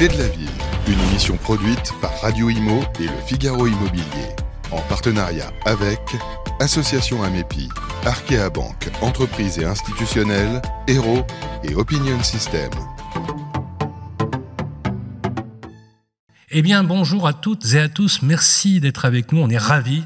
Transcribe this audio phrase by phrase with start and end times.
[0.00, 0.48] clés de la ville,
[0.88, 4.34] une émission produite par Radio Imo et le Figaro Immobilier,
[4.70, 6.00] en partenariat avec
[6.58, 7.68] Association Amépi,
[8.06, 11.18] Arkea Banque, entreprise et institutionnelle, Hero
[11.64, 12.70] et Opinion System.
[16.50, 18.22] Eh bien, bonjour à toutes et à tous.
[18.22, 19.42] Merci d'être avec nous.
[19.42, 20.04] On est ravis.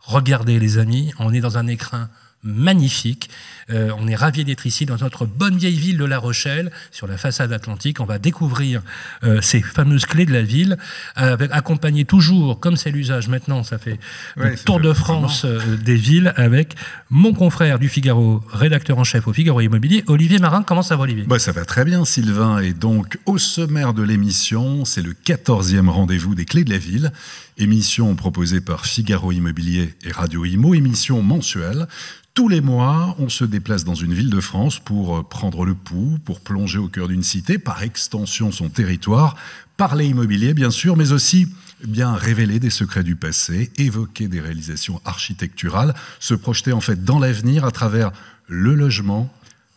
[0.00, 2.08] Regardez, les amis, on est dans un écrin
[2.44, 3.30] magnifique.
[3.70, 7.06] Euh, on est ravis d'être ici dans notre bonne vieille ville de La Rochelle, sur
[7.06, 8.00] la façade atlantique.
[8.00, 8.82] On va découvrir
[9.24, 10.76] euh, ces fameuses clés de la ville,
[11.16, 13.98] avec, accompagné toujours, comme c'est l'usage maintenant, ça fait
[14.36, 16.74] le tour de France euh, des villes, avec
[17.10, 20.62] mon confrère du Figaro, rédacteur en chef au Figaro Immobilier, Olivier Marin.
[20.62, 21.24] Comment ça va, Olivier?
[21.24, 22.58] Bah, Ça va très bien, Sylvain.
[22.58, 27.12] Et donc, au sommaire de l'émission, c'est le 14e rendez-vous des clés de la ville
[27.58, 31.86] émission proposée par Figaro Immobilier et Radio Imo, émission mensuelle.
[32.34, 35.74] Tous les mois, on se déplace dans une ville de France pour euh, prendre le
[35.74, 39.36] pouls, pour plonger au cœur d'une cité, par extension son territoire,
[39.76, 41.46] parler immobilier bien sûr, mais aussi
[41.84, 47.20] bien révéler des secrets du passé, évoquer des réalisations architecturales, se projeter en fait dans
[47.20, 48.10] l'avenir à travers
[48.48, 49.32] le logement,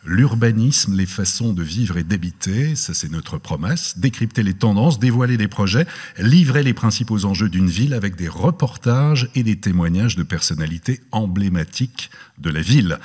[0.08, 5.36] l'urbanisme, les façons de vivre et d'habiter, ça c'est notre promesse, décrypter les tendances, dévoiler
[5.36, 5.86] des projets,
[6.18, 12.10] livrer les principaux enjeux d'une ville avec des reportages et des témoignages de personnalités emblématiques
[12.38, 12.98] de la ville.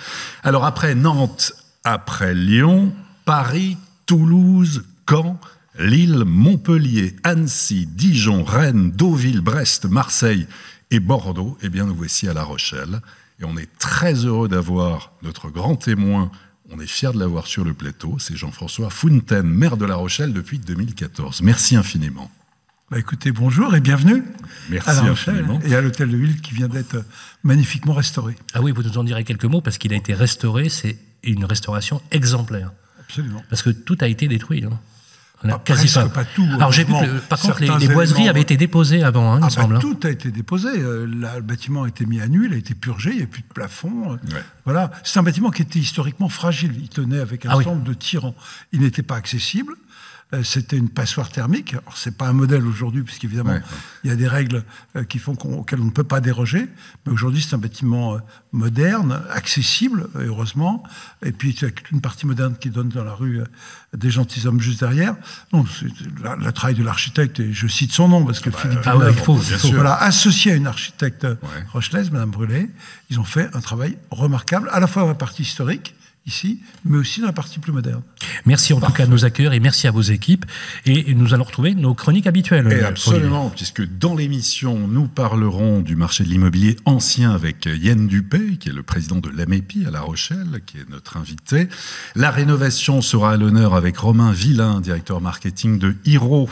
[0.43, 2.93] Alors après Nantes, après Lyon,
[3.25, 5.39] Paris, Toulouse, Caen,
[5.77, 10.47] Lille, Montpellier, Annecy, Dijon, Rennes, Deauville, Brest, Marseille
[10.89, 13.01] et Bordeaux, eh bien nous voici à La Rochelle.
[13.41, 16.31] Et on est très heureux d'avoir notre grand témoin
[16.71, 18.17] on est fiers de l'avoir sur le plateau.
[18.19, 21.41] C'est Jean-François Fountaine, maire de La Rochelle depuis 2014.
[21.41, 22.31] Merci infiniment.
[22.91, 24.23] Bah écoutez, bonjour et bienvenue
[24.69, 25.59] Merci à La Rochelle infiniment.
[25.65, 27.03] et à l'hôtel de ville qui vient d'être
[27.43, 28.35] magnifiquement restauré.
[28.53, 30.69] Ah oui, vous nous en direz quelques mots parce qu'il a été restauré.
[30.69, 32.71] C'est une restauration exemplaire.
[32.99, 33.43] Absolument.
[33.49, 34.63] Parce que tout a été détruit.
[34.63, 34.79] Hein.
[35.43, 36.25] On a quasi pas.
[36.25, 36.47] tout.
[36.55, 39.45] Alors j'ai vu que, par contre, les, boiseries avaient été déposées avant, hein, il ah
[39.45, 39.73] me semble.
[39.75, 40.69] Bah, tout a été déposé.
[40.69, 43.27] Euh, le bâtiment a été mis à nu, il a été purgé, il n'y a
[43.27, 44.17] plus de plafond.
[44.65, 44.91] Voilà.
[45.03, 46.73] C'est un bâtiment qui était historiquement fragile.
[46.77, 48.35] Il tenait avec un ah certain de tirants.
[48.71, 49.73] Il n'était pas accessible.
[50.33, 51.73] Euh, c'était une passoire thermique.
[51.73, 53.59] Alors, c'est pas un modèle aujourd'hui, puisqu'évidemment,
[54.03, 54.63] il y a des règles
[54.95, 56.67] euh, qui font auxquelles on ne peut pas déroger.
[57.05, 58.17] Mais aujourd'hui, c'est un bâtiment euh,
[58.51, 60.83] moderne, accessible, heureusement.
[61.23, 63.41] Et puis, il y a une partie moderne qui donne dans la rue
[63.95, 65.15] des gentilshommes juste derrière.
[65.51, 68.59] Donc, c'est le travail de l'architecte, et je cite son nom, parce que ah bah,
[68.59, 69.35] Philippe ah il faut,
[69.71, 71.27] voilà, associé à une architecte
[71.71, 72.69] rochelaise, Madame Brûlé,
[73.09, 75.95] ils ont fait un travail remarquable, à la fois dans la partie historique,
[76.25, 78.01] ici, mais aussi dans la partie plus moderne.
[78.45, 80.45] Merci en tout cas à nos accueilleurs et merci à vos équipes.
[80.85, 82.71] Et nous allons retrouver nos chroniques habituelles.
[82.71, 88.57] Et absolument, puisque dans l'émission, nous parlerons du marché de l'immobilier ancien avec Yann Dupé,
[88.57, 91.67] qui est le président de l'AMEPI à La Rochelle, qui est notre invité.
[92.15, 96.49] La rénovation sera à l'honneur avec Romain Villain, directeur marketing de Hiro.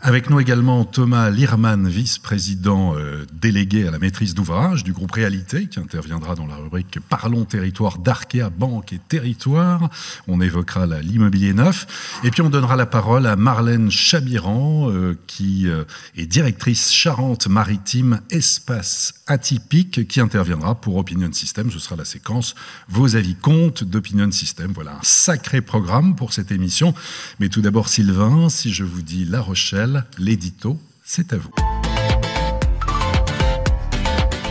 [0.00, 5.66] Avec nous également Thomas Lirman, vice-président euh, délégué à la maîtrise d'ouvrage du groupe Réalité,
[5.66, 9.90] qui interviendra dans la rubrique Parlons territoire d'Arkea Banque et Territoire.
[10.26, 11.86] On évoquera l'immobilier neuf.
[12.24, 15.84] Et puis on donnera la parole à Marlène Chabiran, euh, qui euh,
[16.16, 21.70] est directrice Charente-Maritime Espace Atypique, qui interviendra pour Opinion System.
[21.70, 22.54] Ce sera la séquence
[22.88, 24.72] Vos avis comptent d'Opinion System.
[24.74, 26.94] Voilà un sacré programme pour cette émission.
[27.38, 31.50] Mais tout d'abord, Sylvain, si je vous dis La Rochelle, l'édito, c'est à vous.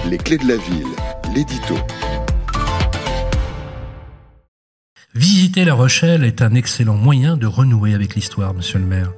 [0.10, 0.96] Les clés de la ville,
[1.34, 1.76] l'édito.
[5.16, 9.14] Visiter La Rochelle est un excellent moyen de renouer avec l'histoire, monsieur le maire.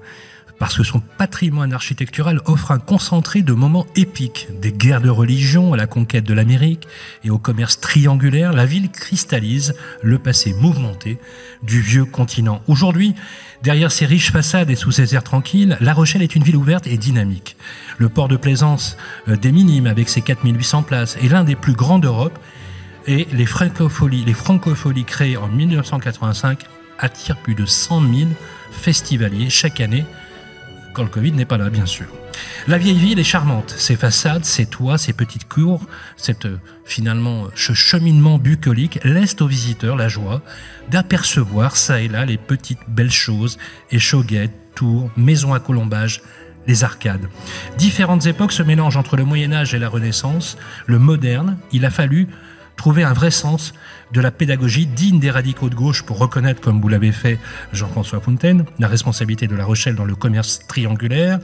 [0.59, 5.73] Parce que son patrimoine architectural offre un concentré de moments épiques, des guerres de religion
[5.73, 6.87] à la conquête de l'Amérique
[7.23, 11.17] et au commerce triangulaire, la ville cristallise le passé mouvementé
[11.63, 12.61] du vieux continent.
[12.67, 13.15] Aujourd'hui,
[13.63, 16.85] derrière ses riches façades et sous ses airs tranquilles, La Rochelle est une ville ouverte
[16.85, 17.57] et dynamique.
[17.97, 18.97] Le port de plaisance
[19.29, 22.37] euh, des Minimes avec ses 4800 places est l'un des plus grands d'Europe
[23.07, 26.63] et les francopholies, les francopholies créées en 1985
[26.99, 28.29] attirent plus de 100 000
[28.71, 30.05] festivaliers chaque année,
[30.93, 32.07] quand le Covid n'est pas là, bien sûr.
[32.67, 33.73] La vieille ville est charmante.
[33.77, 35.85] Ses façades, ses toits, ses petites cours,
[36.17, 36.47] cette,
[36.85, 40.41] finalement, ce cheminement bucolique laissent aux visiteurs la joie
[40.89, 43.57] d'apercevoir ça et là les petites belles choses,
[43.91, 46.21] échauguettes, tours, maisons à colombage,
[46.67, 47.29] les arcades.
[47.77, 51.57] Différentes époques se mélangent entre le Moyen Âge et la Renaissance, le moderne.
[51.71, 52.27] Il a fallu
[52.77, 53.73] trouver un vrai sens
[54.13, 57.39] de la pédagogie digne des radicaux de gauche pour reconnaître, comme vous l'avez fait
[57.73, 61.39] Jean-François Fontaine, la responsabilité de La Rochelle dans le commerce triangulaire.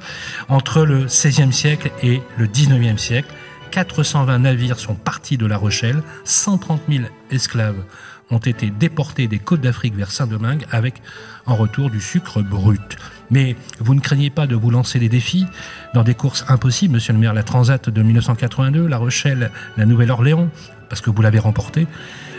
[0.48, 3.34] Entre le XVIe siècle et le XIXe siècle,
[3.72, 7.84] 420 navires sont partis de La Rochelle, 130 000 esclaves
[8.32, 11.02] ont été déportés des côtes d'Afrique vers Saint-Domingue avec
[11.46, 12.98] en retour du sucre brut.
[13.34, 15.48] Mais vous ne craignez pas de vous lancer des défis
[15.96, 20.50] dans des courses impossibles, monsieur le maire, la Transat de 1982, La Rochelle, la Nouvelle-Orléans,
[20.88, 21.88] parce que vous l'avez remporté.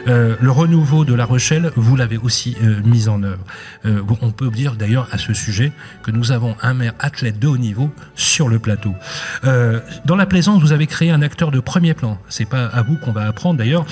[0.06, 3.44] Euh, le renouveau de La Rochelle, vous l'avez aussi euh, mis en œuvre.
[3.86, 5.72] Euh, on peut dire d'ailleurs à ce sujet
[6.02, 8.94] que nous avons un maire athlète de haut niveau sur le plateau.
[9.42, 12.18] dans la plaisance, vous avez créé un acteur de premier plan.
[12.28, 13.84] C'est pas à vous qu'on va apprendre d'ailleurs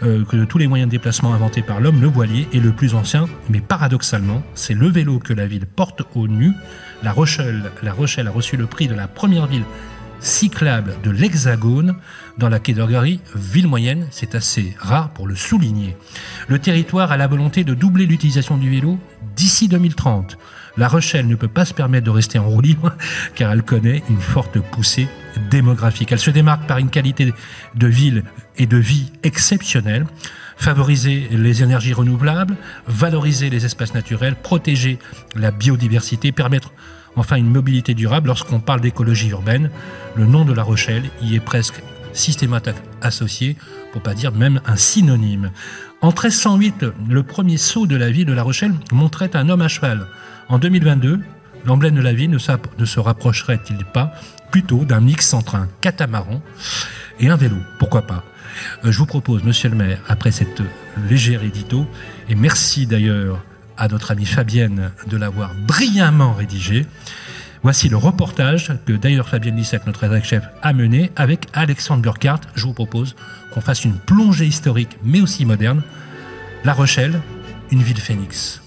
[0.00, 2.94] que de tous les moyens de déplacement inventés par l'homme, le voilier est le plus
[2.94, 6.52] ancien, mais paradoxalement, c'est le vélo que la ville porte au nu.
[7.02, 9.64] La Rochelle, la Rochelle a reçu le prix de la première ville
[10.20, 11.96] cyclable de l'Hexagone
[12.38, 14.06] dans la catégorie ville moyenne.
[14.10, 15.96] C'est assez rare pour le souligner.
[16.48, 18.98] Le territoire a la volonté de doubler l'utilisation du vélo
[19.36, 20.38] d'ici 2030.
[20.76, 22.92] La Rochelle ne peut pas se permettre de rester en roue libre
[23.34, 25.08] car elle connaît une forte poussée
[25.50, 26.12] démographique.
[26.12, 27.32] Elle se démarque par une qualité
[27.74, 28.24] de ville
[28.56, 30.06] et de vie exceptionnelle.
[30.56, 32.56] Favoriser les énergies renouvelables,
[32.86, 34.98] valoriser les espaces naturels, protéger
[35.36, 36.72] la biodiversité, permettre
[37.18, 38.28] enfin une mobilité durable.
[38.28, 39.70] Lorsqu'on parle d'écologie urbaine,
[40.14, 41.82] le nom de La Rochelle y est presque
[42.12, 43.56] systématiquement associé,
[43.92, 45.50] pour pas dire même un synonyme.
[46.00, 49.68] En 1308, le premier sceau de la ville de La Rochelle montrait un homme à
[49.68, 50.06] cheval.
[50.48, 51.20] En 2022,
[51.64, 54.12] l'emblème de la ville ne, se rapprocherait-il pas
[54.50, 56.42] plutôt d'un mix entre un catamaran
[57.20, 57.56] et un vélo?
[57.78, 58.24] Pourquoi pas?
[58.84, 60.62] Euh, Je vous propose, monsieur le maire, après cette
[61.08, 61.86] légère édito,
[62.28, 63.44] et merci d'ailleurs
[63.78, 66.84] à notre amie Fabienne de l'avoir brillamment rédigé.
[67.62, 72.42] Voici le reportage que d'ailleurs Fabienne Lissac, notre rédacteur chef, a mené avec Alexandre Burkhardt.
[72.54, 73.16] Je vous propose
[73.52, 75.82] qu'on fasse une plongée historique mais aussi moderne.
[76.64, 77.20] La Rochelle,
[77.70, 78.60] une ville phénix.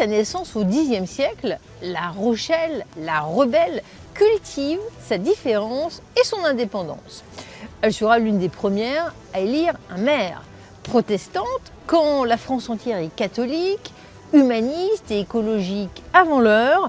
[0.00, 3.82] Sa naissance au Xe siècle, La Rochelle, la rebelle,
[4.14, 7.22] cultive sa différence et son indépendance.
[7.82, 10.40] Elle sera l'une des premières à élire un maire.
[10.84, 11.44] Protestante,
[11.86, 13.92] quand la France entière est catholique,
[14.32, 16.88] humaniste et écologique avant l'heure,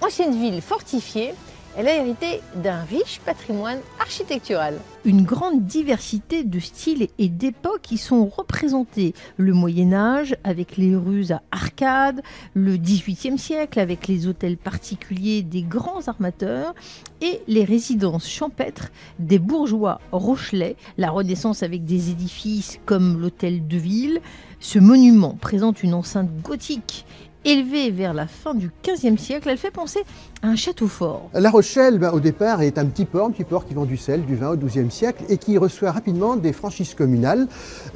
[0.00, 1.34] ancienne ville fortifiée,
[1.76, 4.78] elle a hérité d'un riche patrimoine architectural.
[5.04, 9.14] Une grande diversité de styles et d'époques y sont représentés.
[9.36, 12.22] Le Moyen Âge avec les rues à arcades,
[12.54, 16.74] le XVIIIe siècle avec les hôtels particuliers des grands armateurs
[17.20, 23.76] et les résidences champêtres des bourgeois rochelais, la Renaissance avec des édifices comme l'hôtel de
[23.76, 24.20] ville.
[24.60, 27.04] Ce monument présente une enceinte gothique
[27.44, 30.00] élevée vers la fin du XVe siècle, elle fait penser
[30.42, 31.30] à un château fort.
[31.34, 33.96] La Rochelle, ben, au départ, est un petit port, un petit port qui vend du
[33.96, 37.46] sel du 20 au XIIe siècle et qui reçoit rapidement des franchises communales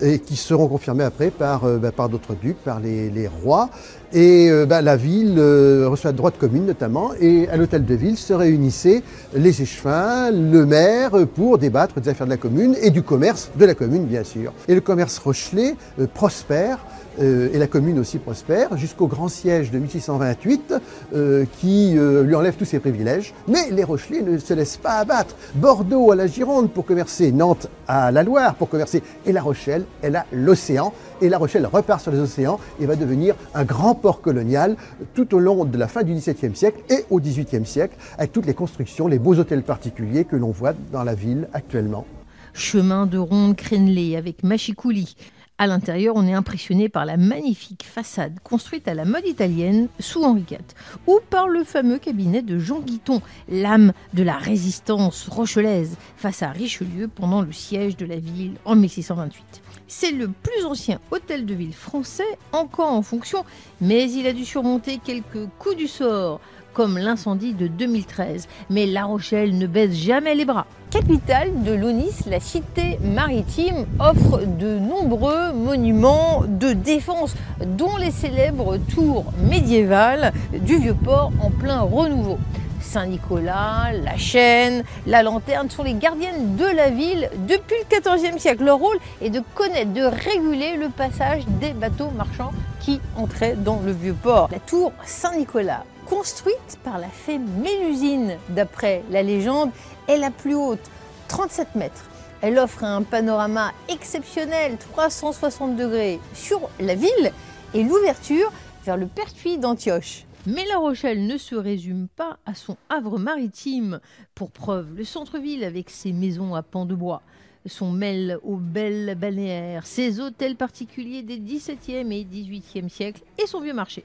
[0.01, 3.71] et qui seront confirmées après par, euh, ben, d'autres ducs, par les, rois.
[4.13, 7.95] Et euh, ben, la ville euh, reçoit droit de commune notamment, et à l'hôtel de
[7.95, 9.03] ville se réunissaient
[9.35, 13.65] les échevins, le maire, pour débattre des affaires de la commune et du commerce de
[13.65, 14.53] la commune, bien sûr.
[14.69, 15.75] Et le commerce rochelais
[16.15, 16.79] prospère
[17.21, 20.75] euh, et la commune aussi prospère, jusqu'au grand siège de 1628
[21.15, 23.35] euh, qui euh, lui enlève tous ses privilèges.
[23.49, 25.35] Mais les Rochelais ne se laissent pas abattre.
[25.55, 29.85] Bordeaux à la Gironde pour commercer, Nantes à la Loire pour commercer, et La Rochelle,
[30.03, 30.93] elle a l'océan.
[31.23, 34.77] Et La Rochelle repart sur les océans et va devenir un grand port colonial
[35.15, 38.47] tout au long de la fin du XVIIe siècle et au XVIIIe siècle, avec toutes
[38.47, 42.07] les constructions, les beaux hôtels particuliers que l'on voit dans la ville actuellement.
[42.53, 45.17] Chemin de ronde crénelé avec machicoulis,
[45.59, 50.23] à l'intérieur, on est impressionné par la magnifique façade construite à la mode italienne sous
[50.23, 50.59] Henri IV,
[51.07, 56.51] ou par le fameux cabinet de Jean Guiton, l'âme de la résistance rochelaise face à
[56.51, 59.63] Richelieu pendant le siège de la ville en 1628.
[59.89, 63.45] C'est le plus ancien hôtel de ville français encore en fonction,
[63.81, 66.41] mais il a dû surmonter quelques coups du sort
[66.77, 68.49] comme l'incendie de 2013.
[68.69, 70.67] Mais La Rochelle ne baisse jamais les bras.
[70.91, 78.77] Capitale de l'ONIS, la cité maritime offre de nombreux monuments de défense, dont les célèbres
[78.77, 82.39] tours médiévales du Vieux-Port en plein renouveau.
[82.83, 88.65] Saint-Nicolas, la chaîne, la lanterne sont les gardiennes de la ville depuis le XIVe siècle.
[88.65, 93.81] Leur rôle est de connaître, de réguler le passage des bateaux marchands qui entraient dans
[93.85, 94.51] le vieux port.
[94.53, 99.71] La tour Saint-Nicolas construite par la fée Mélusine, d'après la légende,
[100.09, 100.91] est la plus haute,
[101.29, 102.05] 37 mètres.
[102.43, 107.33] Elle offre un panorama exceptionnel, 360 degrés, sur la ville
[107.75, 108.53] et l'ouverture
[108.85, 110.25] vers le pertuis d'Antioche.
[110.47, 114.01] Mais La Rochelle ne se résume pas à son havre maritime.
[114.37, 117.23] Pour preuve, le centre-ville avec ses maisons à pans de bois,
[117.67, 123.61] son mêle aux belles balnéaires, ses hôtels particuliers des 17e et 18e siècles et son
[123.61, 124.05] vieux marché.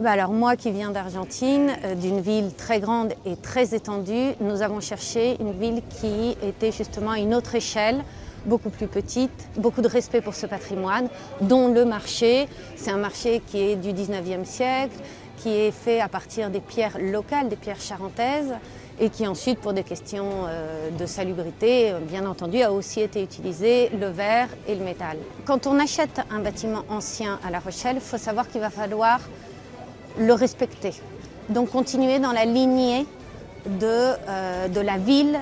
[0.00, 4.62] Bah alors moi qui viens d'Argentine, euh, d'une ville très grande et très étendue, nous
[4.62, 8.02] avons cherché une ville qui était justement à une autre échelle,
[8.46, 11.10] beaucoup plus petite, beaucoup de respect pour ce patrimoine,
[11.42, 12.48] dont le marché.
[12.76, 14.96] C'est un marché qui est du 19e siècle,
[15.36, 18.54] qui est fait à partir des pierres locales, des pierres charentaises,
[18.98, 23.90] et qui ensuite, pour des questions euh, de salubrité, bien entendu, a aussi été utilisé
[23.90, 25.18] le verre et le métal.
[25.44, 29.20] Quand on achète un bâtiment ancien à La Rochelle, il faut savoir qu'il va falloir
[30.18, 30.92] le respecter.
[31.48, 33.06] Donc continuer dans la lignée
[33.66, 33.86] de,
[34.28, 35.38] euh, de la ville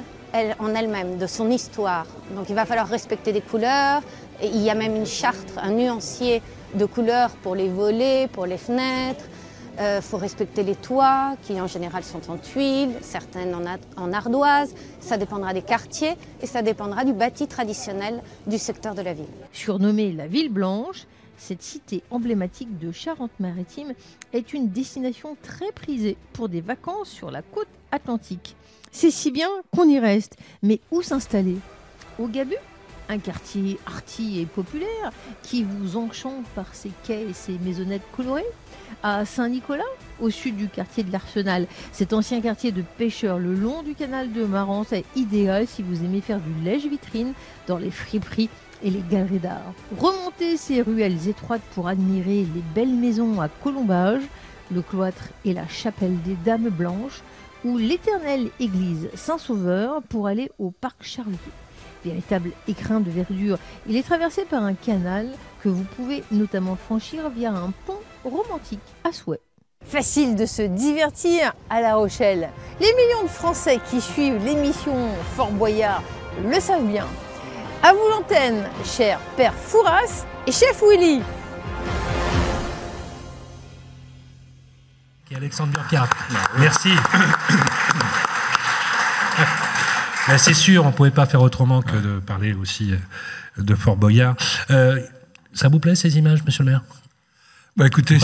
[0.58, 2.06] en elle-même, de son histoire.
[2.34, 4.02] Donc il va falloir respecter des couleurs.
[4.42, 6.42] Il y a même une charte, un nuancier
[6.74, 9.24] de couleurs pour les volets, pour les fenêtres.
[9.78, 13.62] Il euh, faut respecter les toits, qui en général sont en tuiles, certaines en,
[13.96, 14.74] en ardoise.
[14.98, 19.26] Ça dépendra des quartiers et ça dépendra du bâti traditionnel du secteur de la ville.
[19.52, 21.06] Surnommée la Ville Blanche,
[21.36, 23.94] cette cité emblématique de Charente-Maritime
[24.32, 28.56] est une destination très prisée pour des vacances sur la côte atlantique.
[28.90, 30.36] C'est si bien qu'on y reste.
[30.62, 31.56] Mais où s'installer?
[32.18, 32.56] Au Gabu?
[33.10, 38.44] Un quartier arty et populaire qui vous enchante par ses quais et ses maisonnettes colorées?
[39.02, 39.84] À Saint-Nicolas,
[40.20, 44.32] au sud du quartier de l'Arsenal, cet ancien quartier de pêcheurs le long du canal
[44.32, 47.32] de Marance est idéal si vous aimez faire du lèche-vitrine
[47.66, 48.50] dans les friperies
[48.82, 49.74] et les galeries d'art.
[49.98, 54.22] Remontez ces ruelles étroites pour admirer les belles maisons à colombage,
[54.72, 57.22] le cloître et la chapelle des Dames Blanches,
[57.64, 61.36] ou l'éternelle église Saint-Sauveur pour aller au parc Charlier.
[62.04, 63.58] Véritable écrin de verdure,
[63.88, 65.28] il est traversé par un canal
[65.62, 69.40] que vous pouvez notamment franchir via un pont romantique à souhait.
[69.84, 72.50] Facile de se divertir à La Rochelle.
[72.80, 74.94] Les millions de Français qui suivent l'émission
[75.34, 76.02] Fort Boyard
[76.44, 77.06] le savent bien.
[77.82, 81.22] À vous l'antenne, cher père Fouras et chef Willy.
[85.36, 86.10] Alexandre Burkhardt.
[86.58, 86.90] Merci.
[90.26, 92.92] Ben, c'est sûr, on ne pouvait pas faire autrement que de parler aussi
[93.56, 94.34] de Fort Boyard.
[94.70, 95.00] Euh,
[95.54, 96.82] ça vous plaît ces images, monsieur le maire?
[97.78, 98.18] Bah écoutez,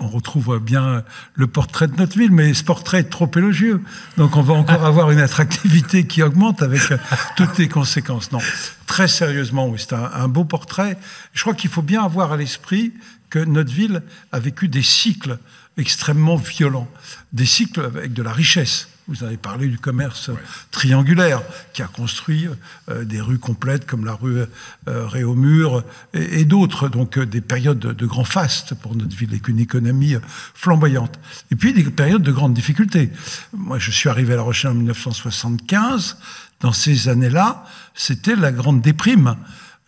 [0.00, 3.80] on retrouve bien le portrait de notre ville, mais ce portrait est trop élogieux.
[4.16, 6.98] Donc on va encore avoir une attractivité qui augmente avec euh,
[7.36, 8.32] toutes les conséquences.
[8.32, 8.40] Non,
[8.88, 10.98] très sérieusement, oui, c'est un, beau portrait.
[11.32, 12.92] Je crois qu'il faut bien avoir à l'esprit
[13.30, 14.02] que notre ville
[14.32, 15.38] a vécu des cycles
[15.76, 16.88] extrêmement violents,
[17.32, 18.88] des cycles avec de la richesse.
[19.08, 20.30] Vous avez parlé du commerce
[20.70, 21.40] triangulaire
[21.72, 22.46] qui a construit
[22.90, 24.42] euh, des rues complètes comme la rue
[24.86, 29.48] euh, Réaumur et, d'autres, donc euh, des périodes de, grand faste pour notre ville avec
[29.48, 30.16] une économie
[30.52, 31.18] flamboyante.
[31.50, 33.10] Et puis des périodes de grandes difficultés.
[33.54, 36.18] Moi, je suis arrivé à La Rochelle en 1975.
[36.60, 39.36] Dans ces années-là, c'était la grande déprime.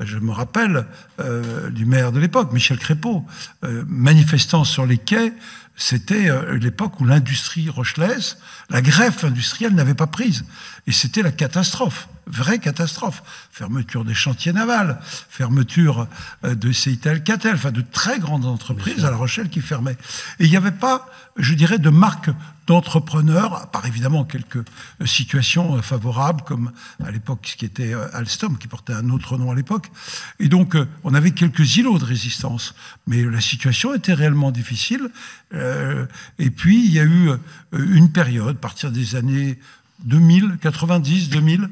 [0.01, 0.87] Je me rappelle
[1.71, 3.25] du maire de l'époque, Michel Crépeau,
[3.87, 5.33] manifestant sur les quais
[5.81, 8.37] c'était euh, l'époque où l'industrie rochelaise,
[8.69, 10.45] la greffe industrielle n'avait pas prise.
[10.87, 13.23] Et c'était la catastrophe, vraie catastrophe.
[13.51, 16.07] Fermeture des chantiers navals, fermeture
[16.45, 19.97] euh, de CITL Catel, enfin de très grandes entreprises à La Rochelle qui fermaient.
[20.39, 22.29] Et il n'y avait pas, je dirais, de marque
[22.71, 26.71] d'entrepreneurs, à part évidemment quelques euh, situations euh, favorables, comme
[27.05, 29.91] à l'époque ce qui était Alstom, qui portait un autre nom à l'époque.
[30.39, 32.77] Et donc, on avait quelques îlots de résistance.
[33.09, 35.11] Mais la situation était réellement difficile.
[36.39, 37.31] Et puis, il y a eu
[37.73, 39.59] une période, à partir des années
[40.05, 41.69] 2000, 90, 2000,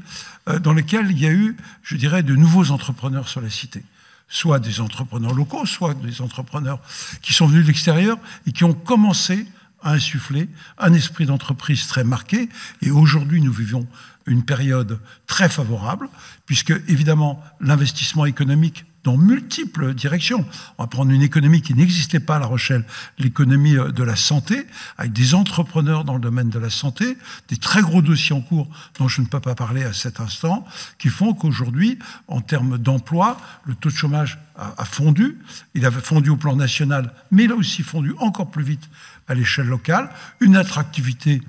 [0.61, 3.83] dans lesquels il y a eu, je dirais, de nouveaux entrepreneurs sur la cité.
[4.29, 6.81] Soit des entrepreneurs locaux, soit des entrepreneurs
[7.23, 9.47] qui sont venus de l'extérieur et qui ont commencé
[9.83, 12.49] à insuffler un esprit d'entreprise très marqué.
[12.83, 13.87] Et aujourd'hui, nous vivons
[14.27, 16.09] une période très favorable,
[16.47, 20.45] puisque évidemment l'investissement économique dans multiples directions.
[20.77, 22.85] On va prendre une économie qui n'existait pas à La Rochelle,
[23.19, 24.67] l'économie euh, de la santé,
[24.99, 27.17] avec des entrepreneurs dans le domaine de la santé,
[27.49, 28.69] des très gros dossiers en cours
[28.99, 30.67] dont je ne peux pas parler à cet instant,
[30.99, 35.39] qui font qu'aujourd'hui, en termes d'emploi, le taux de chômage a, fondu.
[35.75, 38.91] Il avait fondu au plan national, mais il a aussi fondu encore plus vite
[39.29, 40.11] à l'échelle locale.
[40.41, 41.43] Une attractivité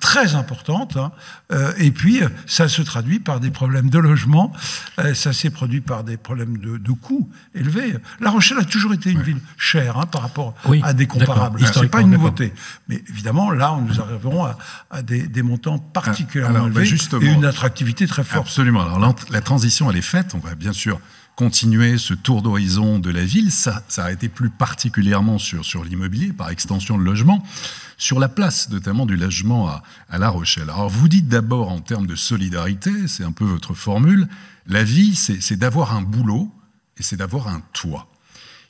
[0.00, 0.96] très importante.
[0.96, 1.12] Hein.
[1.52, 4.52] Euh, et puis, ça se traduit par des problèmes de logement,
[4.98, 7.94] euh, ça s'est produit par des problèmes de, coûts élevés.
[8.20, 11.60] La Rochelle a toujours été une ville chère hein, par rapport à des comparables.
[11.66, 12.52] Ce n'est pas une nouveauté.
[12.88, 14.46] Mais évidemment, là, nous arriverons
[14.90, 18.46] à, des, montants particulièrement ah, élevés bah, et une attractivité très forte.
[18.46, 18.82] Absolument.
[18.82, 20.34] Alors, la transition, elle est faite.
[20.34, 20.98] On va bien sûr
[21.36, 23.52] continuer ce tour d'horizon de la ville.
[23.52, 27.42] Ça, ça a été plus particulièrement sur, l'immobilier, par extension le logement,
[27.98, 30.70] sur la place notamment du logement à La Rochelle.
[30.70, 34.28] Alors vous dites d'abord en termes de solidarité, c'est un peu votre formule,
[34.66, 36.50] la vie c'est d'avoir un boulot
[36.96, 38.08] et c'est d'avoir un toit.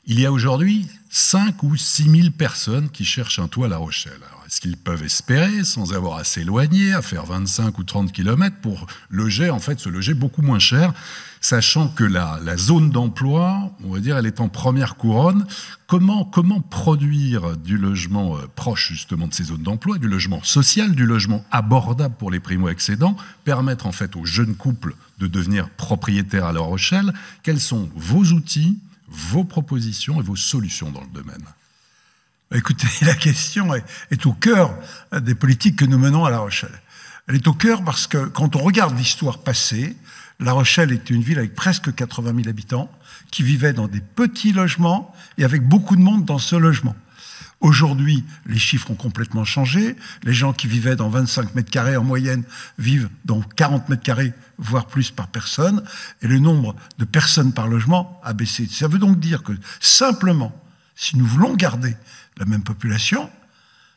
[0.05, 3.77] Il y a aujourd'hui 5 ou 6 000 personnes qui cherchent un toit à La
[3.77, 4.21] Rochelle.
[4.47, 8.87] Est-ce qu'ils peuvent espérer, sans avoir à s'éloigner, à faire 25 ou 30 km pour
[9.09, 10.93] loger, en fait, se loger beaucoup moins cher,
[11.41, 15.45] sachant que la, la zone d'emploi, on va dire, elle est en première couronne.
[15.87, 16.23] Comment,
[16.69, 21.43] produire du logement euh, proche, justement, de ces zones d'emploi, du logement social, du logement
[21.51, 26.61] abordable pour les primo-accédants, permettre, en fait, aux jeunes couples de devenir propriétaires à La
[26.61, 27.11] Rochelle
[27.43, 31.43] Quels sont vos outils vos propositions et vos solutions dans le domaine?
[32.53, 34.73] Écoutez, la question est, au cœur
[35.11, 36.81] des politiques que nous menons à La Rochelle.
[37.27, 39.97] Elle est au cœur parce que quand on regarde l'histoire passée,
[40.39, 42.89] La Rochelle était une ville avec presque 80 000 habitants
[43.31, 46.95] qui vivaient dans des petits logements et avec beaucoup de monde dans ce logement.
[47.59, 49.95] Aujourd'hui, les chiffres ont complètement changé.
[50.23, 52.43] Les gens qui vivaient dans 25 mètres carrés en moyenne
[52.77, 55.83] vivent dans 40 mètres carrés, voire plus par personne.
[56.21, 58.67] Et le nombre de personnes par logement a baissé.
[58.71, 60.55] Ça veut donc dire que simplement,
[60.95, 61.97] si nous voulons garder
[62.39, 63.29] la même population,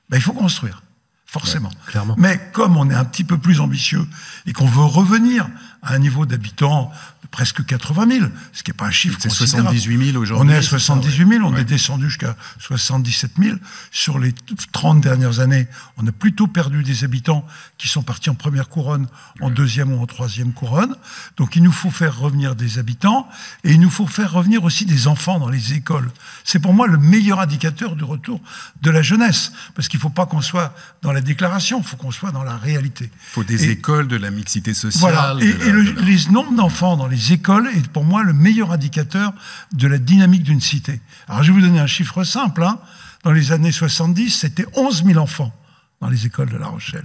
[0.08, 0.82] ben, il faut construire.
[1.26, 1.70] Forcément.
[2.16, 4.04] Mais comme on est un petit peu plus ambitieux
[4.46, 5.48] et qu'on veut revenir
[5.82, 6.90] à un niveau d'habitants
[7.22, 10.46] de presque 80 000, ce qui n'est pas un chiffre C'est 78 000 aujourd'hui.
[10.46, 13.56] On est à 78 000, on est descendu jusqu'à 77 000.
[13.90, 14.34] Sur les
[14.72, 17.46] 30 dernières années, on a plutôt perdu des habitants
[17.78, 19.06] qui sont partis en première couronne,
[19.40, 20.94] en deuxième ou en troisième couronne.
[21.36, 23.28] Donc il nous faut faire revenir des habitants
[23.64, 26.10] et il nous faut faire revenir aussi des enfants dans les écoles.
[26.44, 28.40] C'est pour moi le meilleur indicateur du retour
[28.82, 31.96] de la jeunesse, parce qu'il ne faut pas qu'on soit dans la déclaration, il faut
[31.96, 33.10] qu'on soit dans la réalité.
[33.12, 35.12] Il faut des écoles, de la mixité sociale.
[35.12, 39.32] Voilà et le, les nombres d'enfants dans les écoles est pour moi le meilleur indicateur
[39.72, 41.00] de la dynamique d'une cité.
[41.28, 42.62] Alors je vais vous donner un chiffre simple.
[42.62, 42.78] Hein.
[43.24, 45.52] Dans les années 70, c'était 11 000 enfants
[46.00, 47.04] dans les écoles de La Rochelle.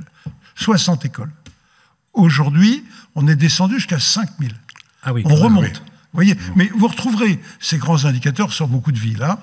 [0.56, 1.32] 60 écoles.
[2.14, 4.52] Aujourd'hui, on est descendu jusqu'à 5 000.
[5.04, 5.84] Ah oui, on remonte
[6.16, 9.24] voyez Mais vous retrouverez ces grands indicateurs sur beaucoup de villes.
[9.24, 9.38] Hein.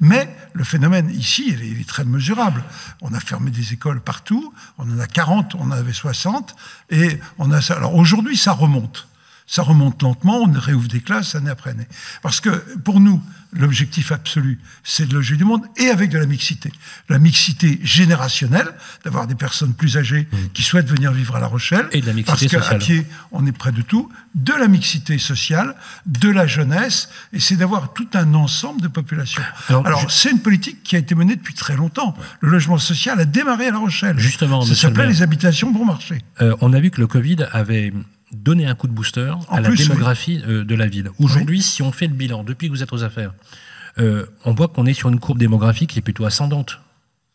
[0.00, 2.62] Mais le phénomène ici, il est, très mesurable.
[3.00, 6.54] On a fermé des écoles partout, on en a 40, on en avait 60,
[6.90, 7.74] et on a ça.
[7.74, 9.08] Alors aujourd'hui, ça remonte.
[9.46, 11.88] Ça remonte lentement, on réouvre des classes année après année.
[12.22, 12.50] Parce que
[12.84, 13.20] pour nous,
[13.52, 16.72] l'objectif absolu, c'est de loger du monde et avec de la mixité.
[17.08, 18.68] La mixité générationnelle,
[19.04, 20.36] d'avoir des personnes plus âgées mmh.
[20.54, 21.86] qui souhaitent venir vivre à La Rochelle.
[21.92, 24.10] Et de la mixité parce qu'à pied, on est près de tout.
[24.34, 25.74] De la mixité sociale,
[26.06, 29.42] de la jeunesse, et c'est d'avoir tout un ensemble de populations.
[29.68, 32.16] Alors, c'est une politique qui a été menée depuis très longtemps.
[32.40, 34.18] Le logement social a démarré à La Rochelle.
[34.18, 36.22] Justement, ça s'appelait les habitations bon marché.
[36.40, 37.92] Euh, on a vu que le Covid avait
[38.32, 41.10] donner un coup de booster à la démographie euh, de la ville.
[41.18, 43.32] Aujourd'hui, si on fait le bilan, depuis que vous êtes aux affaires,
[43.98, 46.80] euh, on voit qu'on est sur une courbe démographique qui est plutôt ascendante.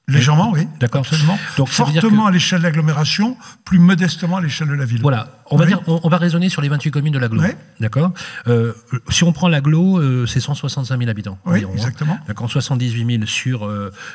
[0.08, 0.68] Légèrement, oui.
[0.80, 1.02] D'accord.
[1.02, 1.38] Absolument.
[1.58, 5.02] Donc, Fortement à l'échelle de l'agglomération, plus modestement à l'échelle de la ville.
[5.02, 5.42] Voilà.
[5.50, 7.42] On va, dire, on, va raisonner sur les 28 communes de l'agglo.
[7.80, 8.14] D'accord
[8.48, 8.74] euh,
[9.10, 11.40] Si on prend l'agglo, c'est 165 000 habitants.
[11.46, 11.70] Oui, hein.
[11.74, 12.20] exactement.
[12.28, 13.68] D'accord, 78 000 sur,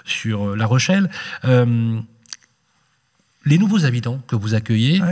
[0.04, 1.10] sur La Rochelle.
[1.42, 2.04] les
[3.58, 5.02] nouveaux habitants que vous accueillez,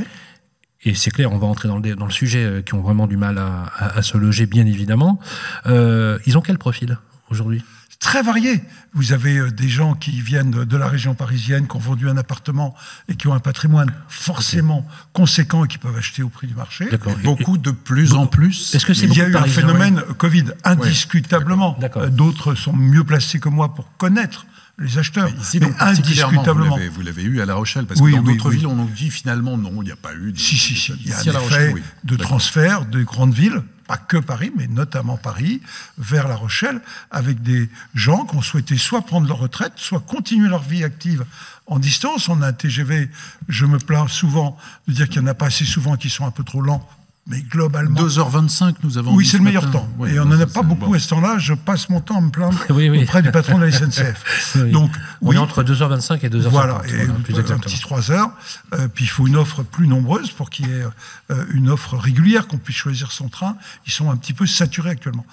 [0.85, 3.07] et c'est clair, on va entrer dans le, dans le sujet, euh, qui ont vraiment
[3.07, 5.19] du mal à, se loger, bien évidemment.
[5.67, 6.99] Euh, ils ont quel profil
[7.31, 7.65] aujourd'hui?
[7.99, 8.63] Très varié.
[8.95, 12.17] Vous avez euh, des gens qui viennent de, la région parisienne, qui ont vendu un
[12.17, 12.77] appartement
[13.09, 16.89] et qui ont un patrimoine forcément conséquent et qui peuvent acheter au prix du marché.
[17.25, 18.73] Beaucoup de plus en plus.
[18.73, 21.77] Est-ce que c'est Il y a eu un phénomène Covid, indiscutablement.
[22.13, 24.47] D'autres sont mieux placés que moi pour connaître
[24.79, 25.29] les acheteurs.
[25.41, 26.79] ici, donc, indiscutablement.
[26.93, 29.57] Vous l'avez eu à La Rochelle, parce que dans d'autres villes, on nous dit finalement,
[29.57, 30.39] non, il n'y a pas eu de.
[30.39, 30.93] Si, si, si.
[31.01, 35.17] Il y a un effet de transfert de grandes villes, pas que Paris, mais notamment
[35.17, 35.63] Paris,
[35.97, 40.49] vers La Rochelle, avec des gens qui ont souhaité soit prendre leur retraite, soit continuer
[40.49, 41.25] leur vie active
[41.67, 42.29] en distance.
[42.29, 43.11] On a un TGV,
[43.49, 46.27] je me plains souvent de dire qu'il n'y en a pas assez souvent qui sont
[46.27, 46.89] un peu trop lents
[47.29, 48.01] mais globalement.
[48.01, 49.15] 2h25, nous avons.
[49.15, 49.87] Oui, c'est le meilleur temps.
[50.07, 51.37] et on n'en a pas beaucoup à ce temps-là.
[51.39, 52.59] Je passe mon temps à me plaindre
[53.03, 54.57] auprès du patron de la SNCF.
[54.73, 56.49] Donc, on est entre 2h25 et 2h50.
[56.49, 58.31] Voilà, et plus un petit 3 heures.
[58.75, 60.85] Euh, puis il faut une offre plus nombreuse pour qu'il y ait
[61.31, 63.57] euh, une offre régulière, qu'on puisse choisir son train.
[63.87, 65.27] Ils sont un petit peu saturés actuellement.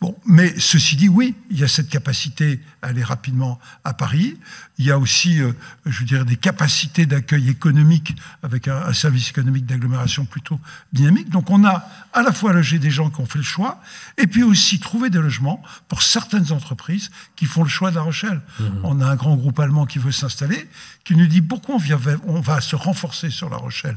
[0.00, 4.38] Bon, mais ceci dit, oui, il y a cette capacité aller rapidement à Paris.
[4.78, 5.52] Il y a aussi, euh,
[5.86, 10.58] je dire, des capacités d'accueil économique avec un, un service économique d'agglomération plutôt
[10.92, 11.30] dynamique.
[11.30, 13.80] Donc, on a à la fois logé des gens qui ont fait le choix,
[14.16, 18.02] et puis aussi trouvé des logements pour certaines entreprises qui font le choix de La
[18.02, 18.40] Rochelle.
[18.58, 18.64] Mmh.
[18.84, 20.68] On a un grand groupe allemand qui veut s'installer,
[21.04, 21.80] qui nous dit pourquoi on,
[22.26, 23.96] on va se renforcer sur La Rochelle?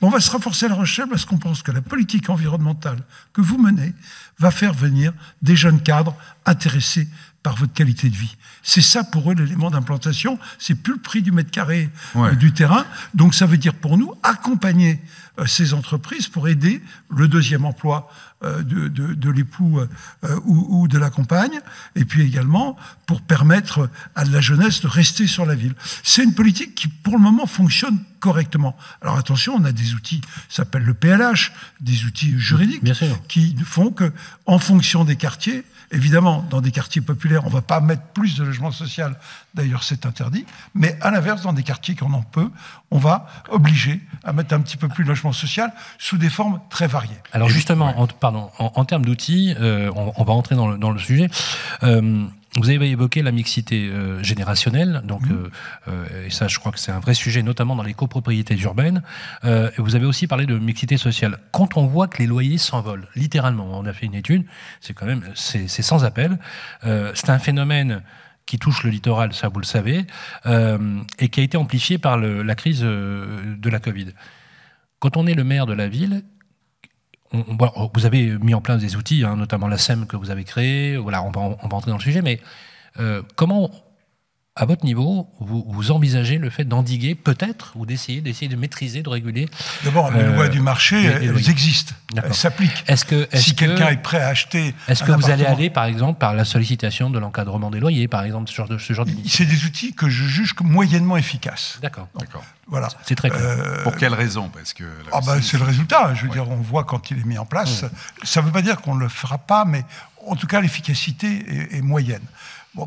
[0.00, 3.40] on va se renforcer à La Rochelle parce qu'on pense que la politique environnementale que
[3.40, 3.94] vous menez
[4.38, 5.12] va faire venir
[5.42, 7.08] des jeunes cadres intéressés
[7.46, 8.36] par votre qualité de vie.
[8.64, 10.36] C'est ça pour eux l'élément d'implantation.
[10.58, 12.84] C'est plus le prix du mètre carré euh, du terrain.
[13.14, 15.00] Donc ça veut dire pour nous accompagner
[15.38, 18.10] euh, ces entreprises pour aider le deuxième emploi
[18.42, 19.80] euh, de, l'époux
[20.44, 21.60] ou, ou, de la compagne,
[21.94, 25.74] et puis également pour permettre à la jeunesse de rester sur la ville.
[26.02, 28.76] C'est une politique qui, pour le moment, fonctionne correctement.
[29.02, 32.82] Alors attention, on a des outils, ça s'appelle le PLH, des outils juridiques,
[33.28, 34.12] qui font que,
[34.46, 38.36] en fonction des quartiers, Évidemment, dans des quartiers populaires, on ne va pas mettre plus
[38.36, 39.16] de logement social,
[39.54, 40.44] d'ailleurs c'est interdit,
[40.74, 42.50] mais à l'inverse, dans des quartiers qu'on en peut,
[42.90, 46.60] on va obliger à mettre un petit peu plus de logement social sous des formes
[46.70, 47.16] très variées.
[47.32, 51.28] Alors justement, en, pardon, en, termes d'outils, euh, on, va rentrer dans le, sujet.
[51.82, 55.32] Euh, vous avez évoqué la mixité euh, générationnelle, donc mmh.
[55.32, 55.50] euh,
[55.88, 59.02] euh, et ça, je crois que c'est un vrai sujet, notamment dans les copropriétés urbaines.
[59.44, 61.38] et vous avez aussi parlé de mixité sociale.
[61.52, 64.44] Quand on voit que les loyers s'envolent, littéralement, on a fait une étude,
[64.80, 66.38] c'est quand même, c'est sans appel.
[66.82, 68.02] c'est un phénomène
[68.46, 70.06] qui touche le littoral, ça vous le savez,
[71.18, 74.08] et qui a été amplifié par le, la crise de la Covid.
[74.98, 76.22] Quand on est le maire de la ville,
[77.32, 80.96] vous avez mis en place des outils, hein, notamment la SEM que vous avez créé.
[80.96, 82.40] Voilà, on va, on va entrer dans le sujet, mais
[82.98, 83.70] euh, comment
[84.58, 89.08] à votre niveau, vous, envisagez le fait d'endiguer peut-être ou d'essayer d'essayer de maîtriser, de
[89.10, 89.48] réguler
[89.84, 92.82] D'abord, les lois du marché, elles existent, elles s'appliquent.
[92.88, 96.18] Est-ce que si quelqu'un est prêt à acheter, est-ce que vous allez aller, par exemple,
[96.18, 99.44] par la sollicitation de l'encadrement des loyers, par exemple, ce genre de ce genre C'est
[99.44, 101.78] des outils que je juge moyennement efficaces.
[101.82, 102.42] D'accord, d'accord.
[102.68, 102.88] Voilà.
[103.04, 103.42] C'est très clair.
[103.42, 104.48] Euh, Pour quelle raison?
[104.48, 106.14] Parce que ah bah, c'est le résultat.
[106.14, 107.82] Je veux dire, on voit quand il est mis en place.
[107.82, 107.88] Mmh.
[108.24, 109.84] Ça ne veut pas dire qu'on ne le fera pas, mais
[110.26, 112.22] en tout cas, l'efficacité est moyenne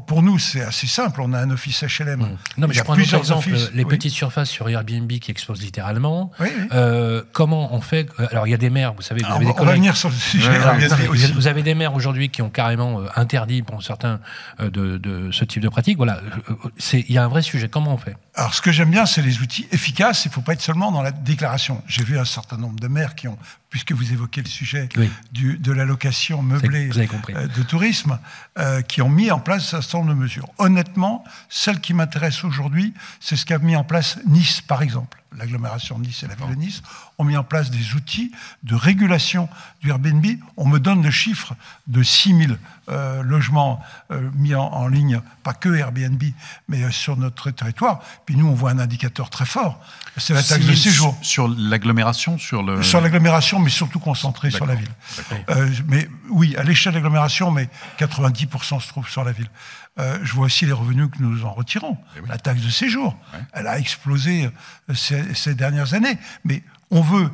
[0.08, 1.21] pour nous, c'est assez simple.
[1.21, 2.19] On a un office HLM.
[2.19, 2.38] Mmh.
[2.58, 3.49] Non, mais je prends un autre exemple.
[3.73, 6.32] les petites surfaces sur Airbnb qui explosent littéralement.
[6.71, 9.45] Euh, comment on fait euh, Alors, il y a des maires, vous savez, vous avez
[9.45, 10.49] des on va venir sur le sujet.
[11.34, 14.19] vous avez des maires aujourd'hui qui ont carrément euh, interdit, pour certains,
[14.60, 15.97] de, ce type de pratique.
[15.97, 16.21] Voilà,
[16.93, 17.67] il y a un vrai sujet.
[17.67, 18.15] Comment on fait?
[18.36, 20.25] Alors, ce que j'aime bien, c'est les outils efficaces.
[20.25, 21.82] Il ne faut pas être seulement dans la déclaration.
[21.88, 23.38] J'ai vu un certain nombre de maires qui ont
[23.69, 24.89] puisque vous évoquez le sujet
[25.32, 26.89] du, de la location meublée
[27.36, 28.19] euh, de tourisme,
[28.58, 30.49] euh, qui ont mis en place un certain nombre de mesures.
[30.58, 36.00] Honnêtement, celle qui m'intéresse aujourd'hui, c'est ce qu'a mis en place Nice, par exemple l'agglomération
[36.00, 36.82] de Nice et la ville de Nice,
[37.18, 38.32] ont mis en place des outils
[38.63, 39.50] de régulation
[39.82, 40.26] du Airbnb.
[40.58, 41.56] On me donne le chiffre
[41.88, 42.54] de 6 000
[42.89, 46.22] euh, logements euh, mis en, ligne, pas que Airbnb,
[46.68, 48.02] mais euh, sur notre territoire.
[48.26, 49.80] Puis nous, on voit un indicateur très fort,
[50.18, 51.18] c'est la taxe de séjour.
[51.22, 52.82] Sur l'agglomération sur le...
[52.82, 54.89] Sur l'agglomération, mais surtout concentré sur la ville.
[55.88, 59.50] mais oui, à l'échelle de l'agglomération, mais 90% se trouve sur la ville.
[59.97, 61.97] Euh, je vois aussi les revenus que nous en retirons.
[62.15, 63.17] Eh la taxe de séjour,
[63.54, 64.49] elle a explosé
[64.89, 66.17] euh, ces, dernières années.
[66.45, 67.30] Mais on veut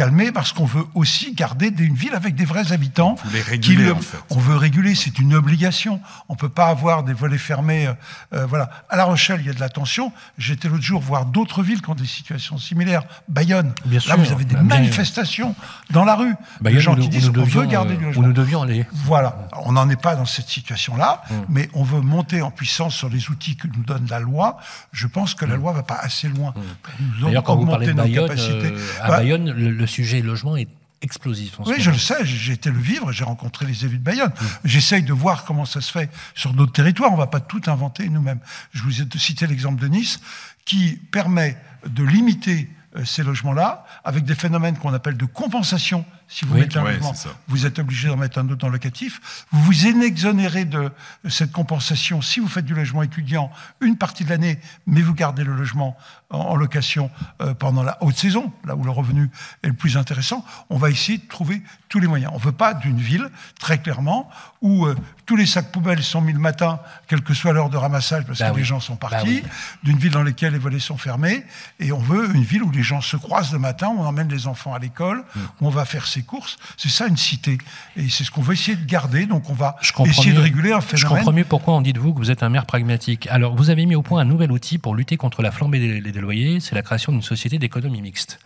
[0.00, 3.16] calmer parce qu'on veut aussi garder une ville avec des vrais habitants.
[3.34, 4.16] les réguler, en fait.
[4.30, 6.00] On veut réguler, c'est une obligation.
[6.30, 7.86] On peut pas avoir des volets fermés.
[7.86, 7.92] Euh,
[8.32, 8.70] euh, voilà.
[8.88, 10.10] À La Rochelle, il y a de la tension.
[10.38, 13.02] J'étais l'autre jour voir d'autres villes qui ont des situations similaires.
[13.28, 13.74] Bayonne.
[13.84, 15.54] Bien Là, vous avez des bah, manifestations
[15.90, 16.34] dans la rue.
[16.62, 18.22] Bayonne, des gens qui disent on veut garder du logement.
[18.22, 18.86] Où nous devions aller.
[19.04, 19.48] Voilà.
[19.66, 21.34] On n'en est pas dans cette situation-là, mm.
[21.50, 24.56] mais on veut monter en puissance sur les outils que nous donne la loi.
[24.92, 25.60] Je pense que la mm.
[25.60, 26.54] loi va pas assez loin.
[26.56, 27.24] Mm.
[27.24, 30.68] D'ailleurs, quand vous parlez de Bayonne, euh, à bah, Bayonne, le sujet logement est
[31.02, 31.58] explosif.
[31.60, 34.32] oui, je le sais, j'ai été le vivre, j'ai rencontré les élus de Bayonne.
[34.64, 37.62] J'essaye de voir comment ça se fait sur d'autres territoires, on ne va pas tout
[37.66, 38.40] inventer nous-mêmes.
[38.72, 40.20] Je vous ai cité l'exemple de Nice,
[40.66, 46.04] qui permet de limiter euh, ces logements-là, avec des phénomènes qu'on appelle de compensation.
[46.32, 47.12] Si vous mettez un logement,
[47.48, 49.44] vous êtes obligé d'en mettre un autre dans le locatif.
[49.50, 50.92] Vous vous exonérez de
[51.28, 55.42] cette compensation si vous faites du logement étudiant une partie de l'année, mais vous gardez
[55.42, 55.96] le logement
[56.30, 57.10] en, location
[57.42, 59.28] euh, pendant la haute saison, là où le revenu
[59.64, 60.44] est le plus intéressant.
[60.68, 62.30] On va essayer de trouver tous les moyens.
[62.32, 64.30] On ne veut pas d'une ville, très clairement,
[64.62, 64.94] où euh,
[65.26, 68.38] tous les sacs poubelles sont mis le matin, quelle que soit l'heure de ramassage, parce
[68.38, 69.42] bah que les gens sont bah partis,
[69.82, 71.44] d'une ville dans laquelle les volets sont fermés,
[71.80, 74.28] et on veut une ville où les gens se croisent le matin, où on emmène
[74.28, 75.40] les enfants à l'école, mm.
[75.60, 76.56] où on va faire ses courses.
[76.76, 77.58] C'est ça une cité.
[77.96, 80.80] Et c'est ce qu'on veut essayer de garder, donc on va essayer de réguler un
[80.80, 81.00] phénomène.
[81.00, 83.26] Je comprends mieux pourquoi on dit de vous que vous êtes un maire pragmatique.
[83.30, 86.12] Alors, vous avez mis au point un nouvel outil pour lutter contre la flambée des,
[86.12, 88.38] des loyers, c'est la création d'une société d'économie mixte.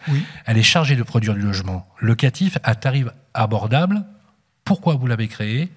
[0.47, 4.05] Elle est chargée de produire du logement locatif à tarif abordable.
[4.65, 5.71] Pourquoi vous l'avez créé?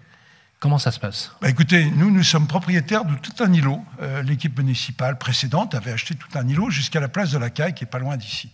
[0.59, 1.31] Comment ça se passe?
[1.41, 3.83] Bah Écoutez, nous, nous sommes propriétaires de tout un îlot.
[4.01, 7.75] Euh, l'équipe municipale précédente avait acheté tout un îlot jusqu'à la place de la Caille,
[7.75, 8.49] qui est pas loin d'ici.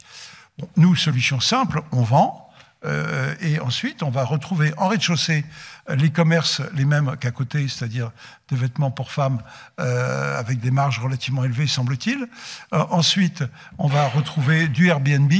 [0.75, 2.49] nous, solution simple, on vend,
[2.85, 5.45] Euh, et ensuite, on va retrouver en rez-de-chaussée
[5.89, 8.11] les commerces les mêmes qu'à côté, c'est-à-dire
[8.49, 9.41] des vêtements pour femmes
[9.79, 12.27] euh, avec des marges relativement élevées, semble-t-il.
[12.73, 13.43] Euh, ensuite,
[13.77, 15.31] on va retrouver du Airbnb,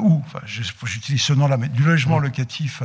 [0.00, 2.82] ou, enfin, j'utilise ce nom-là, mais du logement locatif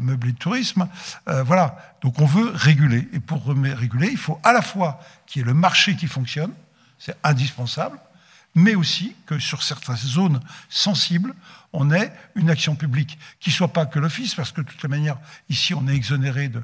[0.00, 0.88] meublé de tourisme.
[1.26, 1.76] voilà.
[2.02, 3.08] Donc on veut réguler.
[3.12, 6.52] Et pour réguler, il faut à la fois qu'il y ait le marché qui fonctionne,
[6.98, 7.98] c'est indispensable,
[8.54, 11.34] mais aussi que sur certaines zones sensibles,
[11.72, 15.16] on ait une action publique qui soit pas que l'office, parce que de toute manière,
[15.48, 16.62] ici, on est exonéré de,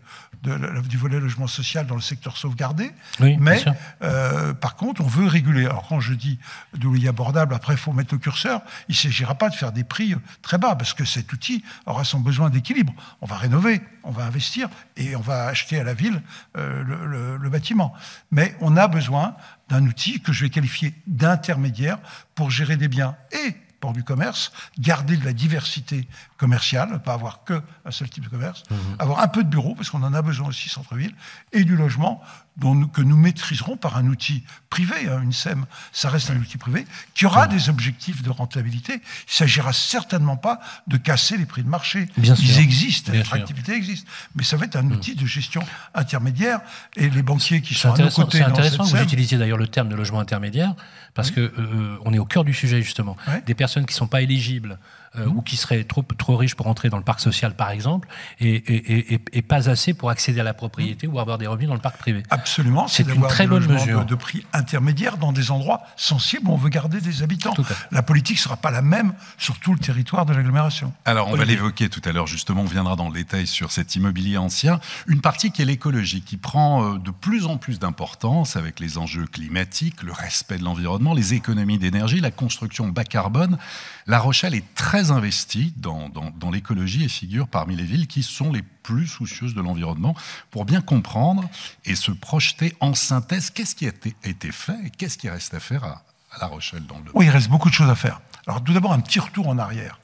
[0.89, 2.91] du volet logement social dans le secteur sauvegardé.
[3.21, 3.65] mais
[4.03, 5.67] euh, par contre, on veut réguler.
[5.67, 6.39] Alors quand je dis
[6.75, 8.63] de louer abordable, après, il faut mettre le curseur.
[8.89, 12.05] Il ne s'agira pas de faire des prix très bas, parce que cet outil aura
[12.05, 12.93] son besoin d'équilibre.
[13.21, 16.23] On va rénover, on va investir, et on va acheter à la ville
[16.57, 17.93] euh, le, le bâtiment.
[18.33, 19.37] Mais on a besoin
[19.69, 21.99] d'un outil que je vais qualifier d'intermédiaire
[22.35, 23.57] pour gérer des biens et
[23.93, 28.63] du commerce, garder de la diversité commerciale, pas avoir que un seul type de commerce,
[28.71, 28.79] mhm.
[28.99, 31.15] avoir un peu de bureaux, parce qu'on en a besoin aussi centre-ville,
[31.53, 32.23] et du logement
[32.57, 36.57] dont que nous maîtriserons par un outil privé, hein, une SEM, ça reste un outil
[36.57, 38.95] privé, qui aura des objectifs de rentabilité.
[38.95, 42.09] Il ne s'agira certainement pas de casser les prix de marché.
[42.17, 44.93] Bien Ils existent, l'attractivité existe, mais ça va être un mhm.
[44.93, 45.63] outil de gestion
[45.95, 46.61] intermédiaire,
[46.97, 48.39] et les banquiers qui sont à nos côtés...
[48.39, 50.75] C'est intéressant que vous utilisiez d'ailleurs le terme de logement intermédiaire,
[51.15, 53.17] parce qu'on que euh, on est au cœur du sujet justement.
[53.47, 54.79] Des personnes qui ne sont pas éligibles
[55.17, 58.09] euh, ou qui seraient trop, trop riches pour entrer dans le parc social, par exemple,
[58.41, 61.81] et, et, pas assez pour accéder à la propriété ou avoir des revenus dans le
[61.81, 62.23] parc privé.
[62.31, 64.01] Absolument, c'est une très bonne mesure.
[64.01, 67.55] De, de, prix intermédiaires dans des endroits sensibles où on veut garder des habitants.
[67.93, 70.93] La politique ne sera pas la même sur tout le territoire de l'agglomération.
[71.05, 73.95] Alors, on va l'évoquer tout à l'heure, justement, on viendra dans le détail sur cet
[73.95, 74.81] immobilier ancien.
[75.07, 78.99] Une partie qui est l'écologie, qui prend euh, de plus en plus d'importance avec les
[78.99, 83.59] enjeux climatiques, le respect de l'environnement, les économies d'énergie, la construction bas carbone.
[84.07, 86.11] La Rochelle est très investie dans,
[86.53, 90.15] l'écologie et figure parmi les villes qui sont les plus soucieuses de l'environnement
[90.51, 91.49] pour bien comprendre
[91.85, 93.93] et se projeter en synthèse qu'est-ce qui a
[94.25, 96.03] été, fait et qu'est-ce qui reste à faire à,
[96.41, 98.21] La Rochelle dans le Oui, il reste beaucoup de choses à faire.
[98.47, 100.01] Alors tout d'abord, un petit retour en arrière.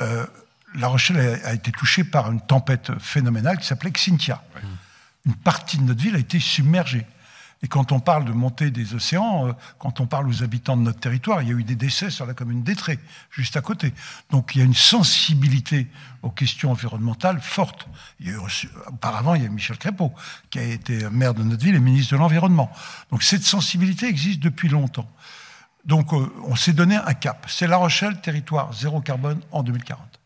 [0.00, 0.26] Euh,
[0.74, 4.42] la Rochelle a, été touchée par une tempête phénoménale qui s'appelait Xintia.
[5.24, 7.06] Une partie de notre ville a été submergée.
[7.62, 10.82] Et quand on parle de montée des océans, euh, quand on parle aux habitants de
[10.82, 12.98] notre territoire, il y a eu des décès sur la commune d'Etré,
[13.30, 13.92] juste à côté.
[14.30, 15.88] Donc il y a une sensibilité
[16.22, 17.88] aux questions environnementales forte.
[18.86, 20.12] Auparavant, il y a Michel Crépeau,
[20.50, 22.70] qui a été maire de notre ville et ministre de l'Environnement.
[23.10, 25.08] Donc cette sensibilité existe depuis longtemps.
[25.84, 27.46] Donc euh, on s'est donné un cap.
[27.48, 30.17] C'est La Rochelle, territoire zéro carbone en 2040.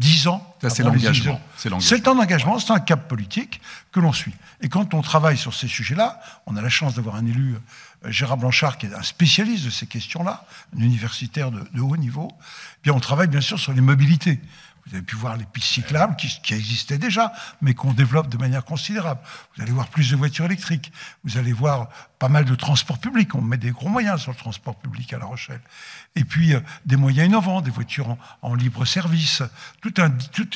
[0.00, 0.56] Dix ans.
[0.66, 1.38] C'est l'engagement.
[1.56, 3.60] C'est le temps d'engagement, c'est un cap politique
[3.92, 4.34] que l'on suit.
[4.62, 7.54] Et quand on travaille sur ces sujets-là, on a la chance d'avoir un élu,
[8.06, 11.98] euh, Gérard Blanchard, qui est un spécialiste de ces questions-là, un universitaire de, de haut
[11.98, 12.32] niveau.
[12.82, 14.40] Bien, on travaille bien sûr sur les mobilités.
[14.86, 18.38] Vous avez pu voir les pistes cyclables qui, qui existaient déjà, mais qu'on développe de
[18.38, 19.20] manière considérable.
[19.54, 20.90] Vous allez voir plus de voitures électriques.
[21.24, 23.34] Vous allez voir pas mal de transports publics.
[23.34, 25.60] On met des gros moyens sur le transport public à La Rochelle.
[26.16, 29.42] Et puis euh, des moyens innovants, des voitures en, libre service.
[29.80, 30.48] Tout un, tout,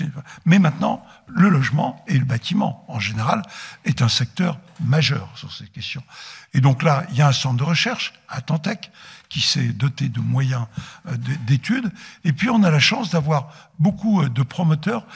[0.44, 3.42] mais maintenant, le logement et le bâtiment, en général,
[3.84, 6.02] est un secteur majeur sur ces questions.
[6.54, 8.90] Et donc là, il y a un centre de recherche à Tantec
[9.28, 10.66] qui s'est doté de moyens
[11.08, 11.90] euh, d'études.
[12.24, 15.06] Et puis, on a la chance d'avoir beaucoup euh, de promoteurs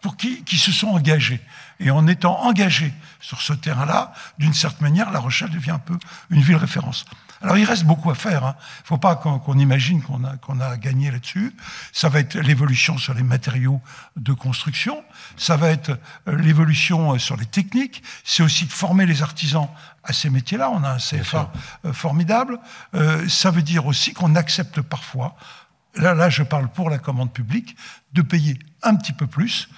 [0.00, 1.40] pour qui, qui se sont engagés.
[1.78, 5.98] Et en étant engagés sur ce terrain-là, d'une certaine manière, La Rochelle devient un peu
[6.30, 7.04] une ville référence.
[7.42, 8.42] Alors il reste beaucoup à faire.
[8.42, 8.56] Il hein.
[8.82, 11.54] ne faut pas qu'on imagine qu'on a, gagné là-dessus.
[11.92, 13.80] Ça va être l'évolution sur les matériaux
[14.16, 15.02] de construction.
[15.36, 15.98] Ça va être
[16.28, 18.02] euh, l'évolution sur les techniques.
[18.24, 19.68] C'est aussi de former les artisans
[20.04, 20.70] à ces métiers-là.
[20.70, 21.50] On a un CFA
[21.84, 22.58] euh, formidable.
[22.94, 25.34] Euh, ça veut dire aussi qu'on accepte parfois,
[25.94, 27.76] là, là je parle pour la commande publique,
[28.12, 29.68] de payer un petit peu plus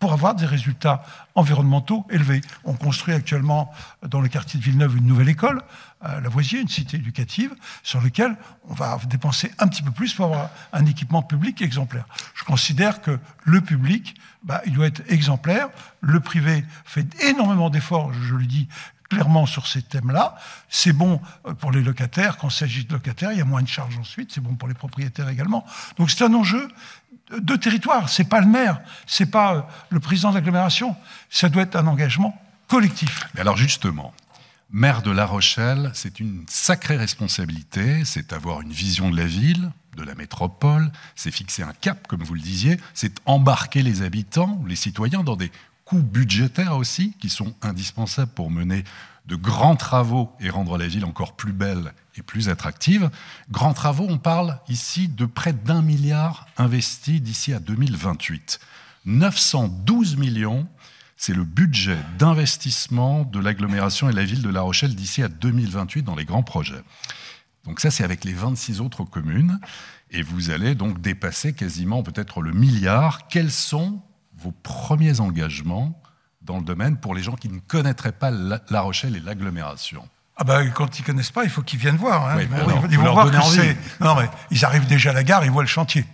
[0.00, 2.40] pour avoir des résultats environnementaux élevés.
[2.64, 3.70] On construit actuellement
[4.02, 5.62] dans le quartier de Villeneuve une nouvelle école,
[6.00, 8.34] à Lavoisier, une cité éducative, sur laquelle
[8.68, 12.06] on va dépenser un petit peu plus pour avoir un équipement public exemplaire.
[12.34, 15.68] Je considère que le public, bah, il doit être exemplaire.
[16.00, 18.68] Le privé fait énormément d'efforts, je le dis,
[19.10, 20.36] clairement sur ces thèmes-là.
[20.70, 22.38] C'est bon euh, pour les locataires.
[22.38, 24.32] Quand il s'agit de locataires, il y a moins de charges ensuite.
[24.32, 25.66] C'est bon pour les propriétaires également.
[25.98, 26.68] Donc c'est un enjeu
[27.36, 28.08] de territoire.
[28.08, 30.96] C'est pas le maire, c'est pas euh, le président de l'agglomération.
[31.28, 33.28] Ça doit être un engagement collectif.
[33.34, 34.14] Mais alors justement,
[34.70, 38.04] maire de La Rochelle, c'est une sacrée responsabilité.
[38.04, 40.90] C'est avoir une vision de la ville, de la métropole.
[41.16, 42.80] C'est fixer un cap, comme vous le disiez.
[42.94, 45.50] C'est embarquer les habitants, les citoyens dans des
[45.90, 48.84] coûts budgétaires aussi, qui sont indispensables pour mener
[49.26, 53.10] de grands travaux et rendre la ville encore plus belle et plus attractive.
[53.50, 58.60] Grands travaux, on parle ici de près d'un milliard investi d'ici à 2028.
[59.04, 60.68] 912 millions,
[61.16, 66.04] c'est le budget d'investissement de l'agglomération et la ville de La Rochelle d'ici à 2028
[66.04, 66.84] dans les grands projets.
[67.64, 69.58] Donc ça, c'est avec les 26 autres communes.
[70.12, 73.26] Et vous allez donc dépasser quasiment peut-être le milliard.
[73.26, 74.00] Quels sont
[74.40, 76.00] vos premiers engagements
[76.42, 80.08] dans le domaine pour les gens qui ne connaîtraient pas La Rochelle et l'agglomération
[80.40, 82.26] ah bah, quand ils connaissent pas, il faut qu'ils viennent voir.
[82.30, 82.38] Hein.
[82.90, 83.76] ils vont, voir que c'est.
[84.00, 86.06] Non, mais ils arrivent déjà à la gare, ils voient le chantier.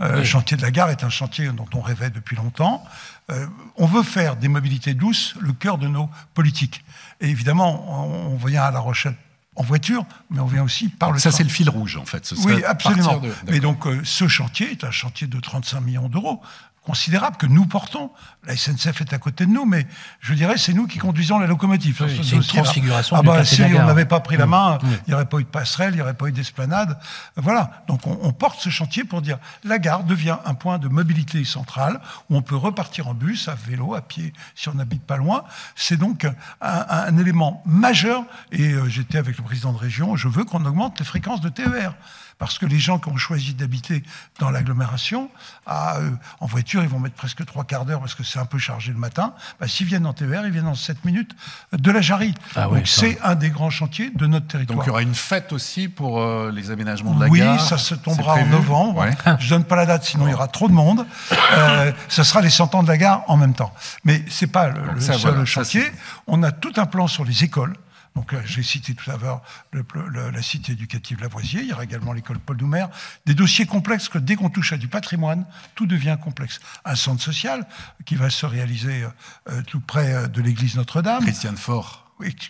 [0.00, 2.82] Euh, le chantier de la gare est un chantier dont on rêvait depuis longtemps.
[3.30, 6.84] Euh, on veut faire des mobilités douces le cœur de nos politiques.
[7.20, 9.14] Et évidemment, on, vient à La Rochelle
[9.54, 12.34] en voiture, mais on vient aussi par le Ça, c'est le fil rouge, en fait.
[12.44, 13.22] oui, absolument.
[13.46, 16.42] mais donc, euh, ce chantier est un chantier de 35 millions d'euros
[16.84, 18.10] considérable que nous portons.
[18.46, 19.86] La SNCF est à côté de nous, mais
[20.20, 22.04] je dirais c'est nous qui conduisons la locomotive.
[22.22, 23.16] c'est une transfiguration.
[23.16, 25.48] Ah bah, si on n'avait pas pris la main, il n'y aurait pas eu de
[25.48, 26.98] passerelle, il n'y aurait pas eu d'esplanade.
[27.36, 27.82] Voilà.
[27.88, 32.00] Donc on, porte ce chantier pour dire la gare devient un point de mobilité centrale
[32.28, 35.44] où on peut repartir en bus, à vélo, à pied, si on n'habite pas loin.
[35.74, 36.26] C'est donc
[36.60, 38.24] un, élément majeur.
[38.52, 40.16] Et euh, j'étais avec le président de région.
[40.16, 41.94] Je veux qu'on augmente les fréquences de TER
[42.38, 44.02] parce que les gens qui ont choisi d'habiter
[44.38, 45.30] dans l'agglomération,
[45.68, 48.58] euh, en voiture, ils vont mettre presque trois quarts d'heure parce que c'est un peu
[48.58, 49.34] chargé le matin.
[49.60, 51.34] Bah, S'ils viennent en TER, ils viennent en 7 minutes
[51.72, 52.34] de la Jarry.
[52.56, 54.78] Ah Donc c'est un des grands chantiers de notre territoire.
[54.78, 57.54] Donc il y aura une fête aussi pour euh, les aménagements de la oui, gare
[57.54, 59.06] Oui, ça se tombera en novembre.
[59.38, 61.06] Je ne donne pas la date, sinon il y aura trop de monde.
[61.32, 63.72] Euh, ce sera les 100 ans de la gare en même temps.
[64.04, 65.84] Mais ce n'est pas le, seul chantier.
[66.26, 67.74] On a tout un plan sur les écoles.
[68.14, 72.38] Donc j'ai cité tout à l'heure la cité éducative Lavoisier, il y aura également l'école
[72.38, 72.86] Paul Doumer,
[73.26, 76.60] des dossiers complexes que dès qu'on touche à du patrimoine, tout devient complexe.
[76.84, 77.66] Un centre social
[78.04, 79.04] qui va se réaliser
[79.48, 81.24] euh, tout près euh, de l'église Notre-Dame.
[81.24, 82.03] Christiane Fort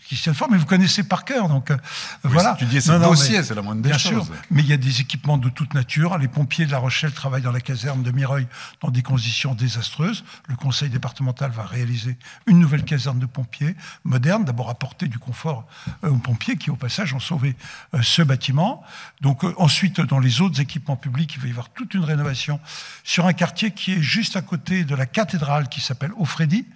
[0.06, 1.48] qui se mais vous connaissez par cœur.
[1.48, 1.76] Donc, euh,
[2.22, 2.54] voilà.
[2.54, 4.26] Étudier ces dossiers, c'est la moindre des bien choses.
[4.26, 6.18] Sûr, mais il y a des équipements de toute nature.
[6.18, 8.46] Les pompiers de La Rochelle travaillent dans la caserne de Mireuil
[8.82, 10.24] dans des conditions désastreuses.
[10.48, 13.74] Le conseil départemental va réaliser une nouvelle caserne de pompiers
[14.04, 15.66] moderne, d'abord apporter du confort
[16.04, 17.56] euh, aux pompiers qui, au passage, ont sauvé
[17.94, 18.82] euh, ce bâtiment.
[19.22, 22.60] Donc, ensuite, dans les autres équipements publics, il va y avoir toute une rénovation
[23.02, 26.66] sur un quartier qui est juste à côté de la cathédrale qui s'appelle Offredi.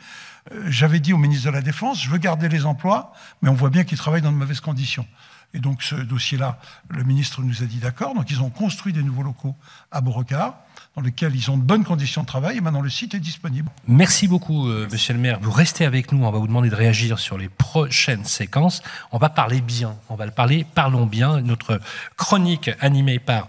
[0.67, 3.71] J'avais dit au ministre de la Défense, je veux garder les emplois, mais on voit
[3.71, 5.07] bien qu'ils travaillent dans de mauvaises conditions.
[5.55, 6.59] Et donc ce dossier-là,
[6.91, 8.15] le ministre nous a dit d'accord.
[8.15, 9.55] Donc ils ont construit des nouveaux locaux
[9.91, 10.57] à Beauregard,
[10.95, 13.71] dans lesquels ils ont de bonnes conditions de travail, et maintenant le site est disponible.
[13.87, 15.39] Merci beaucoup, euh, monsieur le maire.
[15.41, 18.83] Vous restez avec nous, on va vous demander de réagir sur les prochaines séquences.
[19.11, 21.41] On va parler bien, on va le parler, parlons bien.
[21.41, 21.81] Notre
[22.17, 23.49] chronique animée par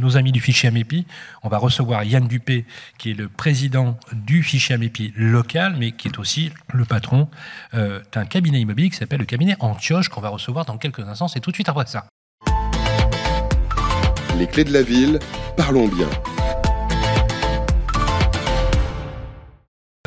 [0.00, 1.06] nos amis du fichier Amépi.
[1.42, 2.64] On va recevoir Yann Dupé,
[2.98, 7.28] qui est le président du fichier Amépi local, mais qui est aussi le patron
[7.74, 11.28] euh, d'un cabinet immobilier qui s'appelle le cabinet Antioche, qu'on va recevoir dans quelques instants.
[11.28, 12.06] C'est tout de suite après ça.
[14.38, 15.18] Les clés de la ville,
[15.56, 16.08] parlons bien.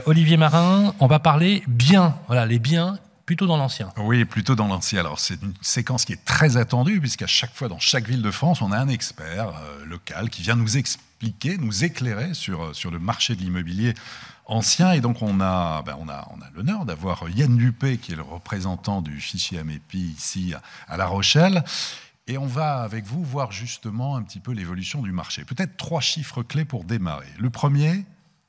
[0.05, 2.15] Olivier Marin, on va parler bien.
[2.27, 3.91] Voilà, les biens plutôt dans l'ancien.
[3.97, 4.99] Oui, plutôt dans l'ancien.
[4.99, 8.31] Alors c'est une séquence qui est très attendue puisqu'à chaque fois dans chaque ville de
[8.31, 12.73] France, on a un expert euh, local qui vient nous expliquer, nous éclairer sur, euh,
[12.73, 13.93] sur le marché de l'immobilier
[14.45, 14.91] ancien.
[14.91, 18.15] Et donc on a, ben, on a, on a l'honneur d'avoir Yann Dupé qui est
[18.15, 20.53] le représentant du fichier Amépi ici
[20.87, 21.63] à La Rochelle.
[22.27, 25.43] Et on va avec vous voir justement un petit peu l'évolution du marché.
[25.43, 27.27] Peut-être trois chiffres clés pour démarrer.
[27.37, 28.05] Le premier,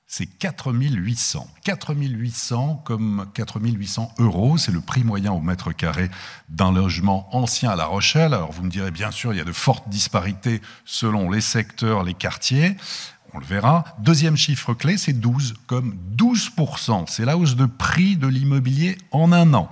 [0.07, 1.49] c'est 4800.
[1.65, 6.11] 4800 comme 4800 euros, c'est le prix moyen au mètre carré
[6.49, 8.35] d'un logement ancien à La Rochelle.
[8.35, 12.05] Alors vous me direz, bien sûr, il y a de fortes disparités selon les secteurs,
[12.05, 12.77] les quartiers.
[13.33, 13.85] On le verra.
[13.99, 17.07] Deuxième chiffre clé, c'est 12, comme 12%.
[17.09, 19.69] C'est la hausse de prix de l'immobilier en un an.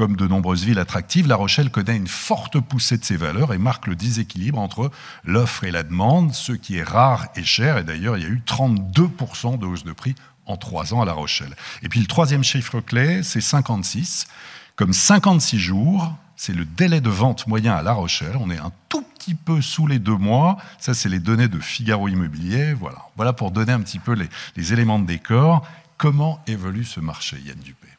[0.00, 3.58] Comme de nombreuses villes attractives, La Rochelle connaît une forte poussée de ses valeurs et
[3.58, 4.90] marque le déséquilibre entre
[5.24, 7.76] l'offre et la demande, ce qui est rare et cher.
[7.76, 10.14] Et d'ailleurs, il y a eu 32% de hausse de prix
[10.46, 11.54] en trois ans à La Rochelle.
[11.82, 14.26] Et puis le troisième chiffre clé, c'est 56.
[14.74, 18.38] Comme 56 jours, c'est le délai de vente moyen à La Rochelle.
[18.40, 20.56] On est un tout petit peu sous les deux mois.
[20.78, 22.72] Ça, c'est les données de Figaro Immobilier.
[22.72, 25.62] Voilà, voilà pour donner un petit peu les, les éléments de décor.
[25.98, 27.89] Comment évolue ce marché, Yann Dupé?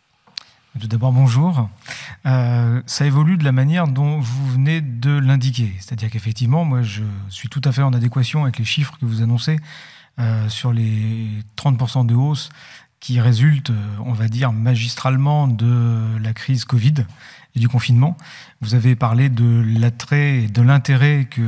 [0.80, 1.70] Tout d'abord, bonjour.
[2.26, 5.74] Euh, ça évolue de la manière dont vous venez de l'indiquer.
[5.80, 9.22] C'est-à-dire qu'effectivement, moi, je suis tout à fait en adéquation avec les chiffres que vous
[9.22, 9.60] annoncez
[10.20, 12.50] euh, sur les 30% de hausse
[13.00, 13.72] qui résulte,
[14.06, 16.94] on va dire, magistralement de la crise Covid
[17.56, 18.16] et du confinement.
[18.62, 21.42] Vous avez parlé de l'attrait et de l'intérêt que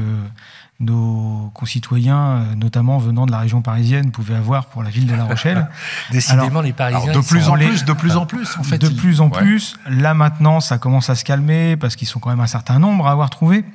[0.83, 5.15] nos concitoyens, euh, notamment venant de la région parisienne, pouvaient avoir pour la ville de
[5.15, 5.67] La Rochelle.
[6.11, 7.13] Décidément, les Parisiens.
[7.13, 8.77] de plus en plus, de plus en plus, en fait.
[8.77, 9.77] De plus en plus.
[9.87, 13.07] Là maintenant, ça commence à se calmer parce qu'ils sont quand même un certain nombre
[13.07, 13.65] à avoir trouvé.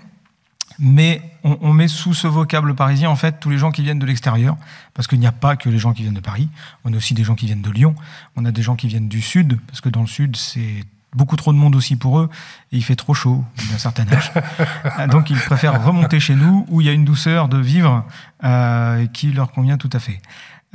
[0.80, 3.98] Mais on, on, met sous ce vocable parisien en fait tous les gens qui viennent
[3.98, 4.56] de l'extérieur,
[4.94, 6.48] parce qu'il n'y a pas que les gens qui viennent de Paris.
[6.84, 7.96] On a aussi des gens qui viennent de Lyon.
[8.36, 10.84] On a des gens qui viennent du sud, parce que dans le sud c'est
[11.14, 12.28] beaucoup trop de monde aussi pour eux,
[12.72, 14.32] et il fait trop chaud d'un certain âge.
[15.10, 18.04] Donc ils préfèrent remonter chez nous, où il y a une douceur de vivre
[18.44, 20.20] euh, qui leur convient tout à fait.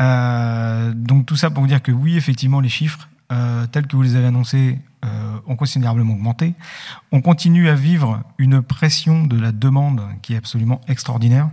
[0.02, 3.96] Euh, donc tout ça pour vous dire que oui, effectivement, les chiffres, euh, tels que
[3.96, 4.80] vous les avez annoncés,
[5.48, 6.54] ont considérablement augmenté.
[7.12, 11.50] On continue à vivre une pression de la demande qui est absolument extraordinaire.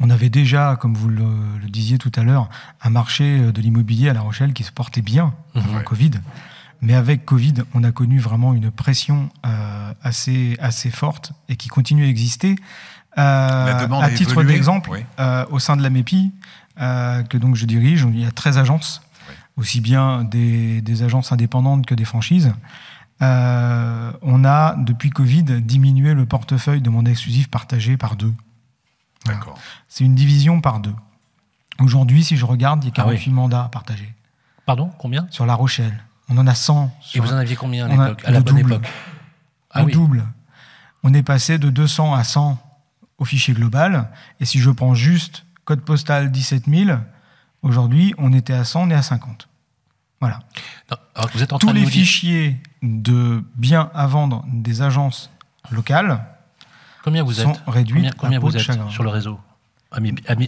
[0.00, 1.24] On avait déjà, comme vous le,
[1.62, 2.50] le disiez tout à l'heure,
[2.82, 6.10] un marché de l'immobilier à La Rochelle qui se portait bien avant le Covid.
[6.82, 11.68] Mais avec Covid, on a connu vraiment une pression euh, assez, assez forte et qui
[11.68, 12.56] continue à exister.
[13.18, 15.04] Euh, à titre d'exemple, oui.
[15.18, 16.32] euh, au sein de la MEPI,
[16.80, 19.34] euh, que donc je dirige, il y a 13 agences, oui.
[19.56, 22.52] aussi bien des, des, agences indépendantes que des franchises.
[23.22, 28.32] Euh, on a, depuis Covid, diminué le portefeuille de mandat exclusif partagé par deux.
[29.26, 29.40] Voilà.
[29.88, 30.94] C'est une division par deux.
[31.80, 33.32] Aujourd'hui, si je regarde, il y a 48 ah oui.
[33.34, 34.14] mandats partagés.
[34.64, 34.90] Pardon?
[34.98, 35.26] Combien?
[35.30, 36.02] Sur La Rochelle.
[36.30, 36.96] On en a 100.
[37.14, 38.72] Et vous en aviez combien à l'époque À la bonne double.
[38.74, 38.88] époque
[39.70, 39.92] ah, oui.
[39.92, 40.24] double.
[41.02, 42.58] On est passé de 200 à 100
[43.18, 44.10] au fichier global.
[44.40, 46.98] Et si je prends juste code postal 17 000,
[47.62, 49.48] aujourd'hui, on était à 100, on est à 50.
[50.20, 50.40] Voilà.
[50.90, 50.96] Non,
[51.32, 55.30] vous êtes en Tous train les de fichiers de biens à vendre des agences
[55.70, 56.24] locales
[57.02, 57.60] combien vous sont êtes?
[57.66, 58.90] réduits Combien, combien à vous êtes chagrin.
[58.90, 59.40] sur le réseau?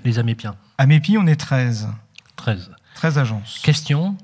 [0.05, 1.89] Les Amépiens À MEPI, on est 13.
[2.37, 2.70] 13.
[2.95, 3.61] 13 agences.
[3.62, 4.16] Question.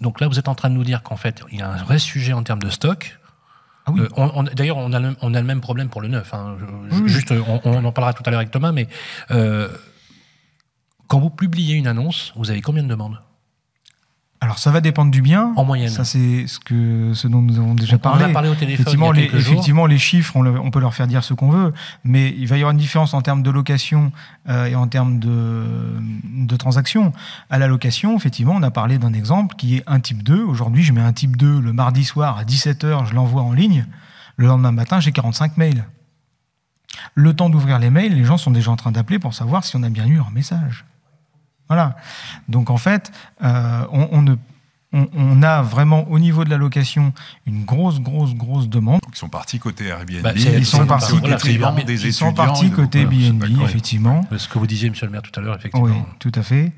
[0.00, 1.76] Donc là, vous êtes en train de nous dire qu'en fait, il y a un
[1.82, 3.18] vrai sujet en termes de stock.
[3.86, 4.00] Ah oui.
[4.18, 6.32] Euh, D'ailleurs, on, a le- on a le même problème pour le neuf.
[6.34, 6.56] hein.
[6.60, 6.64] Je-
[6.96, 7.08] Oui, oui.
[7.08, 8.88] Juste, on, on en parlera tout à l'heure avec Thomas, mais
[9.30, 9.68] euh,
[11.08, 13.18] quand vous publiez une annonce, vous avez combien de demandes?
[14.42, 15.52] Alors ça va dépendre du bien.
[15.56, 15.90] En moyenne.
[15.90, 18.24] Ça c'est ce que ce dont nous avons déjà On parlé.
[18.24, 19.98] a parlé au téléphone Effectivement, il y a les, jours.
[19.98, 21.74] chiffres, on, le- on peut leur faire dire ce qu'on veut,
[22.04, 24.12] mais il va y avoir une différence en termes de location
[24.48, 25.64] euh, et en termes de,
[26.24, 27.12] de transactions.
[27.50, 30.42] À la location, effectivement, on a parlé d'un exemple qui est un type 2.
[30.42, 33.84] Aujourd'hui, je mets un type 2 le mardi soir à 17h, je l'envoie en ligne.
[34.36, 35.84] Le lendemain matin, j'ai 45 mails.
[37.14, 39.76] Le temps d'ouvrir les mails, les gens sont déjà en train d'appeler pour savoir si
[39.76, 40.86] on a bien eu un message.
[41.70, 41.96] Voilà.
[42.48, 43.10] Donc en fait,
[43.42, 44.34] euh, on, on ne
[44.92, 47.12] on, on a vraiment au niveau de la location
[47.46, 48.98] une grosse, grosse, grosse demande.
[49.08, 50.20] Ils sont partis côté Airbnb.
[50.22, 51.12] Bah, Ils sont partis
[51.84, 53.68] des Ils sont partis côté voilà, c'est BNB, d'accord.
[53.68, 54.20] effectivement.
[54.36, 55.86] Ce que vous disiez, monsieur le maire, tout à l'heure, effectivement.
[55.86, 56.72] Oui, tout à fait.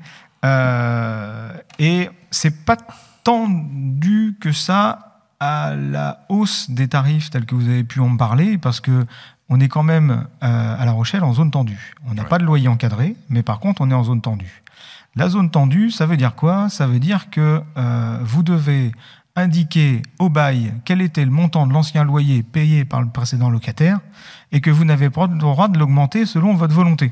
[0.45, 2.77] Euh, et c'est pas
[3.23, 8.15] tant dû que ça à la hausse des tarifs tels que vous avez pu en
[8.15, 9.05] parler, parce que
[9.49, 11.95] on est quand même euh, à La Rochelle en zone tendue.
[12.07, 12.27] On n'a Ouais.
[12.29, 14.62] pas de loyer encadré, mais par contre on est en zone tendue.
[15.15, 16.69] La zone tendue, ça veut dire quoi?
[16.69, 18.91] Ça veut dire que euh, vous devez
[19.35, 23.99] indiquer au bail quel était le montant de l'ancien loyer payé par le précédent locataire
[24.51, 27.11] et que vous n'avez pas le droit de l'augmenter selon votre volonté.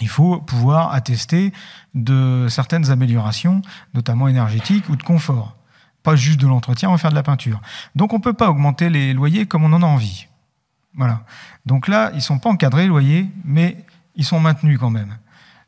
[0.00, 1.52] Il faut pouvoir attester
[1.94, 3.60] de certaines améliorations,
[3.92, 5.56] notamment énergétiques ou de confort.
[6.02, 7.60] Pas juste de l'entretien, on va faire de la peinture.
[7.94, 10.28] Donc on ne peut pas augmenter les loyers comme on en a envie.
[10.94, 11.22] Voilà.
[11.66, 13.84] Donc là, ils ne sont pas encadrés, les loyers, mais
[14.16, 15.16] ils sont maintenus quand même.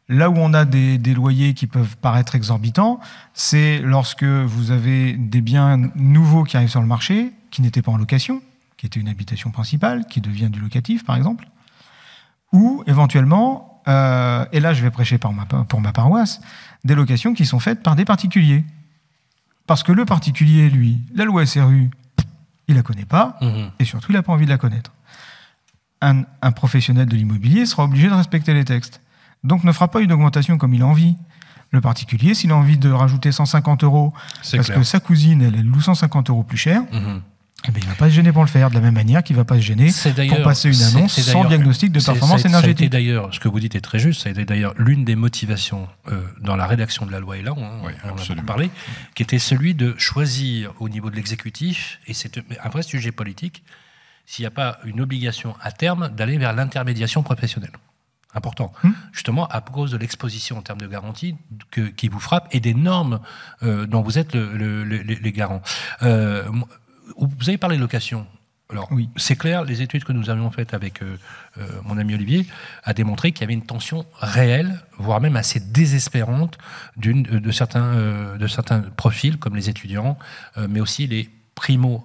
[0.09, 3.01] Là où on a des, des loyers qui peuvent paraître exorbitants,
[3.33, 7.93] c'est lorsque vous avez des biens nouveaux qui arrivent sur le marché, qui n'étaient pas
[7.93, 8.43] en location,
[8.77, 11.49] qui étaient une habitation principale, qui devient du locatif, par exemple,
[12.53, 16.41] ou éventuellement, euh, et là je vais prêcher pour ma, pour ma paroisse,
[16.85, 18.65] des locations qui sont faites par des particuliers.
[19.67, 21.89] Parce que le particulier, lui, la loi SRU,
[22.69, 23.71] il la connaît pas, Mhm.
[23.79, 24.93] et surtout il n'a pas envie de la connaître.
[26.03, 29.01] Un, un professionnel de l'immobilier sera obligé de respecter les textes.
[29.45, 31.17] Donc ne fera pas une augmentation comme il a envie.
[31.71, 34.79] Le particulier, s'il a envie de rajouter 150 euros parce clair.
[34.79, 37.21] que sa cousine, elle, elle loue 150 euros plus cher, Mhm.
[37.67, 38.71] eh ben, il ne va pas se gêner pour le faire.
[38.71, 41.19] De la même manière qu'il ne va pas se gêner C'est pour passer une annonce
[41.21, 42.91] sans diagnostic de performance ça a- Ça a été énergétique.
[42.91, 45.89] d'ailleurs, ce que vous dites est très juste, ça a été d'ailleurs l'une des motivations
[46.13, 48.71] euh, dans la rédaction de la loi Elan, hein, Oui, on en a parlé,
[49.17, 53.65] qui était celui de choisir au niveau de l'exécutif, et c'est un vrai sujet politique,
[54.27, 57.73] s'il n'y a pas une obligation à terme d'aller vers l'intermédiation professionnelle.
[58.35, 58.73] Important.
[58.83, 58.91] Hmm.
[59.13, 61.37] Justement, à cause de l'exposition en termes de garantie
[61.71, 63.21] que, qui vous frappe et des normes
[63.63, 65.63] euh, dont vous êtes le- le- le- les, garants.
[66.03, 66.45] Euh,
[67.17, 68.27] vous avez parlé de location.
[68.71, 69.09] Alors, oui.
[69.17, 71.17] c'est clair, les études que nous avions faites avec euh,
[71.59, 72.47] euh, mon ami Olivier
[72.83, 76.59] a démontré qu'il y avait une tension réelle, voire même assez désespérante,
[76.97, 80.19] de, certains, de certains profils, comme les étudiants,
[80.69, 82.05] mais aussi les primo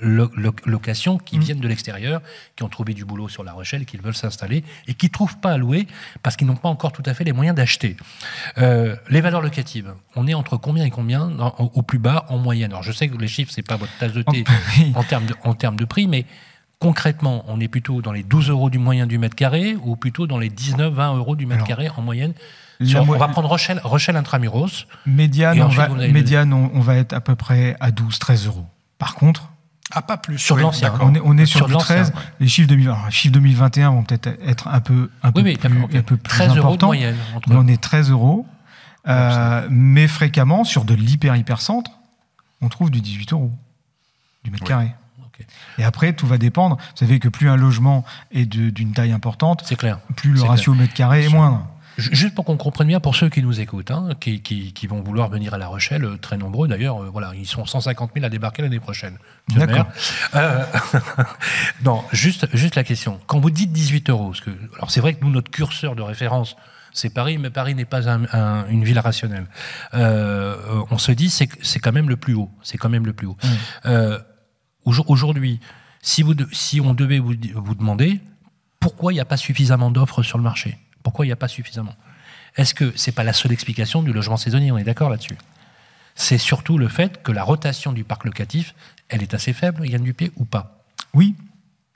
[0.00, 1.42] locations qui mm.
[1.42, 2.22] viennent de l'extérieur,
[2.56, 5.38] qui ont trouvé du boulot sur La Rochelle, qui veulent s'installer et qui ne trouvent
[5.38, 5.86] pas à louer
[6.22, 7.96] parce qu'ils n'ont pas encore tout à fait les moyens d'acheter.
[8.58, 12.72] Euh, les valeurs locatives, on est entre combien et combien au plus bas en moyenne?
[12.72, 14.44] Alors je sais que les chiffres, c'est pas votre tasse de thé
[14.94, 16.24] en, termes de, en termes de prix, mais
[16.78, 20.26] concrètement, on est plutôt dans les 12 euros du moyen du mètre carré ou plutôt
[20.26, 22.34] dans les 19-20 euros du mètre carré en moyenne
[22.80, 24.86] on va prendre Rochelle, Rochelle Intramuros.
[25.06, 28.66] Médiane, on va, médiane on, va être à peu près à 12-13 euros.
[28.98, 29.50] Par contre,
[29.92, 30.38] ah, pas plus.
[30.38, 30.92] Sur l'ancien.
[31.00, 32.12] On est, on est sur, 13.
[32.40, 36.16] Les chiffres, 2000, chiffres 2021 vont peut-être être un peu, un peu plus, un peu
[36.16, 36.86] plus 13 importants.
[36.86, 37.16] Euros moyenne,
[37.48, 38.46] mais on est 13 euros.
[39.06, 41.90] Euh, mais fréquemment, sur de l'hyper-hyper-centre,
[42.60, 43.50] on trouve du 18 euros
[44.44, 44.92] du mètre carré.
[45.78, 46.76] Et après, tout va dépendre.
[46.76, 50.00] Vous savez que plus un logement est d'une taille importante, clair.
[50.16, 51.64] plus le ratio mètre carré est moindre.
[51.98, 55.28] Juste pour qu'on comprenne bien, pour ceux qui nous écoutent, hein, qui, qui, vont vouloir
[55.28, 58.28] venir à La Rochelle, euh, très nombreux d'ailleurs, euh, voilà, ils sont 150 000 à
[58.28, 59.18] débarquer l'année prochaine.
[59.48, 59.86] D'accord.
[60.36, 60.64] Euh,
[61.84, 63.18] non, juste, juste la question.
[63.26, 66.02] Quand vous dites 18 euros, parce que, alors c'est vrai que nous, notre curseur de
[66.02, 66.54] référence,
[66.92, 68.06] c'est Paris, mais Paris n'est pas
[68.70, 69.46] une ville rationnelle.
[69.94, 70.56] Euh,
[70.92, 72.50] on se dit, c'est, c'est quand même le plus haut.
[72.62, 73.36] C'est quand même le plus haut.
[73.84, 73.90] Mmh.
[74.84, 75.58] aujourd'hui,
[76.00, 78.20] si, vous, si on devait vous, vous demander
[78.78, 80.78] pourquoi il n'y a pas suffisamment d'offres sur le marché?
[81.02, 81.94] Pourquoi il n'y a pas suffisamment?
[82.56, 84.72] Est-ce que ce n'est pas la seule explication du logement saisonnier?
[84.72, 85.36] On est d'accord là-dessus
[86.14, 88.74] C'est surtout le fait que la rotation du parc locatif,
[89.08, 90.82] elle est assez faible, Yann Dupé, ou pas?
[91.14, 91.34] Oui.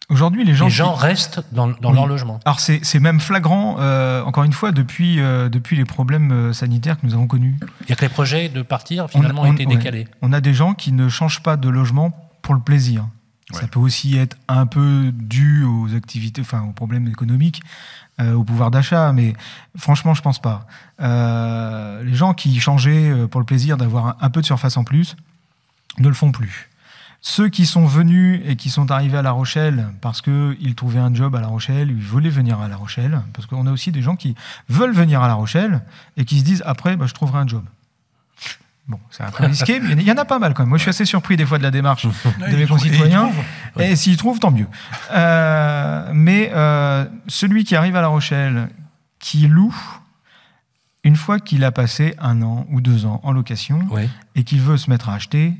[0.09, 2.38] Aujourd'hui, les gens, les gens restent dans, leur logement.
[2.44, 7.00] Alors c'est même flagrant, euh, encore une fois, depuis, euh, depuis les problèmes euh, sanitaires
[7.00, 7.57] que nous avons connus.
[7.82, 10.07] Il y a que les projets de partir, finalement, ont été décalés.
[10.20, 13.07] On a des gens qui ne changent pas de logement pour le plaisir.
[13.53, 17.62] Ça peut aussi être un peu dû aux activités, enfin aux problèmes économiques,
[18.20, 19.34] euh, au pouvoir d'achat, mais
[19.76, 20.66] franchement, je pense pas.
[21.00, 24.84] Euh, les gens qui changeaient euh, pour le plaisir d'avoir un, peu de surface en
[24.84, 25.16] plus
[25.98, 26.68] ne le font plus.
[27.20, 31.14] Ceux qui sont venus et qui sont arrivés à La Rochelle parce qu'ils trouvaient un
[31.14, 34.03] job à La Rochelle, ils voulaient venir à La Rochelle, parce qu'on a aussi des
[34.03, 34.34] gens qui
[34.68, 35.82] veulent venir à La Rochelle
[36.16, 37.64] et qui se disent après, bah, je trouverai un job.
[38.89, 40.70] Bon, c'est un peu risqué, mais il y en a pas mal quand même.
[40.70, 42.07] Moi, je suis assez surpris des fois de la démarche
[42.51, 43.30] de mes concitoyens.
[43.78, 44.66] Et, s'ils trouvent, tant mieux.
[45.12, 48.68] Euh, mais euh, celui qui arrive à La Rochelle,
[49.18, 49.74] qui loue,
[51.05, 53.80] une fois qu'il a passé un an ou deux ans en location
[54.35, 55.55] et qu'il veut se mettre à acheter,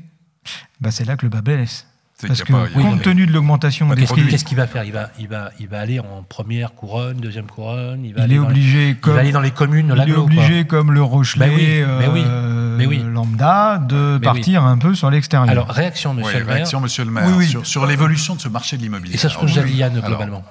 [0.81, 1.87] bah c'est là que le bas blesse.
[2.27, 4.83] Parce que compte tenu de l'augmentation des prix, qu'est-ce qu'il va faire?
[4.83, 8.03] Il va, il va, il va aller en première couronne, deuxième couronne.
[8.05, 9.93] Il, va est obligé, comme, il va aller dans les communes.
[9.95, 15.49] Il est obligé, comme le Rochelet, euh, lambda, de partir un peu sur l'extérieur.
[15.49, 16.55] Alors réaction, Monsieur le Maire.
[16.55, 19.15] Réaction, Monsieur le Maire, sur, sur l'évolution de ce marché de l'immobilier.
[19.15, 20.43] Et ça, a dit Yann globalement.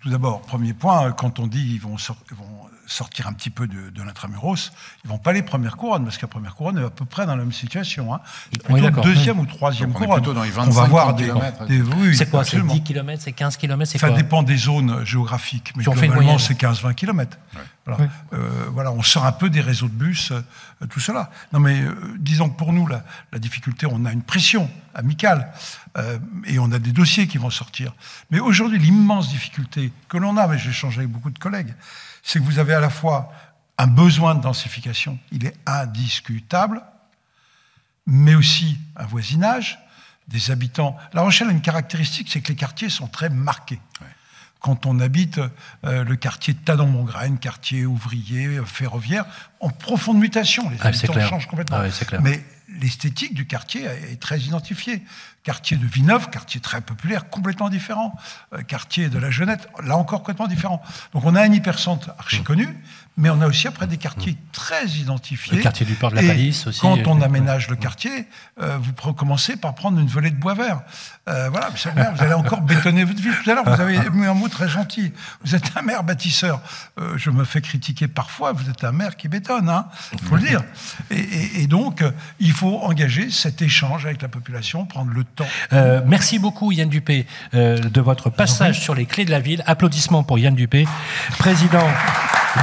[0.00, 2.51] tout d'abord, premier point, quand on dit ils vont, ils vont
[2.92, 4.72] sortir un petit peu de, de l'intramuros,
[5.04, 7.26] ils vont pas aller première couronne, parce que la première couronne est à peu près
[7.26, 8.14] dans la même situation.
[8.14, 8.20] Hein.
[8.64, 10.22] Plutôt deuxième ou troisième couronne.
[10.22, 13.56] Dans les 25 on va voir des, oui, c'est quoi C'est 10 km, c'est 15
[13.56, 17.38] km Ça dépend des zones géographiques, mais globalement c'est 15-20 km.
[17.84, 18.10] Voilà.
[18.32, 18.92] Euh, voilà.
[18.92, 21.30] on sort un peu des réseaux de bus, euh, tout cela.
[21.52, 25.52] Non mais euh, disons que pour nous, la, la, difficulté, on a une pression amicale
[26.46, 27.92] et on a des dossiers qui vont sortir.
[28.30, 31.74] Mais aujourd'hui, l'immense difficulté que l'on a, mais j'ai échangé avec beaucoup de collègues,
[32.22, 33.32] c'est que vous avez à la fois
[33.78, 36.82] un besoin de densification, il est indiscutable,
[38.06, 39.78] mais aussi un voisinage,
[40.28, 40.96] des habitants.
[41.12, 43.80] La Rochelle a une caractéristique, c'est que les quartiers sont très marqués.
[44.60, 45.40] Quand on habite
[45.84, 49.24] euh, le quartier de Tadon-Mongraine, quartier ouvrier, euh, ferroviaire,
[49.58, 51.78] en profonde mutation, les ah, habitants changent complètement.
[51.78, 52.44] Ah mais
[52.80, 55.02] l'esthétique du quartier est très identifiée.
[55.42, 58.16] Quartier de Villeneuve, quartier très populaire, complètement différent.
[58.54, 60.80] Euh, quartier de la Jeunette, là encore complètement différent.
[61.12, 62.68] Donc on a un hypercentre archi connu,
[63.16, 65.56] mais on a aussi après des quartiers très identifiés.
[65.56, 66.80] Le quartier du port de la Palisse aussi.
[66.80, 68.26] Quand on aménage le quartier,
[68.60, 70.82] euh, vous commencez par prendre une volée de bois vert.
[71.28, 73.34] Euh, voilà, vous allez encore bétonner votre ville.
[73.44, 75.12] Tout à l'heure, vous avez mis un mot très gentil.
[75.44, 76.60] Vous êtes un maire bâtisseur.
[76.98, 78.52] Euh, je me fais critiquer parfois.
[78.52, 80.62] Vous êtes un maire qui bétonne, hein, il faut le dire.
[81.10, 82.02] Et, et donc,
[82.38, 85.46] il faut engager cet échange avec la population, prendre le temps.
[86.06, 89.62] merci beaucoup, Yann Dupé, de votre passage sur les clés de la ville.
[89.66, 90.86] Applaudissements pour Yann Dupé,
[91.38, 91.86] président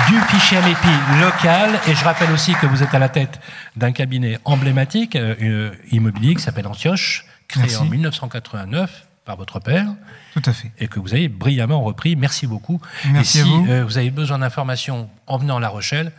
[0.07, 1.79] du fichier AMEPI local.
[1.87, 3.39] Et je rappelle aussi que vous êtes à la tête
[3.75, 9.87] d'un cabinet emblématique euh, immobilier qui s'appelle Antioche, créé en 1989 par votre père.
[10.33, 10.71] Tout à fait.
[10.79, 12.15] Et que vous avez brillamment repris.
[12.15, 12.79] Merci beaucoup.
[13.11, 13.97] Merci et si euh, vous.
[13.97, 16.11] avez besoin d'informations en venant à La Rochelle,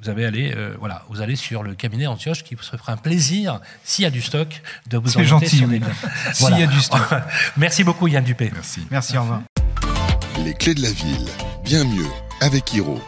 [0.00, 2.96] vous avez allé, euh, voilà, vous allez sur le cabinet Antioche qui se fera un
[2.96, 5.80] plaisir, s'il y a du stock, de vous en gentil, sur les
[6.32, 7.00] S'il y a du stock.
[7.56, 8.50] Merci beaucoup Yann Dupé.
[8.52, 8.86] Merci.
[8.90, 9.42] Merci, au revoir.
[10.44, 11.28] Les clés de la ville,
[11.64, 12.08] bien mieux
[12.40, 13.00] avec Hiro.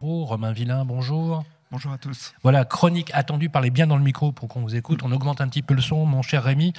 [0.00, 1.44] Romain Villain, bonjour.
[1.74, 2.34] Bonjour à tous.
[2.44, 5.00] Voilà, chronique attendue, parlez bien dans le micro pour qu'on vous écoute.
[5.02, 6.72] On augmente un petit peu le son, mon cher Rémi.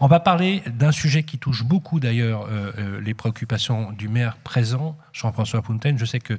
[0.00, 4.36] On va parler d'un sujet qui touche beaucoup d'ailleurs euh, euh, les préoccupations du maire
[4.36, 5.98] présent, Jean-François Fontaine.
[5.98, 6.38] Je sais que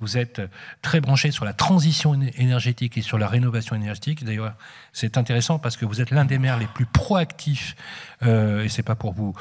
[0.00, 0.42] vous êtes
[0.82, 4.22] très branché sur la transition énergétique et sur la rénovation énergétique.
[4.22, 4.52] D'ailleurs,
[4.92, 7.74] c'est intéressant parce que vous êtes l'un des maires les plus proactifs,
[8.22, 9.34] euh, et c'est pas pour vous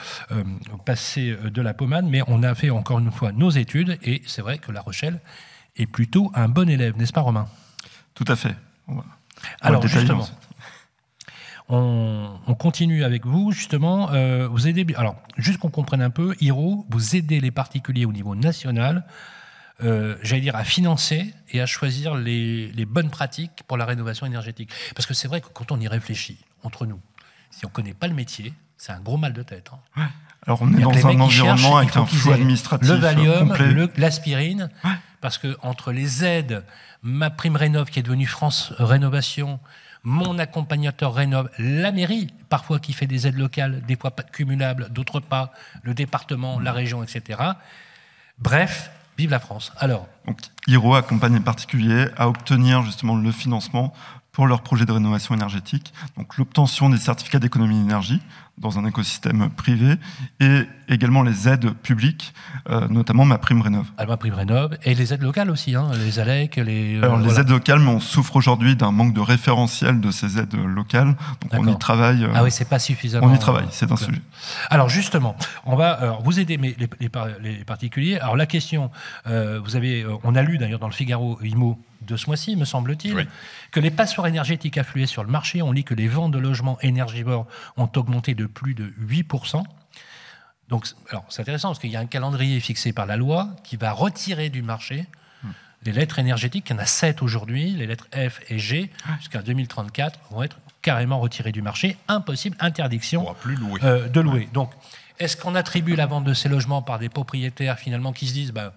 [0.85, 4.41] passer de la pommade, mais on a fait encore une fois nos études, et c'est
[4.41, 5.19] vrai que La Rochelle
[5.75, 7.49] est plutôt un bon élève, n'est-ce pas Romain?
[8.15, 8.55] Tout à fait.
[9.61, 10.27] Alors justement,
[11.69, 14.11] on, continue avec vous justement.
[14.11, 18.13] Euh, vous aidez, alors juste qu'on comprenne un peu, Hiro, vous aidez les particuliers au
[18.13, 19.05] niveau national,
[19.83, 24.71] euh, j'allais dire à financer et à choisir les, bonnes pratiques pour la rénovation énergétique.
[24.95, 27.01] Parce que c'est vrai que quand on y réfléchit entre nous,
[27.51, 29.71] si on ne connaît pas le métier, c'est un gros mal de tête.
[29.97, 30.09] Hein.
[30.47, 33.53] Alors on est dans un environnement avec un flou administratif le Valium,
[33.97, 34.69] l'aspirine,
[35.21, 36.63] parce que entre les aides
[37.05, 39.59] ma prime rénov qui est devenue France Rénovation,
[40.03, 44.89] mon accompagnateur rénov, la mairie, parfois qui fait des aides locales, des fois pas cumulables,
[44.91, 45.51] d'autres pas,
[45.83, 47.41] le département, la région, etc.
[48.39, 49.71] Bref, vive la France.
[49.77, 50.07] Alors.
[50.25, 53.93] Donc, Hiro accompagne les particuliers à obtenir justement le financement
[54.35, 55.93] pour leur projet de rénovation énergétique.
[56.17, 58.21] Donc l'obtention des certificats d'économie d'énergie
[58.57, 59.95] dans un écosystème privé
[60.41, 62.33] et également les aides publiques,
[62.69, 63.85] euh, notamment ma prime rénov.
[63.97, 66.97] Ah, ma prime rénov et les aides locales aussi, hein, les ALEC, les.
[66.97, 70.37] Euh, Alors les aides locales, mais on souffre aujourd'hui d'un manque de référentiel de ces
[70.37, 72.25] aides locales, donc on y travaille.
[72.25, 73.27] Euh, ah oui, c'est pas suffisamment.
[73.27, 74.21] On y travaille, c'est un sujet.
[74.69, 77.09] Alors justement, on va vous aider les, les,
[77.41, 78.19] les, particuliers.
[78.19, 78.91] Alors la question,
[79.25, 83.27] vous avez, on a lu d'ailleurs dans le Figaro Imo de ce mois-ci, me semble-t-il,
[83.71, 85.61] que les passoires énergétiques affluaient sur le marché.
[85.61, 87.47] On lit que les ventes de logements énergivores
[87.77, 89.63] ont augmenté de plus de 8%.
[90.69, 93.77] Donc, alors, c'est intéressant parce qu'il y a un calendrier fixé par la loi qui
[93.77, 95.05] va retirer du marché
[95.85, 96.65] les lettres énergétiques.
[96.69, 97.71] Il y en a 7 aujourd'hui.
[97.71, 101.97] Les lettres F et G, jusqu'à 2034, vont être carrément retirées du marché.
[102.07, 104.49] Impossible, interdiction plus euh, de louer.
[104.53, 104.71] Donc,
[105.19, 108.51] est-ce qu'on attribue la vente de ces logements par des propriétaires finalement qui se disent
[108.51, 108.73] bah,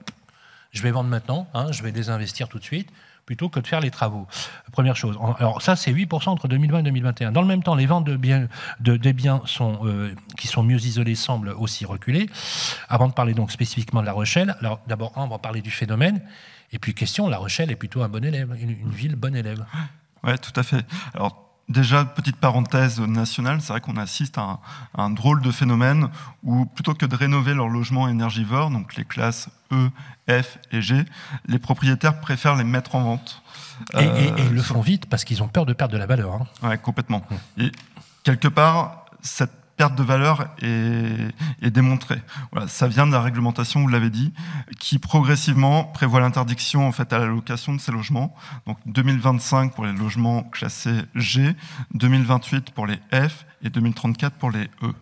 [0.71, 2.91] je vais vendre maintenant, hein, je vais désinvestir tout de suite
[3.29, 4.27] plutôt que de faire les travaux.
[4.73, 5.19] Première chose.
[5.39, 7.31] Alors ça, c'est 8% entre 2020 et 2021.
[7.31, 8.49] Dans le même temps, les ventes de biens,
[8.81, 12.31] de, des biens sont, euh, qui sont mieux isolés semblent aussi reculer.
[12.89, 16.23] Avant de parler donc spécifiquement de La Rochelle, alors d'abord, on va parler du phénomène.
[16.73, 19.63] Et puis question, La Rochelle est plutôt un bon élève, une, ville bonne élève.
[20.25, 20.87] Oui, tout à fait.
[21.13, 24.59] Alors Déjà, petite parenthèse nationale, c'est vrai qu'on assiste à
[24.97, 26.09] un, drôle de phénomène
[26.43, 29.91] où plutôt que de rénover leur logement énergivore, donc les classes E,
[30.31, 31.05] F et G,
[31.47, 33.43] les propriétaires préfèrent les mettre en vente.
[33.99, 34.07] Et,
[34.39, 36.33] ils le font vite parce qu'ils ont peur de perdre de la valeur.
[36.33, 36.47] Hein.
[36.63, 37.23] Oui, complètement.
[37.59, 37.71] Et
[38.25, 42.21] quelque part, cette perte de valeur est, démontrée.
[42.53, 44.33] Voilà, ça vient de la réglementation, vous l'avez dit,
[44.79, 48.35] qui progressivement prévoit l'interdiction en fait à la location de ces logements.
[48.67, 51.55] Donc 2025 pour les logements classés G,
[51.95, 54.93] 2028 pour les F et 2034 pour les E.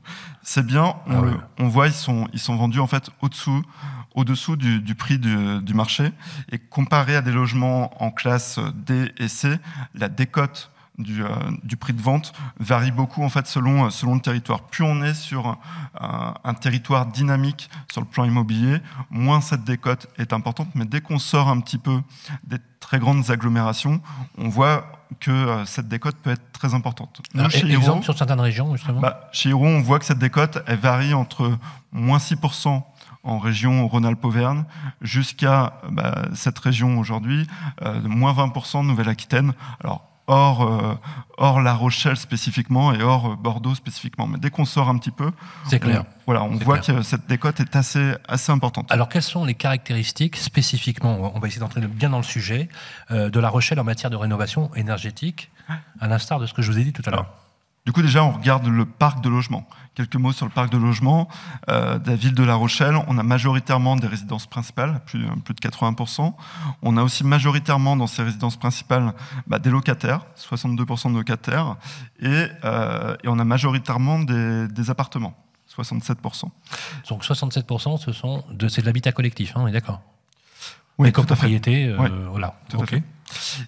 [0.43, 3.64] C'est bien, on, ah on, voit ils sont ils sont vendus en fait au-dessous
[4.14, 6.11] au-dessous du, du, prix du, du, marché
[6.51, 9.59] et comparé à des logements en classe D et C,
[9.95, 11.28] la décote euh,
[11.62, 14.62] du, prix de vente varie beaucoup en fait selon, euh, selon le territoire.
[14.62, 15.59] Plus on est sur
[16.01, 18.78] un, territoire dynamique sur le plan immobilier,
[19.11, 20.68] moins cette décote est importante.
[20.74, 22.01] Mais dès qu'on sort un petit peu
[22.44, 24.01] des très grandes agglomérations,
[24.38, 24.90] on voit
[25.20, 27.20] que euh, cette décote peut être très importante.
[27.51, 30.78] chez exemple sur certaines régions, justement bah, Chez Hiro, on voit que cette décote, elle
[30.78, 31.59] varie entre
[31.92, 32.82] moins 6%
[33.22, 34.64] en région Rhône-Alpes-Auvergne,
[35.03, 37.47] jusqu'à bah, cette région aujourd'hui,
[38.05, 39.53] moins 20% Nouvelle-Aquitaine.
[39.82, 40.95] Alors, hors, euh,
[41.37, 44.27] hors La Rochelle spécifiquement et hors euh, Bordeaux spécifiquement.
[44.27, 45.31] Mais dès qu'on sort un petit peu,
[45.68, 46.05] c'est clair.
[46.07, 48.91] On, voilà, on voit que cette décote est assez, assez importante.
[48.91, 52.68] Alors, quelles sont les caractéristiques spécifiquement, on va essayer d'entrer bien dans le sujet,
[53.11, 55.51] euh, de La Rochelle en matière de rénovation énergétique,
[56.01, 57.45] à l'instar de ce que je vous ai dit tout à l'heure
[57.87, 59.64] du coup, déjà, on regarde le parc de logement.
[59.95, 61.28] Quelques mots sur le parc de logement
[61.70, 62.97] euh, de la ville de La Rochelle.
[63.07, 66.34] On a majoritairement des résidences principales, plus, plus de 80%.
[66.82, 69.14] On a aussi majoritairement dans ces résidences principales
[69.47, 71.76] bah, des locataires, 62% de locataires,
[72.18, 75.37] et, euh, et, on a majoritairement des, des appartements,
[75.72, 76.51] 67%.
[77.09, 80.03] Donc 67%, ce sont de, c'est de l'habitat collectif, hein, on est d'accord?
[80.99, 82.59] Oui, copropriété, euh, voilà.
[82.68, 83.03] Tout à fait.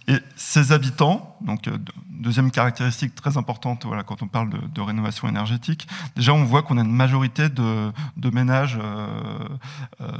[0.06, 1.68] Et ces habitants, donc
[2.10, 5.86] deuxième caractéristique très importante voilà, quand on parle de, rénovation énergétique,
[6.16, 7.92] déjà on voit qu'on a une majorité de,
[8.32, 8.78] ménages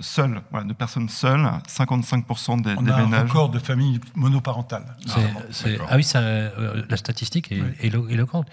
[0.01, 3.21] seuls, voilà, de personnes seules, 55% des, on des a ménages.
[3.21, 4.97] Un record de familles monoparentales.
[5.89, 8.49] ah oui, ça, la statistique est, est éloquente.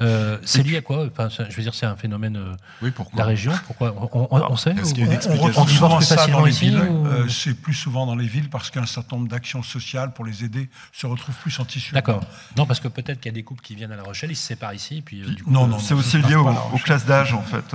[0.00, 3.18] Euh, c'est lié à quoi enfin, Je veux dire, c'est un phénomène euh, oui, de
[3.18, 3.52] la région.
[3.66, 6.78] Pourquoi On, on, sait Est-ce qu'il y a une explication On, ça dans les villes.
[6.78, 10.44] Euh, c'est plus souvent dans les villes parce qu'un certain nombre d'actions sociales pour les
[10.44, 11.94] aider se retrouvent plus en tissu.
[11.94, 12.20] D'accord.
[12.56, 14.36] Non, parce que peut-être qu'il y a des couples qui viennent à La Rochelle, ils
[14.36, 15.20] se séparent ici, puis.
[15.20, 15.78] Du coup, non, non.
[15.78, 17.74] C'est aussi lié aux, classes d'âge, en fait.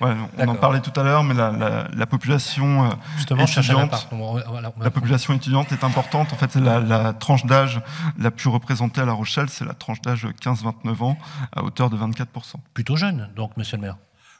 [0.00, 4.08] Ouais, on en parlait tout à l'heure, mais la, la, la population Justement, étudiante,
[4.80, 6.32] la population étudiante est importante.
[6.32, 7.80] En fait, la tranche d'âge
[8.18, 11.18] la plus représentée à La Rochelle, c'est la tranche d'âge 15-29 ans
[11.58, 12.26] à hauteur de 24%.
[12.74, 13.96] Plutôt jeune, donc, monsieur le maire.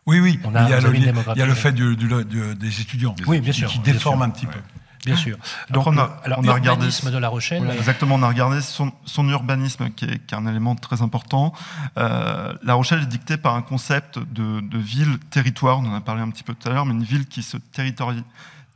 [0.07, 0.41] Oui, oui.
[0.43, 1.05] il, y a le, il
[1.37, 2.09] y a le fait du, du,
[2.55, 4.59] des étudiants oui, bien sûr, qui, déforme un petit peu.
[5.05, 5.37] Bien sûr.
[5.71, 7.71] Donc, on a, alors, on a regardé de La Rochelle.
[7.77, 11.53] exactement, on a regardé son, son urbanisme, qui est, qui est, un élément très important.
[11.99, 16.23] Euh, la Rochelle est dictée par un concept de, de ville-territoire, on en a parlé
[16.23, 17.57] un petit peu tout à l'heure, mais une ville qui se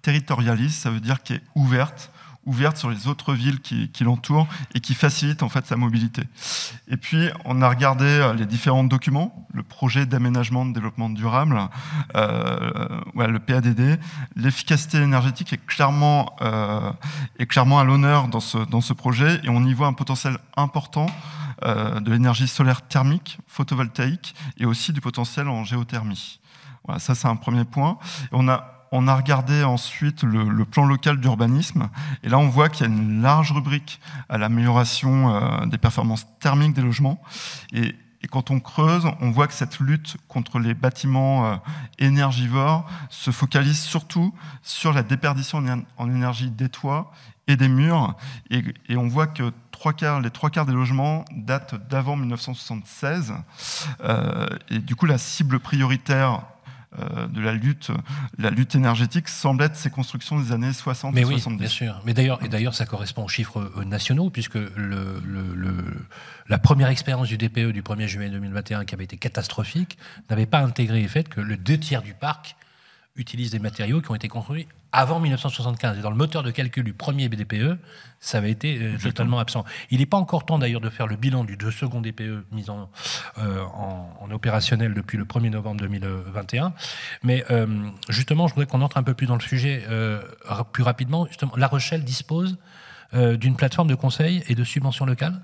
[0.03, 2.11] territorialise, ça veut dire qui est ouverte,
[2.45, 6.22] ouverte sur les autres villes qui, l'entourent et qui facilite en fait sa mobilité.
[6.88, 11.61] Et puis on a regardé euh, les différents documents, le projet d'aménagement de développement durable,
[12.16, 14.01] euh, le PADD.
[14.36, 16.90] L'efficacité énergétique est clairement euh,
[17.38, 21.07] à l'honneur dans ce projet et on y voit un potentiel important
[21.64, 26.40] de l'énergie solaire thermique, photovoltaïque et aussi du potentiel en géothermie.
[26.84, 27.99] Voilà, ça c'est un premier point.
[28.32, 31.88] On a on a regardé ensuite le, plan local d'urbanisme,
[32.22, 36.26] et là on voit qu'il y a une large rubrique à l'amélioration euh, des performances
[36.38, 37.20] thermiques des logements.
[37.72, 37.97] Et,
[38.30, 41.57] quand on creuse, on voit que cette lutte contre les bâtiments euh,
[41.99, 44.32] énergivores se focalise surtout
[44.62, 45.61] sur la déperdition
[45.99, 47.11] en énergie des toits
[47.49, 48.14] et des murs.
[48.51, 53.34] Et, on voit que trois quarts, les trois quarts des logements datent d'avant 1976.
[54.05, 56.43] Euh, et du coup, la cible prioritaire
[56.99, 57.90] de la lutte,
[58.38, 61.59] la lutte énergétique semble être ces constructions des années 60 Mais et oui, 70.
[61.59, 62.03] Bien sûr.
[62.05, 65.74] Mais d'ailleurs, et d'ailleurs, ça correspond aux chiffres euh, nationaux, puisque le, le,
[66.49, 69.97] la première expérience du DPE du 1er juillet 2021, qui avait été catastrophique,
[70.30, 72.57] n'avait pas intégré le fait que le deux tiers du parc
[73.16, 75.98] utilise des matériaux qui ont été construits avant 1975.
[75.98, 77.78] Et dans le moteur de calcul du premier BDPE,
[78.20, 79.64] ça avait été euh, totalement absent.
[79.90, 82.70] Il n'est pas encore temps d'ailleurs de faire le bilan du deux second DPE mis
[82.70, 82.90] en,
[83.38, 86.72] euh, en, opérationnel depuis le 1er novembre 2021.
[87.22, 87.66] Mais euh,
[88.08, 89.84] justement, je voudrais qu'on entre un peu plus dans le sujet
[90.72, 91.26] plus rapidement.
[91.26, 92.56] Justement, La Rochelle dispose
[93.12, 95.38] d'une plateforme de conseil et de subventions locales?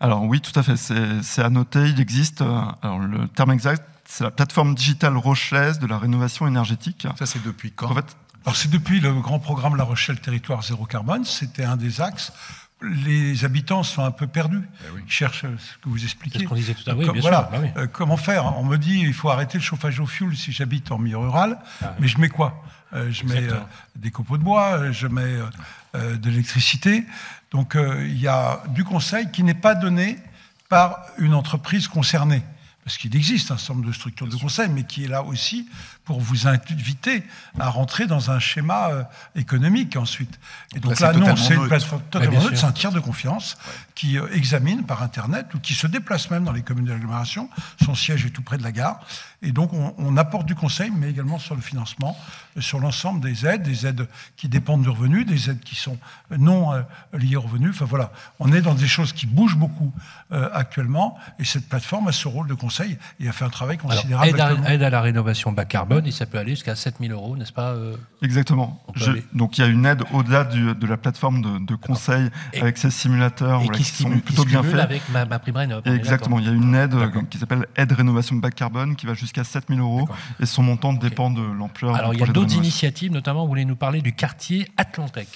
[0.00, 0.76] Alors oui, tout à fait.
[0.76, 1.88] C'est à noter.
[1.88, 2.42] Il existe,
[2.82, 7.06] alors le terme exact, c'est la plateforme digitale rochelaise de la rénovation énergétique.
[7.18, 10.62] Ça, c'est depuis quand en fait, Alors, c'est depuis le grand programme La Rochelle Territoire
[10.62, 11.24] Zéro Carbone.
[11.24, 12.32] C'était un des axes.
[12.82, 14.68] Les habitants sont un peu perdus.
[14.84, 16.40] Eh Ils cherchent ce que vous expliquez.
[16.40, 17.14] C'est ce qu'on disait tout à l'heure.
[17.14, 17.48] Oui, voilà.
[17.50, 20.52] Bah euh, comment faire On me dit il faut arrêter le chauffage au fioul si
[20.52, 21.58] j'habite en milieu rural.
[21.82, 22.62] Ah mais je mets quoi?
[22.92, 23.58] Euh, Je mets euh,
[23.96, 25.38] des copeaux de bois, je mets
[25.94, 27.06] de l'électricité.
[27.50, 30.18] Donc il y a du conseil qui n'est pas donné
[30.68, 32.42] par une entreprise concernée
[32.86, 35.68] parce qu'il existe un certain nombre de structures de conseil, mais qui est là aussi
[36.04, 37.24] pour vous inviter
[37.58, 39.02] à rentrer dans un schéma euh,
[39.34, 40.38] économique ensuite.
[40.72, 43.58] Et donc, là, non, c'est une plateforme totalement neutre, c'est un tiers de confiance
[43.96, 47.50] qui euh, examine par Internet ou qui se déplace même dans les communes d'agglomération.
[47.84, 49.00] Son siège est tout près de la gare.
[49.42, 52.16] Et donc, on, apporte du conseil, mais également sur le financement,
[52.56, 55.98] euh, sur l'ensemble des aides, des aides qui dépendent du revenu, des aides qui sont
[56.38, 56.70] non
[57.12, 57.70] liées au revenu.
[57.70, 59.92] Enfin voilà, on est dans des choses qui bougent beaucoup
[60.30, 61.18] actuellement.
[61.38, 64.40] Et cette plateforme a ce rôle de conseil et a fait un travail considérable.
[64.40, 67.52] Alors, aide, à, la rénovation bas carbone et ça peut aller jusqu'à 7000 euros, n'est-ce
[67.52, 68.82] pas euh Exactement.
[69.32, 73.62] donc il y a une aide au-delà de la plateforme de, conseil avec ces simulateurs
[73.72, 74.80] qui, sont plutôt bien faits.
[74.80, 76.38] avec ma, ma prime Exactement.
[76.38, 76.94] Il y a une aide
[77.30, 80.08] qui s'appelle aide rénovation bas carbone qui va jusqu'à 7000 euros
[80.40, 81.94] et son montant dépend de l'ampleur.
[81.94, 85.28] Alors il y a d'autres initiatives, notamment vous voulez nous parler du quartier Atlantec.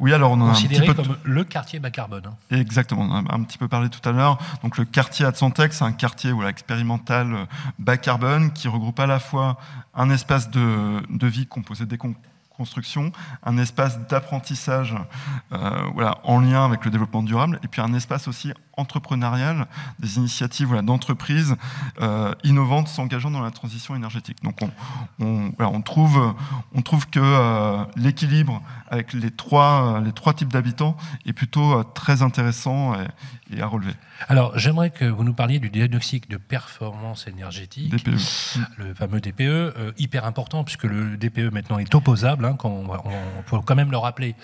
[0.00, 2.22] Oui, alors on a considéré un petit peu comme le quartier bas carbone.
[2.26, 2.56] Hein.
[2.56, 4.38] Exactement, on a un petit peu parlé tout à l'heure.
[4.62, 7.44] Donc le quartier Atsantec, c'est un quartier voilà, expérimental euh,
[7.78, 9.58] bas carbone qui regroupe à la fois
[9.94, 11.98] un espace de, de vie composé des
[12.58, 13.12] construction,
[13.44, 14.94] un espace d'apprentissage
[15.52, 19.66] euh, voilà, en lien avec le développement durable, et puis un espace aussi entrepreneurial,
[19.98, 21.56] des initiatives voilà, d'entreprises
[22.00, 24.38] euh, innovantes s'engageant dans la transition énergétique.
[24.42, 24.60] Donc
[25.20, 26.34] on, voilà, on trouve,
[26.74, 30.96] on trouve que euh, l'équilibre avec les trois, les trois types d'habitants
[31.26, 33.06] est plutôt très intéressant et,
[33.54, 33.92] et, à relever.
[34.28, 38.18] Alors j'aimerais que vous nous parliez du diagnostic de performance énergétique, DPE.
[38.76, 43.60] le fameux DPE, hyper important puisque le DPE maintenant est opposable hein, qu'on on, faut
[43.62, 44.34] quand même le rappeler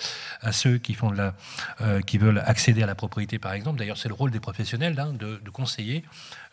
[0.40, 1.34] à ceux qui font de la,
[1.80, 3.78] euh, qui veulent accéder à la propriété, par exemple.
[3.78, 6.04] D'ailleurs, c'est le rôle des professionnels hein, de, conseiller.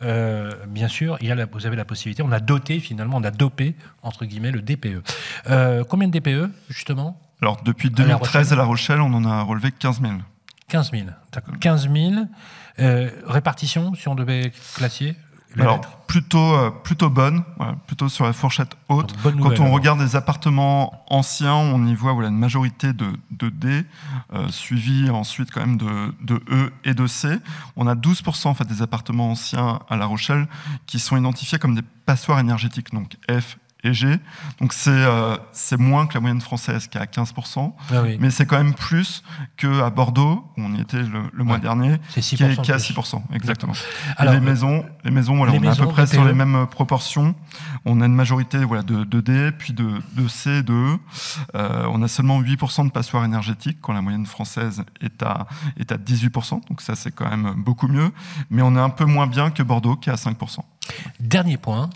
[0.01, 2.23] Euh, bien sûr, il y a vous avez la possibilité.
[2.23, 5.01] On a doté finalement, on a dopé entre guillemets le DPE.
[5.49, 7.19] Euh, combien de DPE justement?
[7.41, 10.13] Alors depuis 2013 à La Rochelle, on en a relevé 15 000.
[10.71, 11.53] 15 000, d'accord.
[11.59, 12.25] 15 000.
[13.27, 15.15] répartition, si on devait classer
[15.59, 17.43] alors, plutôt, euh, plutôt bonne,
[17.87, 19.13] plutôt sur la fourchette haute.
[19.41, 23.85] Quand on regarde les appartements anciens, on y voit voilà, une majorité de, de D,
[24.33, 27.37] euh, suivi ensuite quand même de, de, E et de C.
[27.75, 30.47] On a 12% en fait, des appartements anciens à La Rochelle
[30.85, 34.17] qui sont identifiés comme des passoires énergétiques, donc F et G.
[34.59, 35.37] Donc c'est euh,
[35.77, 39.23] moins que la moyenne française qui est à 15%, ah mais c'est quand même plus
[39.57, 43.21] qu'à Bordeaux, où on y était le, mois dernier, qui, est, qui à 6%.
[43.33, 43.73] Exactement.
[44.17, 46.65] Alors, les maisons, les maisons voilà, on est à peu près sur les mêmes euh,
[46.65, 47.35] proportions.
[47.85, 50.99] On a une majorité voilà, de, de D, puis de, de C, de E.
[51.55, 55.91] Euh, on a seulement 8% de passoires énergétiques, quand la moyenne française est à, est
[55.91, 56.67] à 18%.
[56.67, 58.11] Donc ça, c'est quand même beaucoup mieux.
[58.49, 60.59] Mais on est un peu moins bien que Bordeaux, qui est à 5%.
[61.19, 61.89] Dernier point,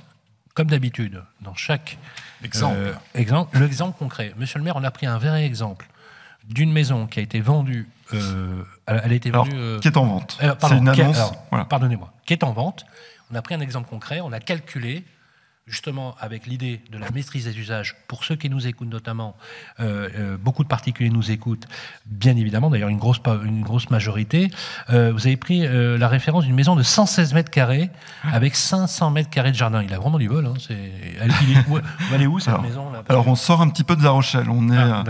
[0.55, 1.97] comme d'habitude, dans chaque
[2.43, 2.77] exemple.
[2.77, 4.33] Euh, exemple, l'exemple concret.
[4.37, 5.87] Monsieur le maire, on a pris un vrai exemple
[6.47, 7.87] d'une maison qui a été vendue.
[8.13, 9.51] Euh, elle, a été vendue.
[9.53, 10.37] Euh, qui est en vente.
[10.39, 11.33] C'est une annonce.
[11.69, 12.11] Pardonnez-moi.
[12.25, 12.85] Qui est en vente.
[13.31, 14.21] On a pris un exemple concret.
[14.21, 15.03] On a calculé
[15.67, 19.35] justement avec l'idée de la maîtrise des usages, pour ceux qui nous écoutent notamment,
[19.79, 21.67] euh, euh, beaucoup de particuliers nous écoutent,
[22.05, 24.51] bien évidemment, d'ailleurs une grosse, une grosse majorité,
[24.91, 27.89] euh, vous avez pris la référence d'une maison de 116 mètres carrés
[28.23, 29.81] avec 500 mètres carrés de jardin.
[29.81, 30.45] Il a vraiment du bol.
[30.45, 31.31] Hein, elle,
[32.21, 34.49] est, où, cette maison là, Alors on sort un petit peu de La Rochelle.
[34.49, 35.03] On est, ah,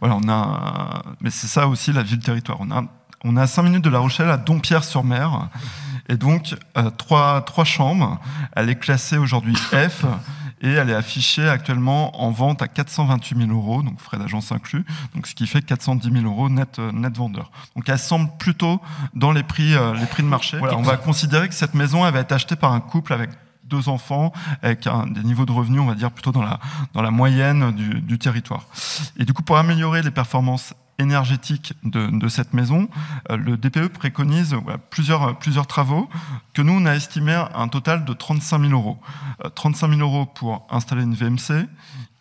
[0.00, 2.58] voilà, on a, mais c'est ça aussi la ville-territoire.
[2.60, 2.84] On a,
[3.24, 5.50] on a 5 minutes de La Rochelle à Dompierre-sur-Mer.
[6.08, 8.20] Et donc, euh, trois, trois chambres.
[8.56, 10.04] Elle est classée aujourd'hui F
[10.60, 14.84] et elle est affichée actuellement en vente à 428 000 euros, donc frais d'agence inclus,
[15.14, 17.50] donc ce qui fait 410 000 euros net, euh, net vendeur.
[17.76, 18.80] Donc elle semble plutôt
[19.14, 20.58] dans les prix, euh, les prix de marché.
[20.60, 23.30] on va considérer que cette maison elle va être achetée par un couple avec
[23.64, 24.32] deux enfants,
[24.62, 26.58] avec un, des niveaux de revenus, on va dire, plutôt dans la,
[26.94, 28.64] dans la moyenne du, du territoire.
[29.18, 32.88] Et du coup, pour améliorer les performances énergétique de, cette maison,
[33.30, 34.56] euh, le DPE préconise
[34.90, 36.08] plusieurs, plusieurs travaux
[36.54, 38.98] que nous, on a estimé à un total de 35 000 euros.
[39.54, 41.66] 35 euh, 000 euros pour installer une VMC,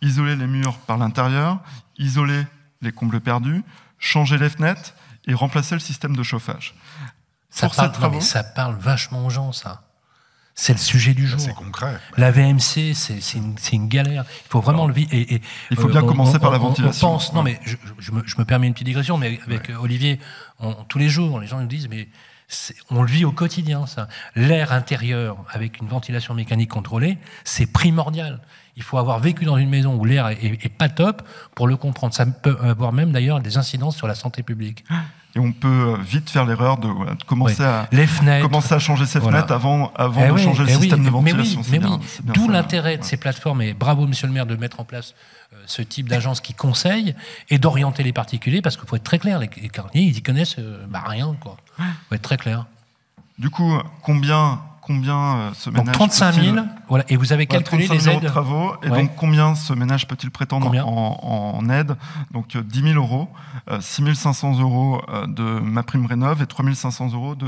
[0.02, 1.60] isoler les murs par l'intérieur,
[1.98, 2.46] isoler
[2.82, 3.64] les combles perdus,
[3.98, 4.94] changer les fenêtres
[5.26, 6.76] et remplacer le système de chauffage.
[7.50, 9.87] Ça, parle, ça parle vachement aux gens, ça.
[10.60, 11.40] C'est le sujet du jour.
[11.40, 12.00] C'est concret.
[12.18, 14.26] La VMC, c'est une, une, galère.
[14.28, 15.12] Il faut vraiment le vivre.
[15.14, 15.40] Et,
[15.70, 17.10] il faut bien euh, commencer par la ventilation.
[17.10, 19.70] On pense, non, mais je, je, me, je, me, permets une petite digression, mais avec
[19.80, 20.20] Olivier,
[20.60, 22.08] on, tous les jours, les gens nous disent, mais
[22.90, 24.08] on le vit au quotidien, ça.
[24.36, 28.40] L'air intérieur avec une ventilation mécanique contrôlée, c'est primordial.
[28.78, 31.22] Il faut avoir vécu dans une maison où l'air est, est, pas top
[31.54, 32.16] pour le comprendre.
[32.16, 34.86] Ça peut avoir même d'ailleurs des incidences sur la santé publique.
[35.38, 36.88] Et on peut euh, vite faire l'erreur de,
[37.28, 37.88] commencer, à,
[38.42, 41.62] commencer à changer ses fenêtres avant, avant eh de changer le eh système de ventilation.
[41.70, 44.84] Mais oui, D'où l'intérêt de ces plateformes, et bravo monsieur le maire de mettre en
[44.84, 45.14] place
[45.54, 47.14] euh, ce type d'agence qui conseille
[47.52, 50.56] et d'orienter les particuliers, parce qu'il faut être très clair, les, les ils y connaissent
[50.58, 51.36] euh, bah, rien.
[51.78, 52.66] Il faut être très clair.
[53.38, 55.86] Du coup, combien combien ce ménage.
[55.86, 56.58] Donc 35 000,
[56.88, 58.22] voilà, et vous avez calculé les aides.
[58.22, 61.98] de travaux, et donc combien ce ménage peut-il prétendre en, en, aide?
[62.32, 63.30] Donc 10 000 euros,
[63.80, 67.48] 6 500 euros euh, de ma prime rénov et 3 500 euros de,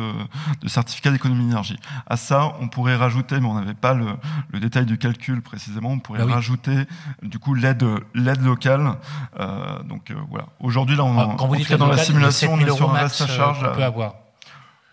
[0.61, 1.77] de certificat d'économie d'énergie.
[2.07, 4.07] À ça, on pourrait rajouter, mais on n'avait pas le,
[4.51, 6.85] le, détail du calcul précisément, on pourrait bah rajouter
[7.23, 8.95] du coup l'aide l'aide locale.
[9.39, 10.47] Euh, donc euh, voilà.
[10.59, 13.21] Aujourd'hui, là, on, ah, Quand vous dites dans la simulation, on est sur un reste
[13.21, 13.65] à charge.
[13.71, 14.13] On peut avoir.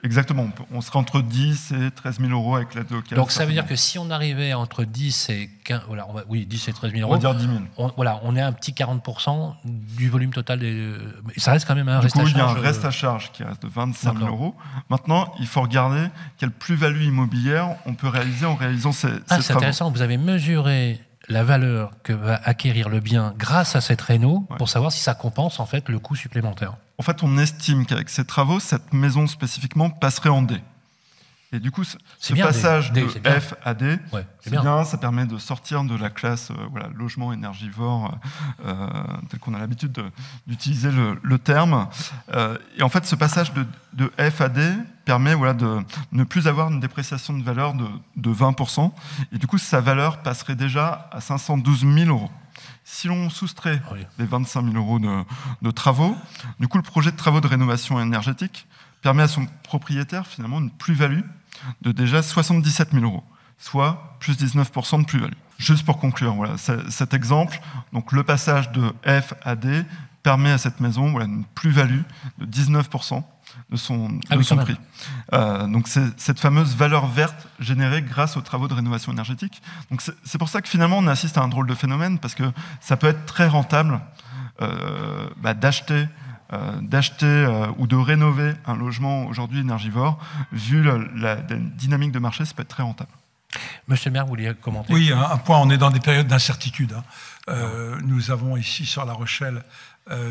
[0.07, 3.19] Exactement, on serait entre 10 et 13 000 euros avec l'aide locale.
[3.19, 6.23] Donc ça veut dire que si on arrivait entre 10 et 15, voilà, on va,
[6.29, 7.59] oui, 10 et 13 000 euros, on va dire 10 000.
[7.77, 10.93] On, voilà, on est à un petit 40% du volume total des.
[11.39, 12.35] Ça reste quand même un du reste coup, à charge.
[12.35, 14.55] Il y a un reste à charge qui reste de 25 000 euros.
[14.91, 16.07] Maintenant, il faut regarder
[16.39, 21.01] quelle plus-value immobilière on peut réaliser en réalisant ces, ah, C'est intéressant, vous avez mesuré
[21.29, 25.15] la valeur que va acquérir le bien grâce à cette réno pour savoir si ça
[25.15, 26.75] compense en fait le coût supplémentaire.
[26.99, 30.61] En fait, on estime qu'avec ces travaux, cette maison spécifiquement passerait en D.
[31.53, 33.99] Et du coup, ce passage de F à D,
[34.41, 34.85] c'est bien.
[34.85, 38.19] ça permet de sortir de la classe euh, voilà, logement énergivore,
[38.65, 38.87] euh, euh
[39.31, 40.03] tel qu'on a l'habitude
[40.47, 41.89] d'utiliser le, terme.
[42.35, 44.61] Euh, et en fait, ce passage de, de, F à D
[45.05, 45.79] permet voilà, de
[46.11, 47.87] ne plus avoir une dépréciation de valeur de,
[48.17, 48.91] de 20%.
[49.33, 52.31] Et du coup, sa valeur passerait déjà à 512 000 euros.
[52.89, 53.83] Si l'on soustrait
[54.17, 55.25] les 25 000 euros de,
[55.61, 56.17] de, travaux,
[56.61, 58.69] du coup, le projet de travaux de rénovation énergétique
[59.03, 61.23] permet à son propriétaire finalement une plus-value
[61.83, 63.25] de déjà 77 000 euros,
[63.59, 65.35] soit plus 19% de plus-value.
[65.59, 67.61] Juste pour conclure, voilà, cet exemple,
[67.93, 69.83] donc le passage de F à D
[70.23, 72.03] permet à cette maison voilà, une plus-value
[72.39, 73.25] de 19%
[73.71, 74.77] de son, ah son prix.
[75.33, 79.61] Euh, donc c'est cette fameuse valeur verte générée grâce aux travaux de rénovation énergétique.
[79.91, 82.45] Donc c'est pour ça que finalement on assiste à un drôle de phénomène parce que
[82.81, 84.01] ça peut être très rentable
[84.63, 86.07] euh, bah, d'acheter
[86.53, 90.21] euh, d'acheter ou de rénover un logement aujourd'hui énergivore,
[90.53, 90.81] vu
[91.17, 93.11] la, dynamique de marché, ça peut être très rentable.
[93.89, 94.93] Monsieur le maire, vous vouliez commenter?
[94.93, 96.95] Oui, un, point, on est dans des périodes d'incertitude.
[97.49, 97.99] Hein.
[98.05, 99.65] nous avons ici sur La Rochelle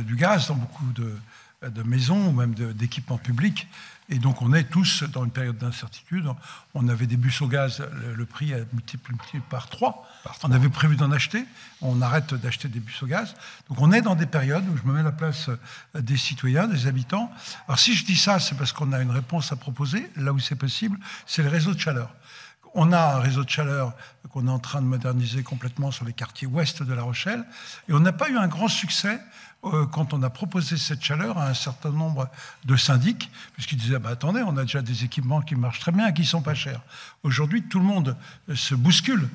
[0.05, 1.19] du gaz dans beaucoup de,
[1.61, 3.67] de maisons ou même d'équipements publics.
[4.07, 6.27] Et donc on est tous dans une période d'incertitude.
[6.75, 7.83] On avait des bus au gaz,
[8.15, 10.07] le, prix a multiplié par trois.
[10.43, 11.43] On avait prévu d'en acheter.
[11.81, 13.33] On arrête d'acheter des bus au gaz.
[13.67, 16.17] Donc on est dans des périodes où je me mets à la place euh, des
[16.17, 17.31] citoyens, des habitants.
[17.67, 20.39] Alors si je dis ça, c'est parce qu'on a une réponse à proposer, là où
[20.39, 22.13] c'est possible, c'est le réseau de chaleur.
[22.75, 23.93] On a un réseau de chaleur
[24.29, 27.43] qu'on est en train de moderniser complètement sur les quartiers ouest de La Rochelle.
[27.87, 29.19] Et on n'a pas eu un grand succès
[29.91, 32.29] quand on a proposé cette chaleur à un certain nombre
[32.65, 36.07] de syndics, puisqu'ils disaient bah, attendez, on a déjà des équipements qui marchent très bien
[36.07, 36.81] et qui sont pas chers.
[37.23, 38.15] Aujourd'hui, tout le monde
[38.49, 39.27] euh, se bouscule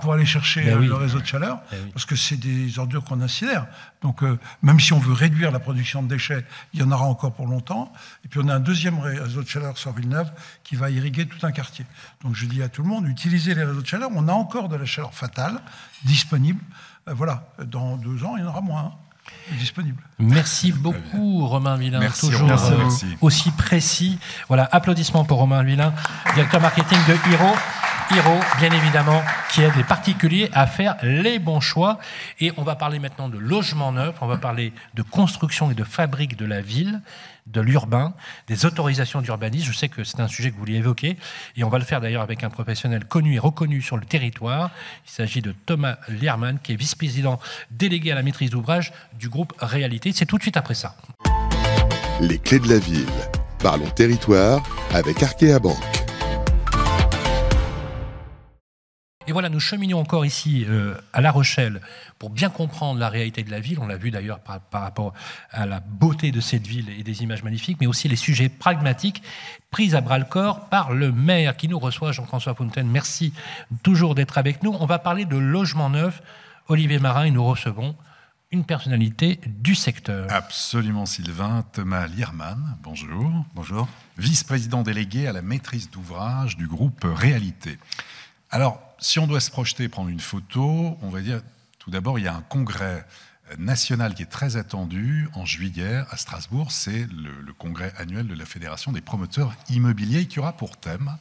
[0.00, 3.20] pour aller chercher ben le réseau de chaleur, ben parce que c'est des ordures qu'on
[3.20, 3.66] incinère.
[4.00, 7.04] Donc, euh, même si on veut réduire la production de déchets, il y en aura
[7.04, 7.92] encore pour longtemps.
[8.24, 10.32] Et puis, on a un deuxième réseau de chaleur sur Villeneuve
[10.62, 11.84] qui va irriguer tout un quartier.
[12.22, 14.10] Donc, je dis à tout le monde, utilisez les réseaux de chaleur.
[14.14, 15.60] On a encore de la chaleur fatale
[16.04, 16.62] disponible.
[17.06, 18.94] voilà, dans deux ans, il y en aura moins
[19.58, 20.02] disponible.
[20.18, 22.88] Merci beaucoup Romain Villain, toujours euh,
[23.20, 24.18] aussi précis.
[24.48, 25.92] Voilà, applaudissements pour Romain Villain,
[26.34, 27.54] directeur marketing de Hiro.
[28.10, 31.98] Hiro, bien évidemment, qui aide les particuliers à faire les bons choix.
[32.40, 35.84] Et on va parler maintenant de logement neuf, on va parler de construction et de
[35.84, 37.00] fabrique de la ville
[37.46, 38.14] de l'urbain,
[38.46, 39.70] des autorisations d'urbanisme.
[39.70, 41.16] Je sais que c'est un sujet que vous vouliez évoquer,
[41.56, 44.70] et on va le faire d'ailleurs avec un professionnel connu et reconnu sur le territoire.
[45.06, 47.38] Il s'agit de Thomas Lierman, qui est vice-président
[47.70, 50.12] délégué à la maîtrise d'ouvrage du groupe Réalité.
[50.12, 50.96] C'est tout de suite après ça.
[52.20, 53.06] Les clés de la ville.
[53.58, 56.03] Parlons territoire avec Arkea Banque.
[59.26, 61.80] Et voilà, nous cheminons encore ici euh, à La Rochelle
[62.18, 63.78] pour bien comprendre la réalité de la ville.
[63.80, 65.14] On l'a vu d'ailleurs par, rapport
[65.50, 69.22] à la beauté de cette ville et des images magnifiques, mais aussi les sujets pragmatiques
[69.70, 72.88] pris à bras le corps par le maire qui nous reçoit, Jean-François Fontaine.
[72.88, 73.32] Merci
[73.82, 74.76] toujours d'être avec nous.
[74.78, 76.20] On va parler de logement neuf.
[76.68, 77.96] Olivier Marin, et nous recevons
[78.50, 80.26] une personnalité du secteur.
[80.30, 81.64] Absolument, Sylvain.
[81.72, 83.32] Thomas Lierman, bonjour.
[83.54, 83.88] Bonjour.
[84.18, 87.78] Vice-président délégué à la maîtrise d'ouvrage du groupe Réalité.
[88.50, 91.42] Alors, si on doit se projeter, prendre une photo, on va dire
[91.78, 93.04] tout d'abord, il y a un congrès
[93.58, 96.72] national qui est très attendu en juillet à Strasbourg.
[96.72, 101.16] C'est le, congrès annuel de la Fédération des promoteurs immobiliers qui aura pour thème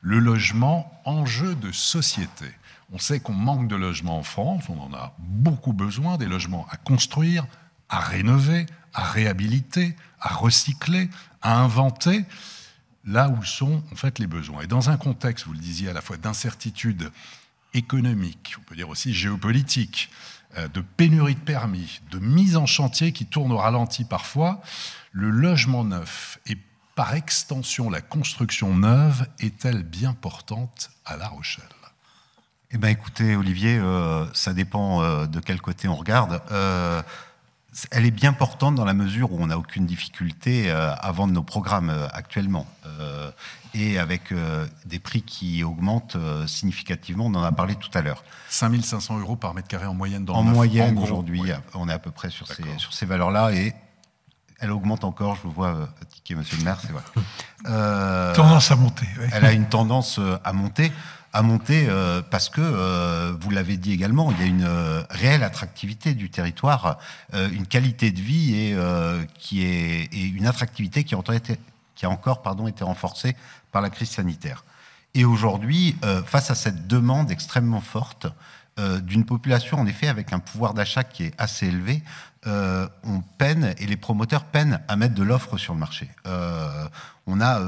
[0.00, 2.46] le logement enjeu de société.
[2.92, 6.66] On sait qu'on manque de logements en France, on en a beaucoup besoin, des logements
[6.70, 7.46] à construire,
[7.88, 11.08] à rénover, à réhabiliter, à recycler,
[11.40, 12.24] à inventer
[13.06, 14.62] là où sont en fait les besoins.
[14.62, 17.10] Et dans un contexte, vous le disiez, à la fois d'incertitude
[17.74, 20.10] économique, on peut dire aussi géopolitique,
[20.56, 24.62] euh, de pénurie de permis, de mise en chantier qui tourne au ralenti parfois,
[25.12, 26.56] le logement neuf et
[26.94, 31.64] par extension la construction neuve est-elle bien portante à La Rochelle?
[32.70, 36.40] Eh bien écoutez Olivier, euh, ça dépend euh, de quel côté on regarde
[37.90, 41.32] elle est bien portante dans la mesure où on n'a aucune difficulté euh, à vendre
[41.32, 42.66] nos programmes euh, actuellement.
[42.86, 43.30] Euh,
[43.74, 44.32] et avec
[44.86, 46.16] des prix qui augmentent
[46.46, 48.22] significativement, on en a parlé tout à l'heure.
[48.48, 51.42] 5500 euros par mètre carré en moyenne dans En moyenne, aujourd'hui,
[51.74, 53.50] on est à peu près sur ces, sur ces valeurs-là.
[53.52, 53.74] Et
[54.60, 57.02] elle augmente encore, je vous vois tiquer, monsieur le maire, c'est vrai.
[58.34, 59.08] tendance à monter.
[59.32, 60.92] Elle a une tendance à monter
[61.34, 65.02] à monter euh, parce que, euh, vous l'avez dit également, il y a une euh,
[65.10, 66.98] réelle attractivité du territoire,
[67.32, 68.76] une qualité de vie et,
[69.36, 73.34] qui est, une attractivité qui a, encore pardon, été renforcée
[73.72, 74.64] par la crise sanitaire.
[75.14, 78.28] Et aujourd'hui, face à cette demande extrêmement forte,
[79.02, 82.02] d'une population en effet avec un pouvoir d'achat qui est assez élevé,
[82.46, 86.08] on peine et les promoteurs peinent à mettre de l'offre sur le marché.
[87.26, 87.60] on a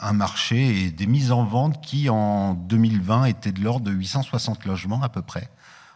[0.00, 4.64] un marché et des mises en vente qui, en 2020, étaient de l'ordre de 860
[4.64, 5.48] logements à peu près.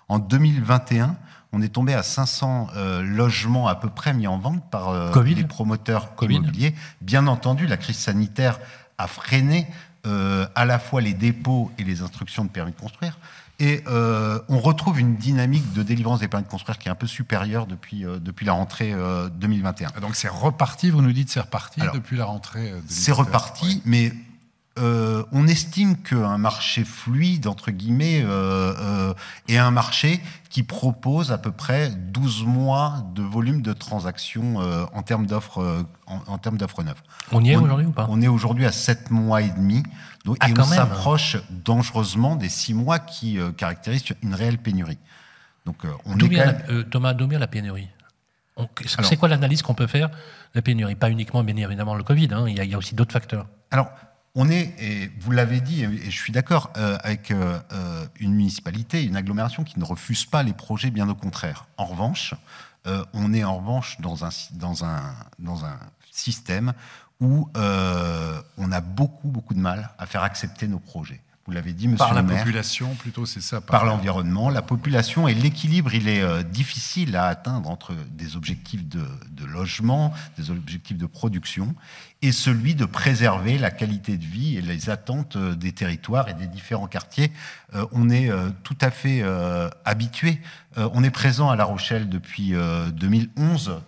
[0.09, 1.17] En 2021,
[1.53, 5.25] on est tombé à 500 euh, logements à peu près mis en vente par euh,
[5.25, 6.75] les promoteurs immobiliers.
[7.01, 8.59] Bien entendu, la crise sanitaire
[8.99, 9.67] a freiné
[10.05, 13.17] à la fois les dépôts et les instructions de permis de construire.
[13.59, 16.97] Et euh, on retrouve une dynamique de délivrance des permis de construire qui est un
[16.97, 18.93] peu supérieure depuis, euh, depuis la rentrée
[19.35, 19.89] 2021.
[19.89, 24.13] Euh, donc c'est reparti, vous nous dites c'est reparti depuis la rentrée C'est reparti, mais
[24.79, 29.15] euh, on estime qu'un marché fluide, entre guillemets, euh, euh,
[29.47, 34.57] est un marché qui propose à peu près 12 mois de volume de transactions
[34.93, 37.01] en termes d'offres en, termes d'offres neuves.
[37.33, 38.07] On y est aujourd'hui ou pas?
[38.11, 39.83] On est aujourd'hui à 7 mois et demi.
[40.25, 44.99] Donc, ah, et on s'approche dangereusement des 6 mois qui caractérisent une réelle pénurie.
[45.67, 47.89] Donc, on est quand Thomas, d'où la pénurie?
[48.87, 50.15] C'est quoi l'analyse qu'on peut faire de
[50.55, 50.95] la pénurie?
[50.95, 52.45] Pas uniquement, bien évidemment, le Covid, hein.
[52.47, 53.47] il, y a, il y a aussi d'autres facteurs.
[53.71, 53.89] Alors,
[54.35, 58.33] on est, et vous l'avez dit, et je suis d'accord, euh, avec euh, euh, une
[58.35, 61.67] municipalité, une agglomération qui ne refuse pas les projets, bien au contraire.
[61.77, 62.35] En revanche,
[63.13, 65.79] on est en revanche dans un, dans un, dans un
[66.11, 66.73] système
[67.23, 71.23] où on a beaucoup, beaucoup de mal à faire accepter nos projets.
[71.47, 72.27] Vous l'avez dit, monsieur par le maire.
[72.27, 73.61] Par la population, plutôt, c'est ça.
[73.61, 78.87] Par, l'environnement, la population et l'équilibre, il est euh, difficile à atteindre entre des objectifs
[78.87, 79.05] de,
[79.45, 81.75] logement, des objectifs de production,
[82.23, 86.35] et celui de préserver la qualité de vie et les attentes euh, des territoires et
[86.35, 87.33] des différents quartiers.
[87.75, 88.31] Euh, on est
[88.63, 89.25] tout à fait
[89.85, 90.41] habitué.
[90.77, 92.53] on est présent à La Rochelle depuis
[92.93, 93.81] 2011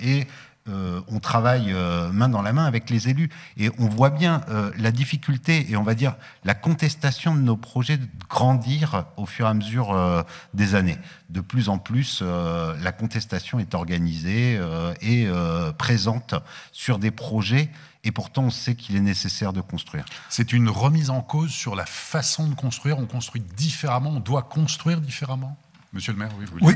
[0.00, 0.26] et
[0.68, 4.42] euh, on travaille euh, main dans la main avec les élus et on voit bien
[4.48, 9.26] euh, la difficulté et on va dire la contestation de nos projets de grandir au
[9.26, 10.98] fur et à mesure des années.
[11.30, 14.60] De plus en plus, la contestation est organisée
[15.02, 15.28] et
[15.76, 16.34] présente
[16.72, 17.70] sur des projets
[18.04, 20.04] et pourtant on sait qu'il est nécessaire de construire.
[20.28, 22.98] C'est une remise en cause sur la façon de construire.
[22.98, 25.56] On construit différemment, on doit construire différemment.
[25.92, 26.74] Monsieur le maire, oui, vous Oui,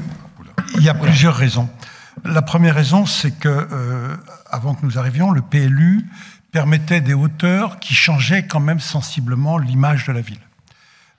[0.76, 1.68] il y a plusieurs raisons.
[2.24, 4.16] La première raison, c'est que euh,
[4.50, 6.06] avant que nous arrivions, le PLU
[6.52, 10.40] permettait des hauteurs qui changeaient quand même sensiblement l'image de la ville.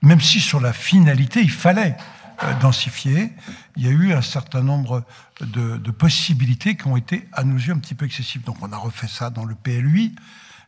[0.02, 1.98] Même si sur la finalité, il fallait
[2.44, 3.32] euh, densifier,
[3.76, 5.04] il y a eu un certain nombre
[5.42, 8.44] de, possibilités qui ont été à nos yeux un petit peu excessives.
[8.44, 10.16] Donc on a refait ça dans le PLUI.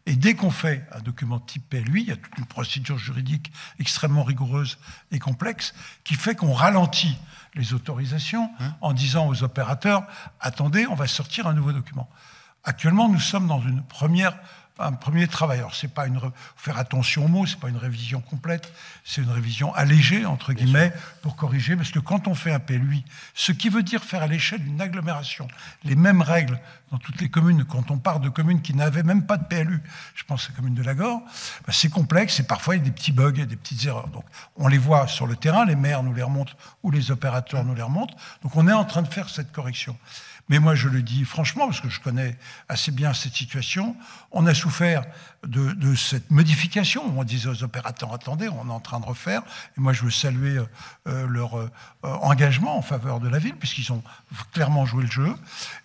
[0.07, 3.51] Et dès qu'on fait un document type PLUI, il y a toute une procédure juridique
[3.79, 4.77] extrêmement rigoureuse
[5.11, 5.73] et complexe
[6.03, 7.17] qui fait qu'on ralentit
[7.55, 10.05] les autorisations hein en disant aux opérateurs
[10.39, 12.09] attendez, on va sortir un nouveau document.
[12.63, 14.37] Actuellement, nous sommes dans une première
[14.77, 15.59] un premier travail.
[15.59, 16.19] Alors, c'est pas une
[16.55, 18.71] faire attention aux mots, c'est pas une révision complète,
[19.03, 23.03] c'est une révision allégée entre guillemets pour corriger, parce que quand on fait un PLUI,
[23.33, 25.47] ce qui veut dire faire à l'échelle d'une agglomération
[25.83, 26.59] les mêmes règles
[26.91, 29.81] dans toutes les communes, quand on part de communes qui n'avaient même pas de PLU,
[30.13, 31.21] je pense à la commune de Lagor,
[31.65, 34.07] bah, c'est complexe et parfois il y a des petits bugs, et des petites erreurs.
[34.09, 36.53] Donc, on les voit sur le terrain, les maires nous les remontent
[36.83, 38.15] ou les opérateurs nous les remontent.
[38.43, 39.97] Donc, on est en train de faire cette correction.
[40.47, 42.37] Mais moi, je le dis franchement, parce que je connais
[42.69, 43.95] assez bien cette situation,
[44.31, 45.03] on a souffert
[45.43, 47.03] de, cette modification.
[47.17, 49.41] On disait aux opérateurs, attendez, on est en train de refaire.
[49.77, 50.59] Et moi, je veux saluer
[51.07, 51.71] euh, leur euh,
[52.03, 54.03] engagement en faveur de la ville, puisqu'ils ont
[54.53, 55.33] clairement joué le jeu.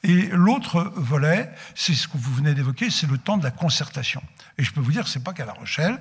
[0.03, 4.23] Et l'autre volet, c'est ce que vous venez d'évoquer, c'est le temps de la concertation.
[4.59, 5.99] Et je peux vous dire, c'est pas qu'à La Rochelle.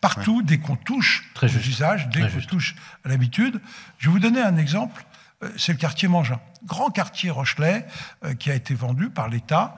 [0.00, 3.60] Partout, dès qu'on touche aux usages, dès qu'on touche à l'habitude,
[3.98, 5.04] je vais vous donner un exemple
[5.56, 6.40] c'est le quartier Mangin.
[6.64, 7.86] Grand quartier Rochelet
[8.24, 9.76] euh, qui a été vendu par l'État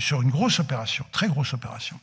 [0.00, 2.00] sur une grosse opération, très grosse opération.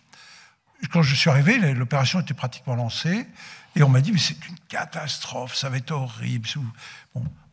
[0.94, 3.28] Quand je suis arrivé, l'opération était pratiquement lancée
[3.76, 6.48] et on m'a dit mais c'est une catastrophe, ça va être horrible.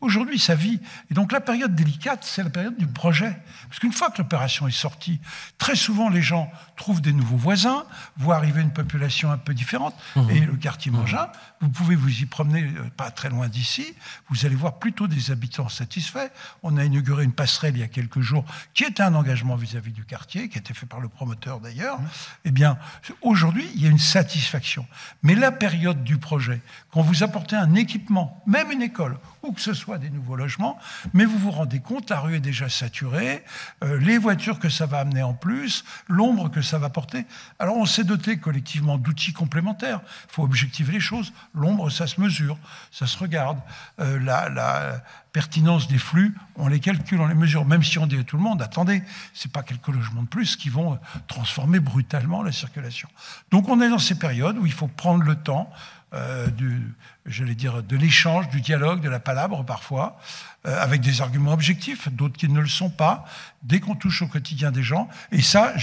[0.01, 0.81] Aujourd'hui, ça vit.
[1.09, 3.37] Et donc la période délicate, c'est la période du projet.
[3.69, 5.21] Parce qu'une fois que l'opération est sortie,
[5.57, 7.85] très souvent les gens trouvent des nouveaux voisins,
[8.17, 9.95] voient arriver une population un peu différente.
[10.17, 10.29] Mmh.
[10.31, 10.95] Et le quartier mmh.
[10.95, 11.29] Mangin,
[11.61, 13.95] vous pouvez vous y promener euh, pas très loin d'ici,
[14.29, 16.29] vous allez voir plutôt des habitants satisfaits.
[16.63, 18.43] On a inauguré une passerelle il y a quelques jours
[18.73, 22.01] qui était un engagement vis-à-vis du quartier, qui a été fait par le promoteur d'ailleurs.
[22.01, 22.07] Mmh.
[22.43, 22.77] Eh bien,
[23.21, 24.85] aujourd'hui, il y a une satisfaction.
[25.21, 26.61] Mais la période du projet,
[26.91, 30.79] quand vous apportez un équipement, même une école, ou que ce soit des nouveaux logements,
[31.13, 33.43] mais vous vous rendez compte, la rue est déjà saturée,
[33.83, 37.25] euh, les voitures que ça va amener en plus, l'ombre que ça va porter.
[37.59, 40.01] Alors on s'est doté collectivement d'outils complémentaires.
[40.29, 41.33] Il faut objectiver les choses.
[41.53, 42.57] L'ombre, ça se mesure,
[42.91, 43.59] ça se regarde.
[43.99, 45.03] Euh, la,
[45.33, 48.37] pertinence des flux, on les calcule, on les mesure, même si on dit à tout
[48.37, 49.01] le monde, attendez,
[49.33, 53.09] c'est pas quelques logements de plus qui vont transformer brutalement la circulation.
[53.49, 55.71] Donc on est dans ces périodes où il faut prendre le temps
[56.13, 56.93] euh, du,
[57.25, 60.19] j'allais dire, de l'échange, du dialogue, de la palabre parfois,
[60.67, 63.25] euh, avec des arguments objectifs, d'autres qui ne le sont pas,
[63.63, 65.09] dès qu'on touche au quotidien des gens.
[65.31, 65.73] Et ça,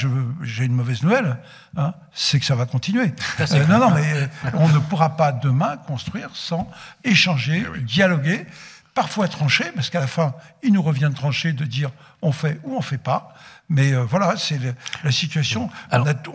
[0.43, 1.37] j'ai une mauvaise nouvelle,
[1.77, 3.13] hein, c'est que ça va continuer.
[3.41, 6.71] Euh, non, non, mais on ne pourra pas demain construire sans
[7.03, 8.47] échanger, eh dialoguer,
[8.95, 11.91] parfois trancher, parce qu'à la fin, il nous revient de trancher, de dire
[12.23, 13.35] on fait ou on fait pas.
[13.71, 14.59] Mais euh, voilà, c'est
[15.05, 15.71] la situation.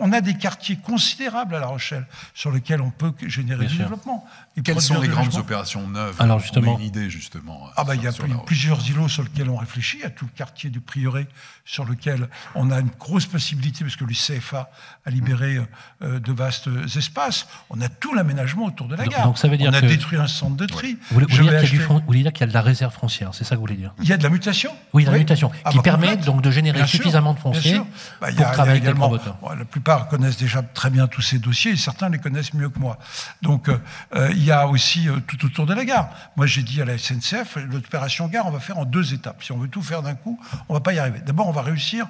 [0.00, 4.26] on, a, des quartiers considérables à La Rochelle sur lesquels on peut générer du développement.
[4.64, 7.68] Quelles sont les grandes opérations neuves Alors justement, on a une idée justement.
[7.76, 8.12] Ah bah, il y a
[8.46, 9.98] plusieurs îlots sur lesquels on réfléchit.
[9.98, 11.28] Il y a tout le quartier du Prieuré
[11.66, 14.70] sur lequel on a une grosse possibilité parce que le CFA
[15.04, 15.58] a libéré
[16.02, 17.46] euh, de vastes espaces.
[17.68, 19.24] On a tout l'aménagement autour de la gare.
[19.24, 19.86] Donc ça veut dire on a que...
[19.86, 20.96] détruit un centre de tri.
[21.10, 21.60] Vous voulez, dire
[22.32, 23.92] qu'il y, a de la réserve foncière, c'est ça que vous voulez dire?
[24.00, 24.72] Il y a de la mutation.
[24.94, 27.80] Oui, de la mutation ah qui bah, permet donc de générer suffisamment de foncier
[28.20, 29.36] bah, pour travailler avec les promoteurs.
[29.56, 32.78] la plupart connaissent déjà très bien tous ces dossiers et certains les connaissent mieux que
[32.78, 32.98] moi.
[33.42, 33.78] Donc euh,
[34.14, 36.10] euh, il y a aussi tout autour de la gare.
[36.36, 39.42] Moi j'ai dit à la SNCF, l'opération gare on va faire en deux étapes.
[39.42, 41.20] Si on veut tout faire d'un coup, on va pas y arriver.
[41.24, 42.06] D'abord on va réussir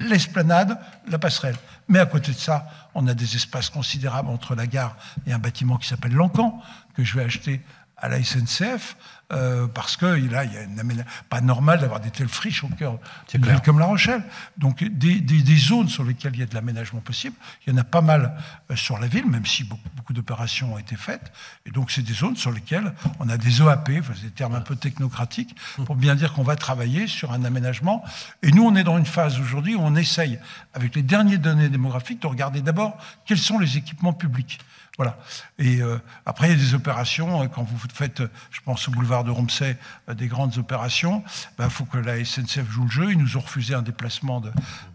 [0.00, 0.78] l'esplanade,
[1.08, 1.56] la passerelle.
[1.88, 5.38] Mais à côté de ça, on a des espaces considérables entre la gare et un
[5.38, 6.60] bâtiment qui s'appelle l'Encan,
[6.94, 7.60] que je vais acheter
[8.00, 8.96] à la SNCF,
[9.32, 12.68] euh, parce que là, il y a une pas normal d'avoir des telles friches au
[12.68, 12.98] cœur
[13.30, 14.22] d'une ville comme La Rochelle.
[14.58, 17.36] Donc des, des, zones sur lesquelles il y a de l'aménagement possible,
[17.66, 18.36] il y en a pas mal
[18.70, 21.32] euh, sur la ville, même si beaucoup, beaucoup d'opérations ont été faites.
[21.64, 24.60] Et donc c'est des zones sur lesquelles on a des OAP, enfin, des termes un
[24.62, 25.54] peu technocratiques,
[25.84, 28.04] pour bien dire qu'on va travailler sur un aménagement.
[28.42, 30.40] Et nous, on est dans une phase aujourd'hui où on essaye,
[30.74, 34.58] avec les dernières données démographiques, de regarder d'abord quels sont les équipements publics.
[35.00, 35.16] Voilà.
[35.58, 35.96] Et euh,
[36.26, 37.40] après, il y a des opérations.
[37.40, 39.78] Euh, quand vous faites, je pense au boulevard de Romsey,
[40.10, 43.10] euh, des grandes opérations, il ben, faut que la SNCF joue le jeu.
[43.10, 44.42] Ils nous ont refusé un déplacement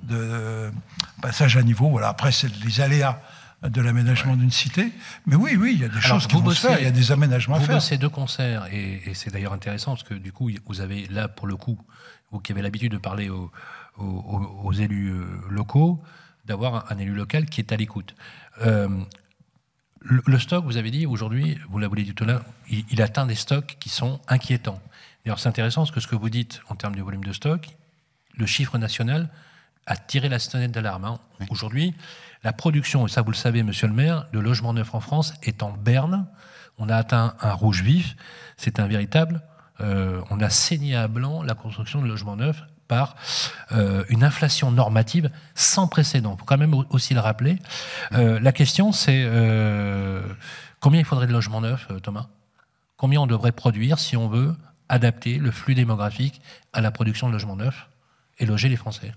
[0.03, 0.71] de,
[1.23, 1.89] passage à niveau.
[1.89, 2.09] Voilà.
[2.09, 3.19] Après, c'est les aléas
[3.63, 4.91] de l'aménagement d'une cité.
[5.25, 6.91] Mais oui, oui, il y a des choses qui vont se faire, il y a
[6.91, 7.79] des aménagements à faire.
[7.79, 11.47] Vous deux concerts, et, c'est d'ailleurs intéressant, parce que du coup, vous avez là, pour
[11.47, 11.79] le coup,
[12.31, 15.11] vous qui avez l'habitude de parler aux, élus
[15.49, 15.99] locaux,
[16.45, 18.13] d'avoir un élu local qui est à l'écoute.
[20.07, 23.33] Le, stock, vous avez dit, aujourd'hui, vous l'avez dit tout à l'heure, il, atteint des
[23.33, 24.79] stocks qui sont inquiétants.
[25.23, 27.69] D'ailleurs, c'est intéressant parce que ce que vous dites en termes de volume de stock,
[28.37, 29.29] le chiffre national
[29.87, 31.05] a tiré la sonnette d'alarme.
[31.05, 31.19] Hein.
[31.49, 31.95] Aujourd'hui,
[32.43, 35.33] la production, et ça vous le savez, monsieur le maire, de logements neufs en France
[35.41, 36.27] est en berne.
[36.77, 38.15] On a atteint un rouge vif.
[38.57, 39.41] C'est un véritable.
[39.81, 43.15] Euh, on a saigné à blanc la construction de logements neufs par
[43.71, 46.35] euh, une inflation normative sans précédent.
[46.35, 47.57] Il faut quand même aussi le rappeler.
[48.13, 50.21] Euh, la question, c'est euh,
[50.79, 52.27] combien il faudrait de logements neufs, Thomas?
[52.97, 54.55] Combien on devrait produire si on veut
[54.87, 56.41] adapter le flux démographique
[56.73, 57.87] à la production de logements neufs
[58.39, 59.13] et loger les Français?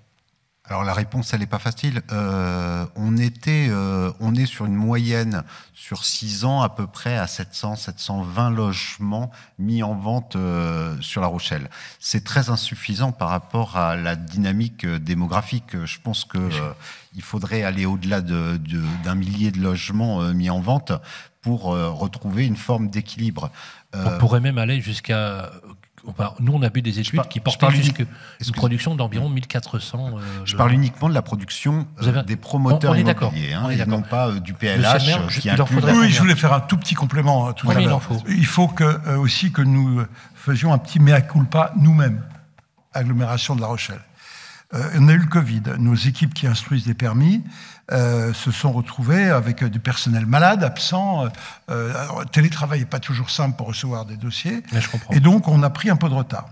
[0.69, 2.03] Alors la réponse, elle n'est pas facile.
[2.12, 5.43] Euh, on, était, euh, on est sur une moyenne
[5.73, 11.23] sur 6 ans à peu près à 700, 720 logements mis en vente euh, sur
[11.23, 11.70] La Rochelle.
[12.01, 15.85] C'est très insuffisant par rapport à la dynamique démographique.
[15.85, 16.39] Je pense que
[17.15, 20.93] il faudrait aller au-delà d'un de, millier de logements mis en vente
[21.40, 23.51] pour retrouver une forme d'équilibre.
[23.95, 25.51] On pourrait même aller jusqu'à
[26.40, 30.10] nous, on a vu des études qui portaient jusqu'à une production d'environ 1400.
[30.18, 34.28] Euh, je parle uniquement de la production euh, des promoteurs immobiliers, hein, et non pas
[34.28, 38.01] euh, du PLH qui Oui, je voulais faire un tout petit complément tout à l'heure.
[38.28, 40.02] Il faut que, aussi que nous
[40.35, 42.22] faisions un petit mea culpa nous-mêmes,
[42.93, 44.01] agglomération de La Rochelle.
[44.72, 45.62] on a eu le Covid.
[45.78, 47.43] Nos équipes qui instruisent des permis
[47.90, 51.24] euh, se sont retrouvés avec du personnel malade, absent.
[51.24, 51.28] Euh,
[51.70, 54.62] euh télétravail n'est pas toujours simple pour recevoir des dossiers.
[55.12, 56.51] Et donc, on a pris un peu de retard.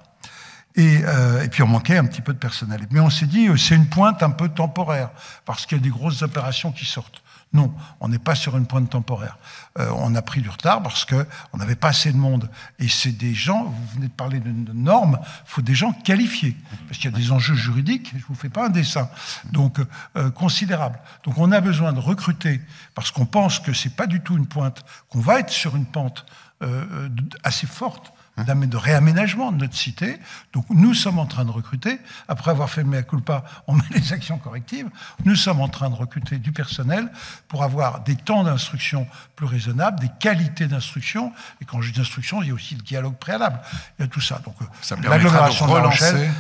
[0.76, 2.86] Et, euh, et, puis on manquait un petit peu de personnel.
[2.90, 5.10] Mais on s'est dit, c'est une pointe un peu temporaire,
[5.44, 7.22] parce qu'il y a des grosses opérations qui sortent.
[7.52, 9.38] Non, on n'est pas sur une pointe temporaire.
[9.78, 12.50] Euh, on a pris du retard parce qu'on n'avait pas assez de monde.
[12.78, 16.56] Et c'est des gens, vous venez de parler de, normes, il faut des gens qualifiés.
[16.86, 19.08] Parce qu'il y a des enjeux juridiques, je ne vous fais pas un dessin,
[19.52, 19.78] donc
[20.16, 20.98] euh, considérable.
[21.24, 22.60] Donc on a besoin de recruter,
[22.94, 25.76] parce qu'on pense que ce n'est pas du tout une pointe, qu'on va être sur
[25.76, 26.26] une pente
[26.62, 27.08] euh,
[27.44, 30.18] assez forte de réaménagement de notre cité.
[30.52, 31.98] Donc nous sommes en train de recruter.
[32.28, 34.88] Après avoir fait le mea culpa, on met les actions correctives.
[35.24, 37.10] Nous sommes en train de recruter du personnel
[37.48, 39.06] pour avoir des temps d'instruction
[39.36, 41.32] plus raisonnables, des qualités d'instruction.
[41.60, 43.60] Et quand je dis instruction, il y a aussi le dialogue préalable.
[43.98, 44.40] Il y a tout ça.
[44.44, 46.30] Donc euh, l'agglomération de, La Rochelle,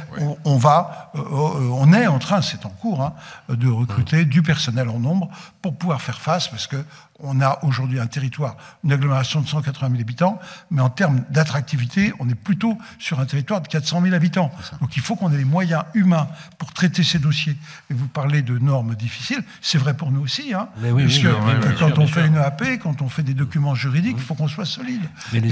[0.44, 3.14] on, va, euh, euh, on est en train, c'est en cours, hein,
[3.48, 5.30] de recruter du personnel en nombre
[5.62, 6.84] pour pouvoir faire face, parce que
[7.20, 10.38] on a aujourd'hui un territoire, une agglomération de 180 000 habitants,
[10.70, 14.50] mais en termes d'attractivité, on est plutôt sur un territoire de 400 000 habitants.
[14.80, 16.28] Donc il faut qu'on ait les moyens humains
[16.58, 17.56] pour traiter ces dossiers.
[17.90, 20.52] Et vous parlez de normes difficiles, c'est vrai pour nous aussi.
[20.52, 24.22] Hein, parce que quand on fait une AP, quand on fait des documents juridiques, il
[24.22, 25.02] faut qu'on soit solide.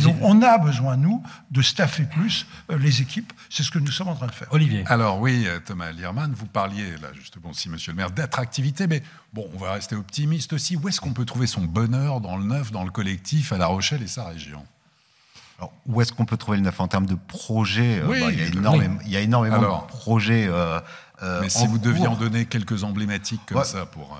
[0.02, 3.32] donc on a besoin, nous, de staffer plus euh, les équipes.
[3.48, 4.48] C'est ce que nous sommes en train de faire.
[4.50, 4.84] Olivier.
[4.86, 9.02] Alors oui, euh, Thomas Lierman, vous parliez, là justement, si monsieur le maire, d'attractivité, mais
[9.34, 10.76] bon, on va rester optimiste aussi.
[10.76, 13.66] Où est-ce qu'on peut trouver son bonheur dans le neuf, dans le collectif, à La
[13.66, 14.64] Rochelle et sa région?
[15.58, 18.42] Alors, où est-ce qu'on peut trouver le neuf en termes de projets bah, il, y
[18.42, 20.48] a énormément, il y a énormément de projets.
[21.22, 24.18] mais si vous deviez en donner quelques emblématiques comme ça pour.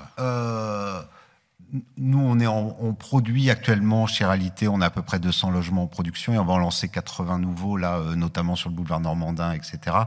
[1.97, 5.83] nous, on, est on produit actuellement chez Réalité, on a à peu près 200 logements
[5.83, 9.51] en production et on va en lancer 80 nouveaux, là, notamment sur le boulevard Normandin,
[9.51, 9.97] etc.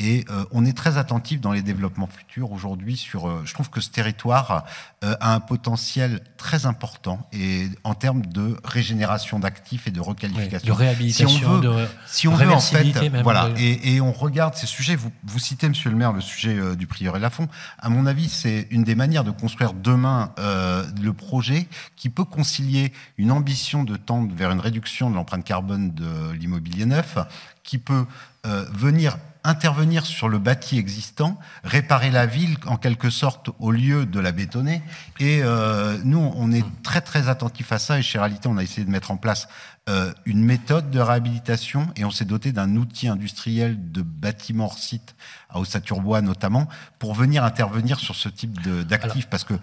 [0.00, 3.28] Et euh, on est très attentif dans les développements futurs aujourd'hui sur.
[3.28, 4.64] Euh, je trouve que ce territoire
[5.02, 10.72] euh, a un potentiel très important et en termes de régénération d'actifs et de requalification.
[10.72, 13.50] de réhabilitation, si on veut, de si on veut en fait, voilà.
[13.56, 14.94] Et, et, on regarde ces sujets.
[14.94, 17.48] Vous, vous citez, Monsieur le Maire, le sujet du prieuré Lafont.
[17.80, 21.66] À mon avis, c'est une des manières de construire demain le projet
[21.96, 26.86] qui peut concilier une ambition de tendre vers une réduction de l'empreinte carbone de l'immobilier
[26.86, 27.18] neuf,
[27.64, 28.06] qui peut
[28.44, 29.18] venir
[29.48, 34.32] intervenir sur le bâti existant, réparer la ville en quelque sorte au lieu de la
[34.32, 34.82] bétonner.
[35.18, 37.98] Et euh, nous, on est très très attentif à ça.
[37.98, 39.48] Et chez Réalité, on a essayé de mettre en place
[39.88, 44.78] euh, une méthode de réhabilitation et on s'est doté d'un outil industriel de bâtiment hors
[44.78, 45.14] site
[45.48, 46.68] à Ossaturbois notamment
[46.98, 49.54] pour venir intervenir sur ce type d'actifs parce que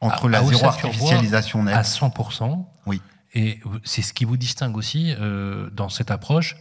[0.00, 2.64] entre la zéro artificialisation nette à 100%.
[2.86, 3.00] Oui.
[3.34, 6.56] Et c'est ce qui vous distingue aussi euh, dans cette approche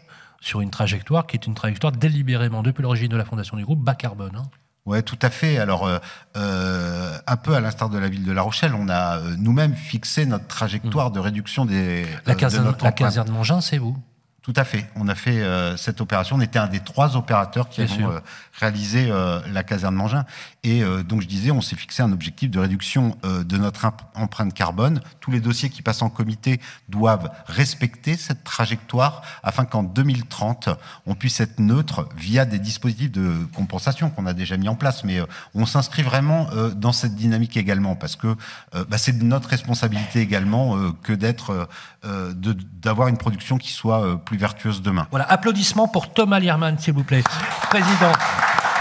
[0.45, 3.79] sur une trajectoire qui est une trajectoire délibérément, depuis l'origine de la fondation du groupe,
[3.79, 4.35] bas carbone.
[4.35, 4.43] Hein.
[4.85, 5.57] Oui, tout à fait.
[5.57, 5.97] Alors, euh,
[6.37, 9.73] euh, un peu à l'instar de la ville de La Rochelle, on a euh, nous-mêmes
[9.73, 11.13] fixé notre trajectoire mmh.
[11.13, 12.05] de réduction des.
[12.27, 13.97] La, caserne, de la caserne Mongin, c'est vous
[14.45, 14.85] tout à fait.
[14.95, 16.35] On a fait euh, cette opération.
[16.35, 18.19] On était un des trois opérateurs qui ont euh,
[18.53, 20.23] réalisé euh, la caserne Mangin.
[20.61, 23.85] Et donc, je disais, on s'est fixé un objectif de réduction de notre
[24.15, 24.99] empreinte carbone.
[25.19, 26.59] Tous les dossiers qui passent en comité
[26.89, 30.69] doivent respecter cette trajectoire afin qu'en 2030,
[31.05, 35.03] on puisse être neutre via des dispositifs de compensation qu'on a déjà mis en place.
[35.03, 35.19] Mais
[35.53, 38.35] on s'inscrit vraiment dans cette dynamique également parce que
[38.73, 41.69] bah, c'est notre responsabilité également que d'être,
[42.01, 45.07] d'avoir une production qui soit plus vertueuse demain.
[45.11, 47.23] Voilà, applaudissements pour Thomas Lierman, s'il vous plaît.
[47.69, 48.11] Président,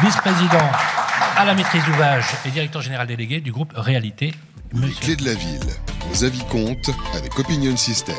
[0.02, 0.70] vice-président
[1.36, 4.32] à la maîtrise d'ouvrage et directeur général délégué du groupe Réalité.
[4.72, 5.70] Les clés de la ville.
[6.08, 8.14] Vos avis comptent avec Opinion System.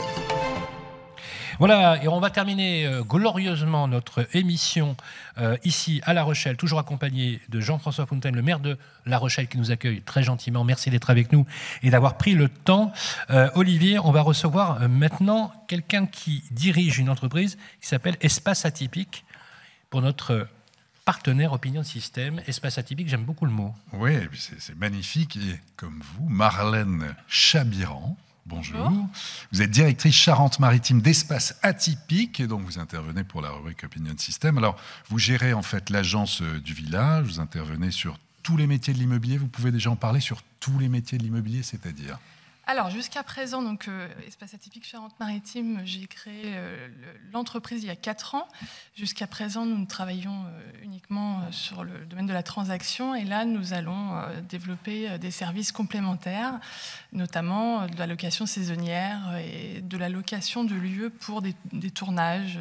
[1.57, 4.98] Voilà, et on va terminer euh, glorieusement notre émission
[5.38, 9.48] euh, ici à La Rochelle, toujours accompagné de Jean-François Fontaine, le maire de La Rochelle,
[9.48, 10.65] qui nous accueille très gentiment.
[10.65, 11.45] Merci d'être avec nous
[11.82, 12.91] et d'avoir pris le temps.
[13.30, 19.23] Euh, Olivier, on va recevoir maintenant quelqu'un qui dirige une entreprise qui s'appelle Espace Atypique
[19.90, 20.48] pour notre
[21.06, 22.41] partenaire Opinion System.
[22.48, 23.73] Espace atypique, j'aime beaucoup le mot.
[23.94, 25.38] Oui, c'est magnifique.
[25.38, 28.18] Et comme vous, Marlène Chabiran,
[28.48, 28.92] Bonjour.
[29.52, 34.60] Vous êtes directrice Charente-Maritime d'espace atypique et donc vous intervenez pour la rubrique Opinion System.
[34.60, 34.78] Alors,
[35.10, 39.00] vous gérez en fait l'agence euh, du village, vous intervenez sur tous les métiers de
[39.00, 39.40] l'immobilier.
[39.40, 42.20] Vous pouvez déjà en parler sur tous les métiers de l'immobilier, c'est-à-dire?
[42.68, 46.88] Alors, jusqu'à présent, donc, euh, Espace Atypique Charente-Maritime, j'ai créé euh,
[47.32, 48.48] l'entreprise il y a quatre ans.
[48.96, 53.74] Jusqu'à présent, nous travaillons euh, uniquement sur le domaine de la transaction et là, nous
[53.74, 54.20] allons
[54.50, 56.60] développer des services complémentaires,
[57.14, 62.60] notamment de la location saisonnière et de la location de lieux pour des, des tournages,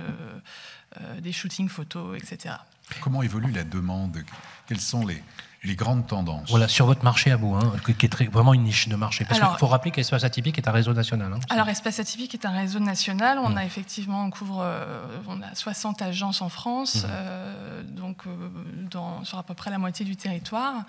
[1.21, 2.57] des shootings photos, etc.
[3.01, 4.23] Comment évolue la demande?
[4.67, 5.23] Quels sont les,
[5.65, 6.51] les grandes tendances.
[6.51, 9.25] Voilà, sur votre marché à vous, hein, qui est vraiment une niche de marché.
[9.25, 11.33] Parce qu'il faut rappeler qu'Espace Atypique est un réseau national.
[11.33, 11.41] Hein.
[11.49, 13.39] alors, Espace Atypique est un réseau national.
[13.39, 13.59] On mm.
[13.59, 17.07] a effectivement, on couvre euh, on a 60 agences en France, mm.
[17.09, 18.31] euh, donc euh,
[18.91, 20.85] dans, sur à peu près la moitié du territoire.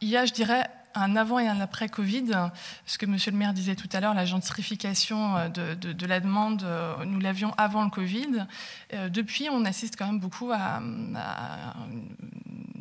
[0.00, 2.50] il y a, je dirais, un avant et un après Covid.
[2.86, 6.66] Ce que Monsieur le maire disait tout à l'heure, la gentrification de, la demande,
[7.06, 8.46] nous l'avions avant le Covid.
[9.08, 10.82] depuis, on assiste quand même beaucoup à,
[11.16, 11.74] à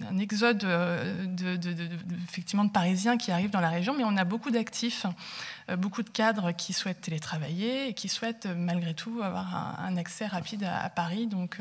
[0.10, 1.60] un exode euh, de,
[2.28, 5.06] effectivement de Parisiens qui arrivent dans la région, mais on a beaucoup d'actifs,
[5.70, 9.98] euh, beaucoup de cadres qui souhaitent télétravailler et qui souhaitent euh, malgré tout avoir un,
[9.98, 11.28] accès rapide à, Paris.
[11.28, 11.58] Donc,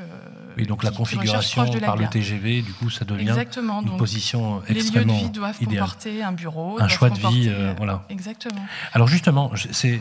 [0.57, 5.13] oui, donc la configuration par le TGV, du coup, ça devient Exactement, une position extrêmement
[5.15, 8.05] Les lieux de vie doivent comporter un bureau, un choix de vie, voilà.
[8.09, 8.65] Exactement.
[8.93, 10.01] Alors justement, c'est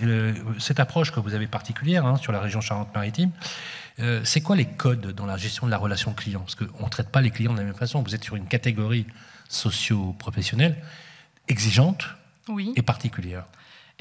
[0.57, 3.31] cette approche que vous avez particulière hein, sur la région Charente-Maritime.
[3.99, 6.39] Euh, c'est quoi les codes dans la gestion de la relation client?
[6.39, 8.01] Parce qu'on ne traite pas les clients de la même façon.
[8.01, 9.05] Vous êtes sur une catégorie
[9.49, 10.77] socio-professionnelle
[11.47, 12.07] exigeante
[12.75, 13.45] et particulière.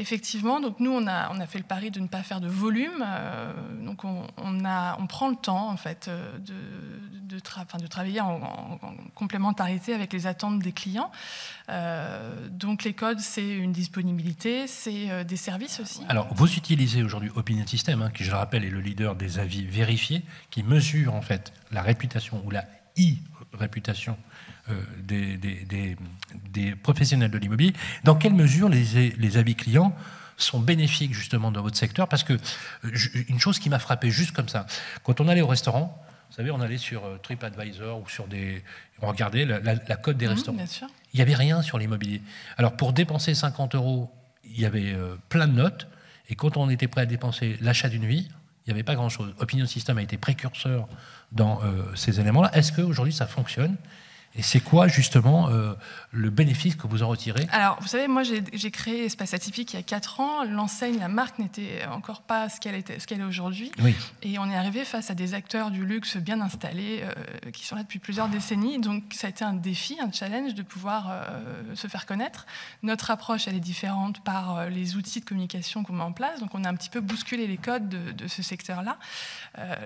[0.00, 2.46] Effectivement, donc nous on a, on a fait le pari de ne pas faire de
[2.46, 3.52] volume, euh,
[3.84, 8.78] donc on, a, on prend le temps en fait euh, de, de, de travailler en,
[9.16, 11.10] complémentarité avec les attentes des clients.
[11.68, 16.02] Euh, donc les codes c'est une disponibilité, c'est des services aussi.
[16.08, 19.40] Alors vous utilisez aujourd'hui Opinion System, hein, qui je le rappelle est le leader des
[19.40, 22.64] avis vérifiés, qui mesure en fait la réputation ou la
[22.96, 24.16] e-réputation
[24.70, 25.96] euh, des, des,
[26.50, 27.72] des, professionnels de l'immobilier,
[28.04, 29.94] dans quelle mesure les, les avis clients
[30.36, 32.08] sont bénéfiques justement dans votre secteur?
[32.08, 32.38] Parce que
[33.28, 34.66] une chose qui m'a frappé juste comme ça,
[35.02, 38.62] quand on allait au restaurant, vous savez, on allait sur TripAdvisor ou sur des.
[39.00, 40.58] On regardait la, cote des mmh, restaurants.
[41.14, 42.20] Il n'y avait rien sur l'immobilier.
[42.58, 44.10] Alors pour dépenser 50 euros,
[44.44, 44.94] il y avait
[45.30, 45.88] plein de notes.
[46.28, 48.28] Et quand on était prêt à dépenser l'achat d'une vie,
[48.66, 49.32] il n'y avait pas grand-chose.
[49.38, 50.86] Opinion System a été précurseur
[51.32, 51.62] dans
[51.94, 52.50] ces éléments-là.
[52.54, 53.76] Est-ce qu'aujourd'hui ça fonctionne?
[54.34, 55.74] Et c'est quoi justement euh,
[56.12, 57.46] le bénéfice que vous en retirez?
[57.50, 60.44] Alors, vous savez, moi j'ai créé Espace Atypique il y a 4 ans.
[60.44, 63.72] L'enseigne, la marque n'était encore pas ce qu'elle est aujourd'hui.
[64.22, 67.74] Et on est arrivé face à des acteurs du luxe bien installés euh, qui sont
[67.74, 68.78] là depuis plusieurs décennies.
[68.78, 72.46] Donc ça a été un défi, un challenge de pouvoir euh, se faire connaître.
[72.82, 76.38] Notre approche, elle est différente par les outils de communication qu'on met en place.
[76.38, 78.98] Donc on a un petit peu bousculé les codes de, de ce secteur-là.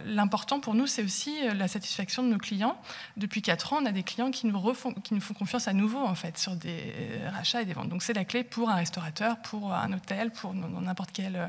[0.05, 2.77] L'important pour nous, c'est aussi la satisfaction de nos clients.
[3.17, 6.37] Depuis 4 ans, on a des clients qui nous, font confiance à nouveau en fait
[6.39, 6.93] sur des
[7.33, 7.89] rachats et des ventes.
[7.89, 11.37] Donc c'est la clé pour un restaurateur, pour un hôtel, pour n'importe quel.
[11.37, 11.47] Euh,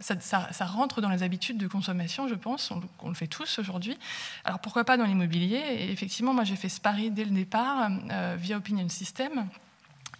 [0.00, 2.70] ça, rentre dans les habitudes de consommation, je pense.
[3.02, 3.98] On, le fait tous aujourd'hui.
[4.44, 5.58] Alors pourquoi pas dans l'immobilier?
[5.58, 9.46] Et effectivement, moi j'ai fait ce pari dès le départ euh, via Opinion System.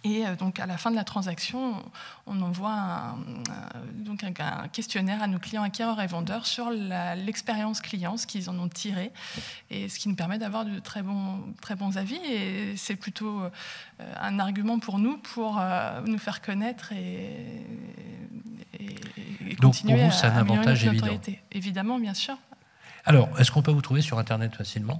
[0.03, 1.75] Et euh, donc, à la fin de la transaction,
[2.25, 3.17] on envoie un,
[3.93, 8.57] donc un, questionnaire à nos clients acquéreurs et vendeurs sur l'expérience client, ce qu'ils en
[8.57, 9.11] ont tiré,
[9.69, 12.19] et ce qui nous permet d'avoir de très bons, très bons avis.
[12.25, 13.49] Et c'est plutôt euh,
[14.19, 17.65] un argument pour nous pour euh, nous faire connaître et,
[19.59, 21.19] donc pour vous, c'est un avantage évident.
[21.51, 22.37] Évidemment, bien sûr.
[23.05, 24.99] Alors, est-ce qu'on peut vous trouver sur Internet facilement?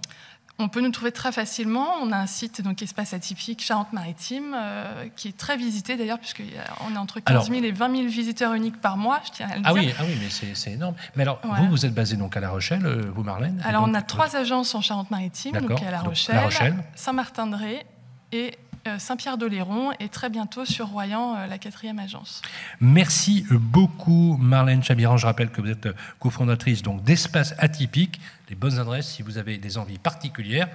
[0.62, 1.96] On peut nous trouver très facilement.
[2.02, 6.44] On a un site, donc Espace Atypique Charente-Maritime, euh, qui est très visité d'ailleurs, puisqu'on
[6.44, 9.62] est entre 15 000 et 20 000 visiteurs uniques par mois, je tiens à le
[9.66, 9.82] ah dire.
[9.82, 10.96] Oui, ah oui, mais c'est énorme.
[11.16, 13.94] Mais alors, vous, vous êtes basé donc à La Rochelle, euh, vous, Marlène Alors, on
[13.94, 17.86] a trois agences en Charente-Maritime, donc à La Rochelle, Saint-Martin-de-Ré
[18.32, 18.52] et
[18.88, 22.42] euh, Saint-Pierre-d'Oléron et très bientôt sur Royan, euh, la quatrième agence.
[22.80, 25.18] Merci beaucoup Marlène Chabiran.
[25.18, 25.90] Je rappelle que vous êtes
[26.20, 30.68] cofondatrice donc d'Espace Atypique, les bonnes adresses si vous avez des envies particulières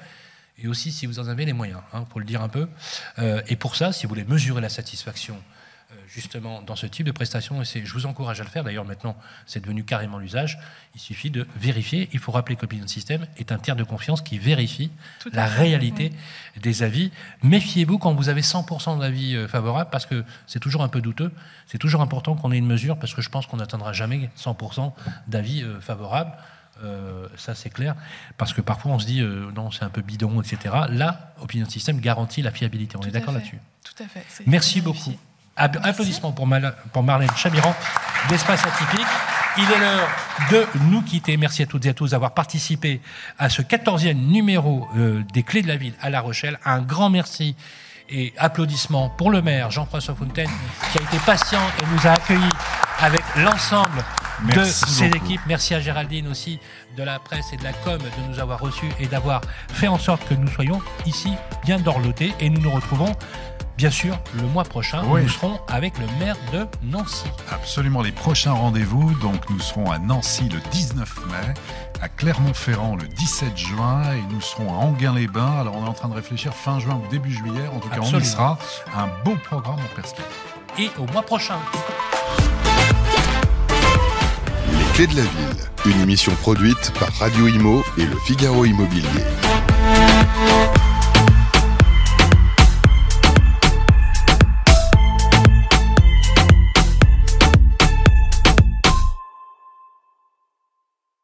[0.58, 2.68] et aussi si vous en avez les moyens, hein, pour le dire un peu.
[3.18, 5.36] Euh, et pour ça, si vous voulez mesurer la satisfaction
[6.06, 7.62] justement dans ce type de prestation.
[7.62, 8.64] Et je vous encourage à le faire.
[8.64, 9.16] D'ailleurs, maintenant,
[9.46, 10.58] c'est devenu carrément l'usage.
[10.94, 12.08] Il suffit de vérifier.
[12.12, 14.90] Il faut rappeler que l'opinion système est un tiers de confiance qui vérifie
[15.32, 16.12] la réalité
[16.60, 17.10] des avis.
[17.42, 21.32] Méfiez-vous quand vous avez 100% d'avis euh, favorables parce que c'est toujours un peu douteux.
[21.66, 24.92] C'est toujours important qu'on ait une mesure parce que je pense qu'on n'atteindra jamais 100%
[25.28, 26.32] d'avis euh, favorables.
[26.84, 27.94] Euh, ça c'est clair,
[28.36, 30.74] parce que parfois on se dit non c'est un peu bidon, etc.
[30.90, 32.98] Là, Opinion System garantit la fiabilité.
[32.98, 33.58] On est d'accord là-dessus.
[33.82, 34.22] Tout à fait.
[34.46, 35.14] Merci beaucoup.
[35.56, 36.48] Applaudissements pour,
[36.92, 37.74] pour Marlène Chabiran
[38.28, 39.06] d'Espace Atypique.
[39.58, 40.08] Il est l'heure
[40.50, 41.36] de nous quitter.
[41.38, 43.00] Merci à toutes et à tous d'avoir participé
[43.38, 46.58] à ce 14e numéro euh, des Clés de la Ville à La Rochelle.
[46.64, 47.56] Un grand merci
[48.10, 50.50] et applaudissements pour le maire Jean-François Fontaine
[50.92, 52.52] qui a été patient et nous a accueillis
[53.00, 54.04] avec l'ensemble
[54.54, 55.40] de ses équipes.
[55.46, 56.58] Merci à Géraldine aussi
[56.96, 59.40] de la presse et de la com de nous avoir reçus et d'avoir
[59.72, 61.32] fait en sorte que nous soyons ici
[61.64, 63.14] bien dorlotés et nous nous retrouvons
[63.76, 67.26] Bien sûr, le mois prochain, nous serons avec le maire de Nancy.
[67.50, 69.12] Absolument, les prochains rendez-vous.
[69.20, 71.54] Donc, nous serons à Nancy le 19 mai,
[72.00, 75.60] à Clermont-Ferrand le 17 juin et nous serons à Anguin-les-Bains.
[75.60, 77.68] Alors, on est en train de réfléchir fin juin ou début juillet.
[77.74, 78.58] En tout cas, on y sera.
[78.96, 80.24] Un beau programme en perspective.
[80.78, 81.58] Et au mois prochain.
[84.72, 89.06] Les Clés de la Ville, une émission produite par Radio Imo et le Figaro Immobilier.